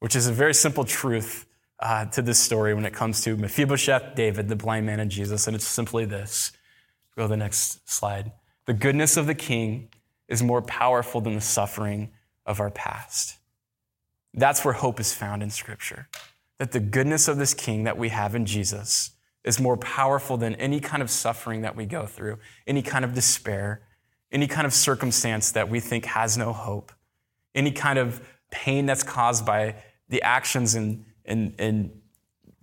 which 0.00 0.16
is 0.16 0.26
a 0.26 0.32
very 0.32 0.54
simple 0.54 0.84
truth 0.84 1.46
uh, 1.80 2.06
to 2.06 2.22
this 2.22 2.38
story 2.38 2.74
when 2.74 2.84
it 2.84 2.92
comes 2.92 3.22
to 3.22 3.36
Mephibosheth, 3.36 4.14
David, 4.14 4.48
the 4.48 4.56
blind 4.56 4.86
man, 4.86 5.00
and 5.00 5.10
Jesus. 5.10 5.46
And 5.46 5.54
it's 5.54 5.66
simply 5.66 6.04
this. 6.04 6.52
Go 7.16 7.22
to 7.22 7.28
the 7.28 7.36
next 7.36 7.88
slide. 7.88 8.32
The 8.66 8.74
goodness 8.74 9.16
of 9.16 9.26
the 9.26 9.34
king 9.34 9.88
is 10.28 10.42
more 10.42 10.62
powerful 10.62 11.20
than 11.20 11.34
the 11.34 11.40
suffering 11.40 12.10
of 12.48 12.58
our 12.58 12.70
past. 12.70 13.36
That's 14.34 14.64
where 14.64 14.74
hope 14.74 14.98
is 14.98 15.14
found 15.14 15.42
in 15.42 15.50
Scripture. 15.50 16.08
That 16.58 16.72
the 16.72 16.80
goodness 16.80 17.28
of 17.28 17.36
this 17.36 17.54
king 17.54 17.84
that 17.84 17.96
we 17.96 18.08
have 18.08 18.34
in 18.34 18.46
Jesus 18.46 19.10
is 19.44 19.60
more 19.60 19.76
powerful 19.76 20.36
than 20.36 20.54
any 20.56 20.80
kind 20.80 21.02
of 21.02 21.10
suffering 21.10 21.60
that 21.60 21.76
we 21.76 21.86
go 21.86 22.06
through, 22.06 22.38
any 22.66 22.82
kind 22.82 23.04
of 23.04 23.14
despair, 23.14 23.82
any 24.32 24.46
kind 24.46 24.66
of 24.66 24.72
circumstance 24.72 25.52
that 25.52 25.68
we 25.68 25.78
think 25.78 26.06
has 26.06 26.36
no 26.36 26.52
hope, 26.52 26.92
any 27.54 27.70
kind 27.70 27.98
of 27.98 28.26
pain 28.50 28.86
that's 28.86 29.02
caused 29.02 29.46
by 29.46 29.76
the 30.08 30.22
actions 30.22 30.74
and, 30.74 31.04
and, 31.24 31.54
and 31.58 31.90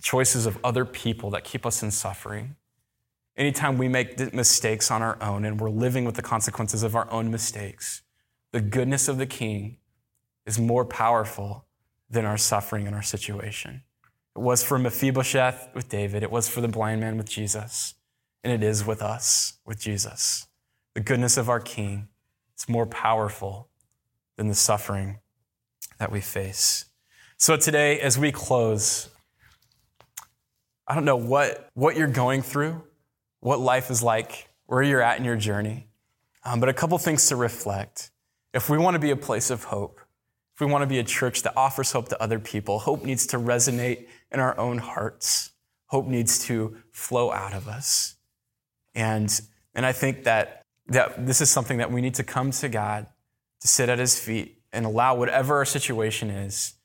choices 0.02 0.46
of 0.46 0.58
other 0.64 0.84
people 0.84 1.30
that 1.32 1.44
keep 1.44 1.66
us 1.66 1.82
in 1.82 1.92
suffering. 1.92 2.56
Anytime 3.38 3.78
we 3.78 3.88
make 3.88 4.34
mistakes 4.34 4.92
on 4.92 5.02
our 5.02 5.22
own 5.22 5.46
and 5.46 5.60
we're 5.60 5.70
living 5.70 6.06
with 6.06 6.16
the 6.16 6.22
consequences 6.22 6.84
of 6.84 6.96
our 6.96 7.10
own 7.12 7.32
mistakes, 7.32 8.02
the 8.56 8.62
goodness 8.62 9.10
of 9.10 9.18
the 9.18 9.26
King 9.26 9.76
is 10.46 10.58
more 10.58 10.86
powerful 10.86 11.66
than 12.10 12.24
our 12.24 12.38
suffering 12.38 12.88
and 12.88 12.96
our 12.96 13.02
situation. 13.02 13.84
It 14.34 14.40
was 14.40 14.64
for 14.64 14.80
Mephibosheth 14.80 15.72
with 15.76 15.90
David, 15.90 16.24
it 16.24 16.32
was 16.32 16.48
for 16.48 16.62
the 16.62 16.70
blind 16.70 17.02
man 17.02 17.18
with 17.18 17.28
Jesus, 17.28 17.96
and 18.46 18.54
it 18.54 18.66
is 18.66 18.86
with 18.86 19.02
us 19.02 19.60
with 19.66 19.78
Jesus. 19.78 20.48
The 20.94 21.02
goodness 21.02 21.36
of 21.36 21.50
our 21.50 21.60
King 21.60 22.08
is 22.58 22.70
more 22.70 22.86
powerful 22.86 23.68
than 24.38 24.48
the 24.48 24.56
suffering 24.56 25.20
that 26.00 26.10
we 26.10 26.22
face. 26.22 26.86
So 27.36 27.58
today, 27.58 28.00
as 28.00 28.18
we 28.18 28.32
close, 28.32 29.10
I 30.88 30.96
don't 30.96 31.04
know 31.04 31.18
what, 31.18 31.72
what 31.74 31.98
you're 31.98 32.08
going 32.08 32.42
through, 32.42 32.82
what 33.42 33.60
life 33.60 33.92
is 33.92 34.02
like, 34.02 34.48
where 34.68 34.82
you're 34.82 35.02
at 35.02 35.20
in 35.20 35.26
your 35.26 35.36
journey, 35.36 35.90
um, 36.46 36.62
but 36.62 36.70
a 36.70 36.74
couple 36.74 36.98
things 36.98 37.28
to 37.28 37.36
reflect. 37.36 38.12
If 38.56 38.70
we 38.70 38.78
want 38.78 38.96
to 38.96 39.00
be 39.00 39.12
a 39.12 39.18
place 39.18 39.50
of 39.50 39.66
hope, 39.66 40.00
if 40.54 40.62
we 40.62 40.68
want 40.68 40.82
to 40.84 40.88
be 40.88 40.98
a 40.98 41.04
church 41.04 41.44
that 41.44 41.58
offers 41.58 41.92
hope 41.92 42.08
to 42.08 42.24
other 42.24 42.40
people, 42.40 42.80
hope 42.80 43.04
needs 43.04 43.28
to 43.28 43.38
resonate 43.38 44.08
in 44.32 44.40
our 44.40 44.58
own 44.58 44.78
hearts. 44.78 45.52
Hope 45.88 46.08
needs 46.08 46.40
to 46.46 46.78
flow 46.94 47.34
out 47.34 47.54
of 47.54 47.68
us. 47.68 48.16
And, 48.96 49.30
and 49.74 49.86
I 49.86 49.92
think 49.92 50.24
that, 50.24 50.62
that 50.88 51.28
this 51.28 51.42
is 51.42 51.52
something 51.52 51.80
that 51.80 51.92
we 51.92 52.00
need 52.00 52.16
to 52.16 52.24
come 52.24 52.52
to 52.52 52.70
God, 52.70 53.08
to 53.60 53.68
sit 53.68 53.90
at 53.90 54.00
his 54.00 54.18
feet, 54.18 54.62
and 54.72 54.86
allow 54.86 55.16
whatever 55.16 55.58
our 55.58 55.66
situation 55.66 56.30
is 56.30 56.76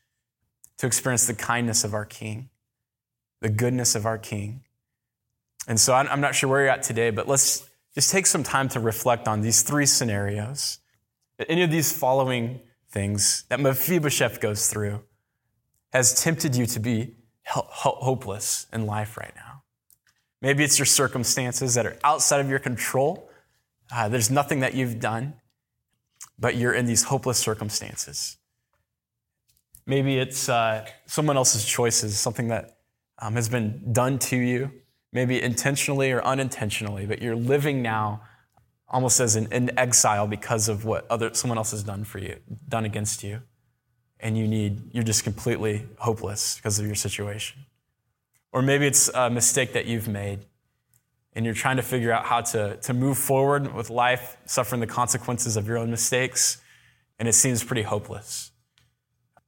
to 0.78 0.88
experience 0.88 1.28
the 1.28 1.34
kindness 1.34 1.84
of 1.84 1.94
our 1.94 2.04
King, 2.04 2.50
the 3.42 3.48
goodness 3.48 3.94
of 3.94 4.06
our 4.06 4.18
King. 4.18 4.64
And 5.68 5.78
so 5.78 5.94
I'm 5.94 6.20
not 6.20 6.34
sure 6.34 6.50
where 6.50 6.62
you're 6.62 6.70
at 6.70 6.82
today, 6.82 7.10
but 7.10 7.28
let's 7.28 7.64
just 7.94 8.10
take 8.10 8.26
some 8.26 8.42
time 8.42 8.68
to 8.70 8.80
reflect 8.80 9.28
on 9.28 9.40
these 9.40 9.62
three 9.62 9.86
scenarios. 9.86 10.79
Any 11.48 11.62
of 11.62 11.70
these 11.70 11.92
following 11.92 12.60
things 12.90 13.44
that 13.48 13.60
Mephibosheth 13.60 14.40
goes 14.40 14.68
through 14.68 15.02
has 15.92 16.22
tempted 16.22 16.54
you 16.54 16.66
to 16.66 16.80
be 16.80 17.14
hopeless 17.46 18.66
in 18.72 18.86
life 18.86 19.16
right 19.16 19.32
now. 19.34 19.62
Maybe 20.42 20.64
it's 20.64 20.78
your 20.78 20.86
circumstances 20.86 21.74
that 21.74 21.86
are 21.86 21.98
outside 22.04 22.40
of 22.40 22.48
your 22.48 22.58
control. 22.58 23.30
Uh, 23.92 24.08
there's 24.08 24.30
nothing 24.30 24.60
that 24.60 24.74
you've 24.74 25.00
done, 25.00 25.34
but 26.38 26.56
you're 26.56 26.74
in 26.74 26.86
these 26.86 27.04
hopeless 27.04 27.38
circumstances. 27.38 28.36
Maybe 29.86 30.18
it's 30.18 30.48
uh, 30.48 30.86
someone 31.06 31.36
else's 31.36 31.64
choices, 31.64 32.18
something 32.18 32.48
that 32.48 32.78
um, 33.18 33.34
has 33.34 33.48
been 33.48 33.92
done 33.92 34.18
to 34.20 34.36
you, 34.36 34.70
maybe 35.12 35.42
intentionally 35.42 36.12
or 36.12 36.22
unintentionally, 36.24 37.06
but 37.06 37.20
you're 37.20 37.36
living 37.36 37.82
now 37.82 38.22
almost 38.90 39.20
as 39.20 39.36
an, 39.36 39.48
an 39.52 39.70
exile 39.78 40.26
because 40.26 40.68
of 40.68 40.84
what 40.84 41.06
other 41.08 41.32
someone 41.32 41.56
else 41.56 41.70
has 41.70 41.82
done 41.82 42.04
for 42.04 42.18
you, 42.18 42.36
done 42.68 42.84
against 42.84 43.22
you, 43.22 43.40
and 44.18 44.36
you 44.36 44.46
need 44.46 44.92
you're 44.92 45.04
just 45.04 45.24
completely 45.24 45.86
hopeless 45.98 46.56
because 46.56 46.78
of 46.78 46.86
your 46.86 46.96
situation. 46.96 47.64
Or 48.52 48.62
maybe 48.62 48.86
it's 48.86 49.08
a 49.14 49.30
mistake 49.30 49.72
that 49.74 49.86
you've 49.86 50.08
made 50.08 50.40
and 51.34 51.44
you're 51.44 51.54
trying 51.54 51.76
to 51.76 51.82
figure 51.82 52.12
out 52.12 52.26
how 52.26 52.40
to, 52.40 52.76
to 52.78 52.92
move 52.92 53.16
forward 53.16 53.72
with 53.72 53.88
life, 53.88 54.36
suffering 54.46 54.80
the 54.80 54.86
consequences 54.86 55.56
of 55.56 55.68
your 55.68 55.78
own 55.78 55.88
mistakes, 55.88 56.60
and 57.18 57.28
it 57.28 57.34
seems 57.34 57.62
pretty 57.62 57.82
hopeless. 57.82 58.50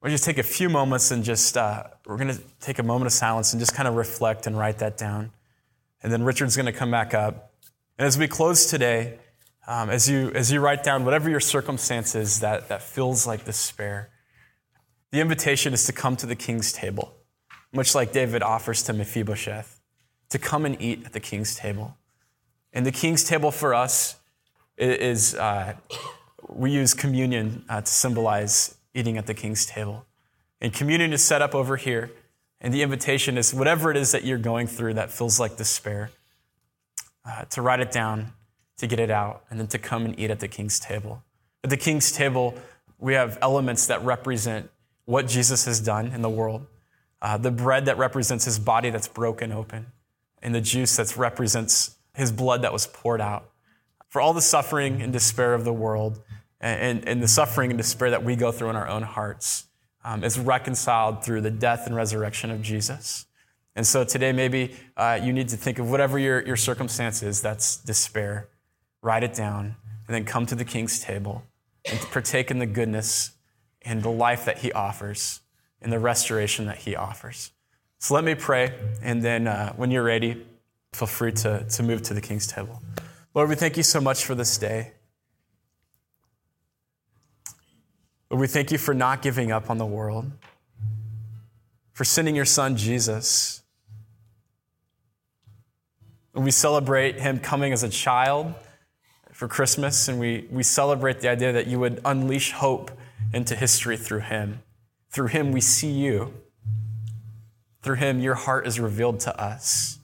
We'll 0.00 0.12
just 0.12 0.24
take 0.24 0.38
a 0.38 0.44
few 0.44 0.68
moments 0.68 1.10
and 1.10 1.24
just, 1.24 1.56
uh, 1.56 1.84
we're 2.06 2.16
going 2.16 2.34
to 2.34 2.40
take 2.60 2.78
a 2.78 2.82
moment 2.82 3.06
of 3.06 3.12
silence 3.12 3.52
and 3.52 3.60
just 3.60 3.74
kind 3.74 3.88
of 3.88 3.94
reflect 3.94 4.46
and 4.46 4.56
write 4.56 4.78
that 4.78 4.96
down. 4.96 5.32
And 6.02 6.12
then 6.12 6.22
Richard's 6.22 6.56
going 6.56 6.66
to 6.66 6.72
come 6.72 6.90
back 6.90 7.14
up. 7.14 7.52
And 7.98 8.06
as 8.06 8.18
we 8.18 8.26
close 8.26 8.66
today, 8.66 9.18
um, 9.66 9.90
as, 9.90 10.08
you, 10.08 10.30
as 10.32 10.50
you 10.50 10.60
write 10.60 10.82
down 10.82 11.04
whatever 11.04 11.30
your 11.30 11.40
circumstances 11.40 12.40
that, 12.40 12.68
that 12.68 12.82
feels 12.82 13.26
like 13.26 13.44
despair, 13.44 14.10
the 15.10 15.20
invitation 15.20 15.72
is 15.72 15.84
to 15.86 15.92
come 15.92 16.16
to 16.16 16.26
the 16.26 16.34
king's 16.34 16.72
table, 16.72 17.14
much 17.72 17.94
like 17.94 18.12
David 18.12 18.42
offers 18.42 18.82
to 18.84 18.92
Mephibosheth, 18.92 19.80
to 20.30 20.38
come 20.38 20.64
and 20.64 20.80
eat 20.80 21.04
at 21.04 21.12
the 21.12 21.20
king's 21.20 21.54
table. 21.54 21.96
And 22.72 22.86
the 22.86 22.92
king's 22.92 23.22
table 23.22 23.50
for 23.50 23.74
us 23.74 24.16
is, 24.78 25.34
uh, 25.34 25.74
we 26.48 26.70
use 26.70 26.94
communion 26.94 27.64
uh, 27.68 27.82
to 27.82 27.86
symbolize 27.86 28.76
eating 28.94 29.16
at 29.16 29.26
the 29.26 29.34
king's 29.34 29.66
table. 29.66 30.06
And 30.60 30.72
communion 30.72 31.12
is 31.12 31.22
set 31.22 31.42
up 31.42 31.54
over 31.54 31.76
here. 31.76 32.10
And 32.60 32.72
the 32.72 32.82
invitation 32.82 33.36
is 33.36 33.52
whatever 33.52 33.90
it 33.90 33.96
is 33.96 34.12
that 34.12 34.24
you're 34.24 34.38
going 34.38 34.68
through 34.68 34.94
that 34.94 35.10
feels 35.10 35.40
like 35.40 35.56
despair, 35.56 36.10
uh, 37.24 37.44
to 37.46 37.62
write 37.62 37.80
it 37.80 37.90
down 37.90 38.32
to 38.82 38.86
get 38.86 39.00
it 39.00 39.10
out, 39.10 39.44
and 39.48 39.58
then 39.58 39.66
to 39.68 39.78
come 39.78 40.04
and 40.04 40.18
eat 40.18 40.30
at 40.30 40.40
the 40.40 40.48
king's 40.48 40.78
table. 40.78 41.22
At 41.64 41.70
the 41.70 41.76
king's 41.76 42.12
table, 42.12 42.54
we 42.98 43.14
have 43.14 43.38
elements 43.40 43.86
that 43.86 44.04
represent 44.04 44.70
what 45.06 45.26
Jesus 45.26 45.64
has 45.64 45.80
done 45.80 46.08
in 46.08 46.22
the 46.22 46.30
world 46.30 46.66
uh, 47.22 47.36
the 47.36 47.52
bread 47.52 47.86
that 47.86 47.96
represents 47.96 48.44
his 48.44 48.58
body 48.58 48.90
that's 48.90 49.08
broken 49.08 49.52
open, 49.52 49.86
and 50.42 50.54
the 50.54 50.60
juice 50.60 50.96
that 50.96 51.16
represents 51.16 51.96
his 52.14 52.32
blood 52.32 52.62
that 52.62 52.72
was 52.72 52.88
poured 52.88 53.20
out. 53.20 53.48
For 54.08 54.20
all 54.20 54.34
the 54.34 54.42
suffering 54.42 55.00
and 55.00 55.12
despair 55.12 55.54
of 55.54 55.64
the 55.64 55.72
world, 55.72 56.20
and, 56.60 57.08
and 57.08 57.22
the 57.22 57.28
suffering 57.28 57.70
and 57.70 57.78
despair 57.78 58.10
that 58.10 58.24
we 58.24 58.36
go 58.36 58.52
through 58.52 58.70
in 58.70 58.76
our 58.76 58.88
own 58.88 59.02
hearts, 59.02 59.66
um, 60.04 60.24
is 60.24 60.38
reconciled 60.38 61.24
through 61.24 61.40
the 61.40 61.50
death 61.50 61.86
and 61.86 61.94
resurrection 61.94 62.50
of 62.50 62.60
Jesus. 62.60 63.26
And 63.76 63.86
so 63.86 64.04
today, 64.04 64.32
maybe 64.32 64.74
uh, 64.96 65.20
you 65.22 65.32
need 65.32 65.48
to 65.50 65.56
think 65.56 65.78
of 65.78 65.88
whatever 65.90 66.18
your, 66.18 66.44
your 66.44 66.56
circumstance 66.56 67.22
is 67.22 67.40
that's 67.40 67.76
despair 67.76 68.48
write 69.02 69.24
it 69.24 69.34
down, 69.34 69.76
and 70.06 70.14
then 70.14 70.24
come 70.24 70.46
to 70.46 70.54
the 70.54 70.64
king's 70.64 71.00
table 71.00 71.42
and 71.84 71.98
partake 72.12 72.50
in 72.50 72.58
the 72.58 72.66
goodness 72.66 73.32
and 73.82 74.02
the 74.02 74.10
life 74.10 74.44
that 74.44 74.58
he 74.58 74.72
offers 74.72 75.40
and 75.80 75.92
the 75.92 75.98
restoration 75.98 76.66
that 76.66 76.78
he 76.78 76.94
offers. 76.94 77.50
So 77.98 78.14
let 78.14 78.24
me 78.24 78.34
pray, 78.34 78.72
and 79.02 79.22
then 79.22 79.46
uh, 79.46 79.72
when 79.74 79.90
you're 79.90 80.02
ready, 80.02 80.44
feel 80.92 81.08
free 81.08 81.32
to, 81.32 81.64
to 81.64 81.82
move 81.82 82.02
to 82.02 82.14
the 82.14 82.20
king's 82.20 82.46
table. 82.46 82.80
Lord, 83.34 83.48
we 83.48 83.54
thank 83.54 83.76
you 83.76 83.82
so 83.82 84.00
much 84.00 84.24
for 84.24 84.34
this 84.34 84.58
day. 84.58 84.92
Lord, 88.30 88.40
we 88.40 88.46
thank 88.46 88.70
you 88.70 88.78
for 88.78 88.94
not 88.94 89.22
giving 89.22 89.50
up 89.52 89.70
on 89.70 89.78
the 89.78 89.86
world, 89.86 90.30
for 91.92 92.04
sending 92.04 92.36
your 92.36 92.44
son 92.44 92.76
Jesus. 92.76 93.62
And 96.34 96.44
we 96.44 96.50
celebrate 96.50 97.20
him 97.20 97.40
coming 97.40 97.72
as 97.72 97.82
a 97.82 97.88
child 97.88 98.54
for 99.42 99.48
Christmas, 99.48 100.06
and 100.06 100.20
we, 100.20 100.46
we 100.52 100.62
celebrate 100.62 101.18
the 101.18 101.28
idea 101.28 101.50
that 101.50 101.66
you 101.66 101.80
would 101.80 102.00
unleash 102.04 102.52
hope 102.52 102.92
into 103.34 103.56
history 103.56 103.96
through 103.96 104.20
him. 104.20 104.62
Through 105.10 105.26
him, 105.26 105.50
we 105.50 105.60
see 105.60 105.90
you. 105.90 106.32
Through 107.82 107.96
him, 107.96 108.20
your 108.20 108.36
heart 108.36 108.68
is 108.68 108.78
revealed 108.78 109.18
to 109.18 109.36
us. 109.42 109.98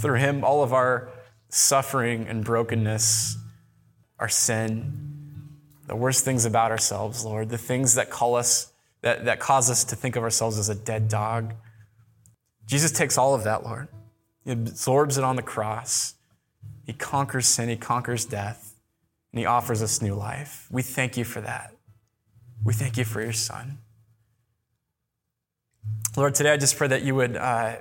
Through 0.00 0.18
him, 0.18 0.42
all 0.42 0.64
of 0.64 0.72
our 0.72 1.10
suffering 1.48 2.26
and 2.26 2.44
brokenness, 2.44 3.38
our 4.18 4.28
sin, 4.28 5.54
the 5.86 5.94
worst 5.94 6.24
things 6.24 6.44
about 6.44 6.72
ourselves, 6.72 7.24
Lord, 7.24 7.50
the 7.50 7.58
things 7.58 7.94
that 7.94 8.10
call 8.10 8.34
us, 8.34 8.72
that, 9.02 9.26
that 9.26 9.38
cause 9.38 9.70
us 9.70 9.84
to 9.84 9.94
think 9.94 10.16
of 10.16 10.24
ourselves 10.24 10.58
as 10.58 10.68
a 10.68 10.74
dead 10.74 11.08
dog, 11.08 11.54
Jesus 12.66 12.92
takes 12.92 13.18
all 13.18 13.34
of 13.34 13.44
that, 13.44 13.64
Lord. 13.64 13.88
He 14.44 14.52
absorbs 14.52 15.18
it 15.18 15.24
on 15.24 15.36
the 15.36 15.42
cross. 15.42 16.14
He 16.84 16.92
conquers 16.92 17.46
sin, 17.46 17.68
He 17.68 17.76
conquers 17.76 18.24
death, 18.24 18.74
and 19.32 19.38
He 19.38 19.46
offers 19.46 19.82
us 19.82 20.02
new 20.02 20.14
life. 20.14 20.66
We 20.70 20.82
thank 20.82 21.16
you 21.16 21.24
for 21.24 21.40
that. 21.40 21.74
We 22.62 22.72
thank 22.72 22.96
you 22.96 23.04
for 23.04 23.22
your 23.22 23.32
Son. 23.32 23.78
Lord, 26.16 26.34
today 26.34 26.52
I 26.52 26.56
just 26.56 26.76
pray 26.76 26.88
that 26.88 27.02
you 27.02 27.14
would, 27.14 27.36
uh, 27.36 27.76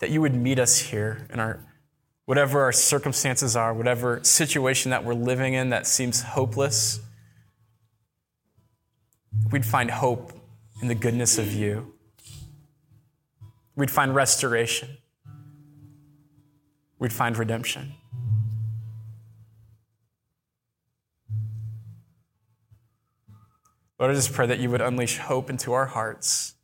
that 0.00 0.10
you 0.10 0.20
would 0.20 0.34
meet 0.34 0.58
us 0.58 0.78
here 0.78 1.26
in 1.32 1.40
our, 1.40 1.64
whatever 2.26 2.60
our 2.60 2.72
circumstances 2.72 3.56
are, 3.56 3.72
whatever 3.72 4.20
situation 4.22 4.90
that 4.90 5.04
we're 5.04 5.14
living 5.14 5.54
in 5.54 5.70
that 5.70 5.86
seems 5.86 6.22
hopeless. 6.22 7.00
We'd 9.50 9.64
find 9.64 9.90
hope 9.90 10.32
in 10.82 10.88
the 10.88 10.94
goodness 10.94 11.38
of 11.38 11.52
you. 11.52 11.94
We'd 13.80 13.90
find 13.90 14.14
restoration. 14.14 14.98
We'd 16.98 17.14
find 17.14 17.34
redemption. 17.38 17.94
Lord, 23.98 24.10
I 24.10 24.14
just 24.14 24.34
pray 24.34 24.46
that 24.48 24.58
you 24.58 24.68
would 24.68 24.82
unleash 24.82 25.16
hope 25.16 25.48
into 25.48 25.72
our 25.72 25.86
hearts. 25.86 26.56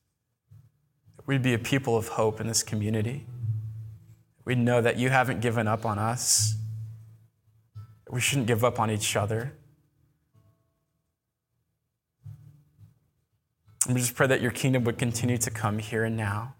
That 1.16 1.26
we'd 1.26 1.40
be 1.40 1.54
a 1.54 1.58
people 1.58 1.96
of 1.96 2.08
hope 2.08 2.38
in 2.38 2.48
this 2.48 2.62
community. 2.62 3.24
We'd 4.44 4.58
know 4.58 4.82
that 4.82 4.98
you 4.98 5.08
haven't 5.08 5.40
given 5.40 5.66
up 5.66 5.86
on 5.86 5.98
us. 5.98 6.56
We 8.10 8.20
shouldn't 8.20 8.46
give 8.46 8.62
up 8.62 8.78
on 8.78 8.90
each 8.90 9.16
other. 9.16 9.54
And 13.86 13.94
we 13.94 14.02
just 14.02 14.14
pray 14.14 14.26
that 14.26 14.42
your 14.42 14.50
kingdom 14.50 14.84
would 14.84 14.98
continue 14.98 15.38
to 15.38 15.50
come 15.50 15.78
here 15.78 16.04
and 16.04 16.14
now. 16.14 16.55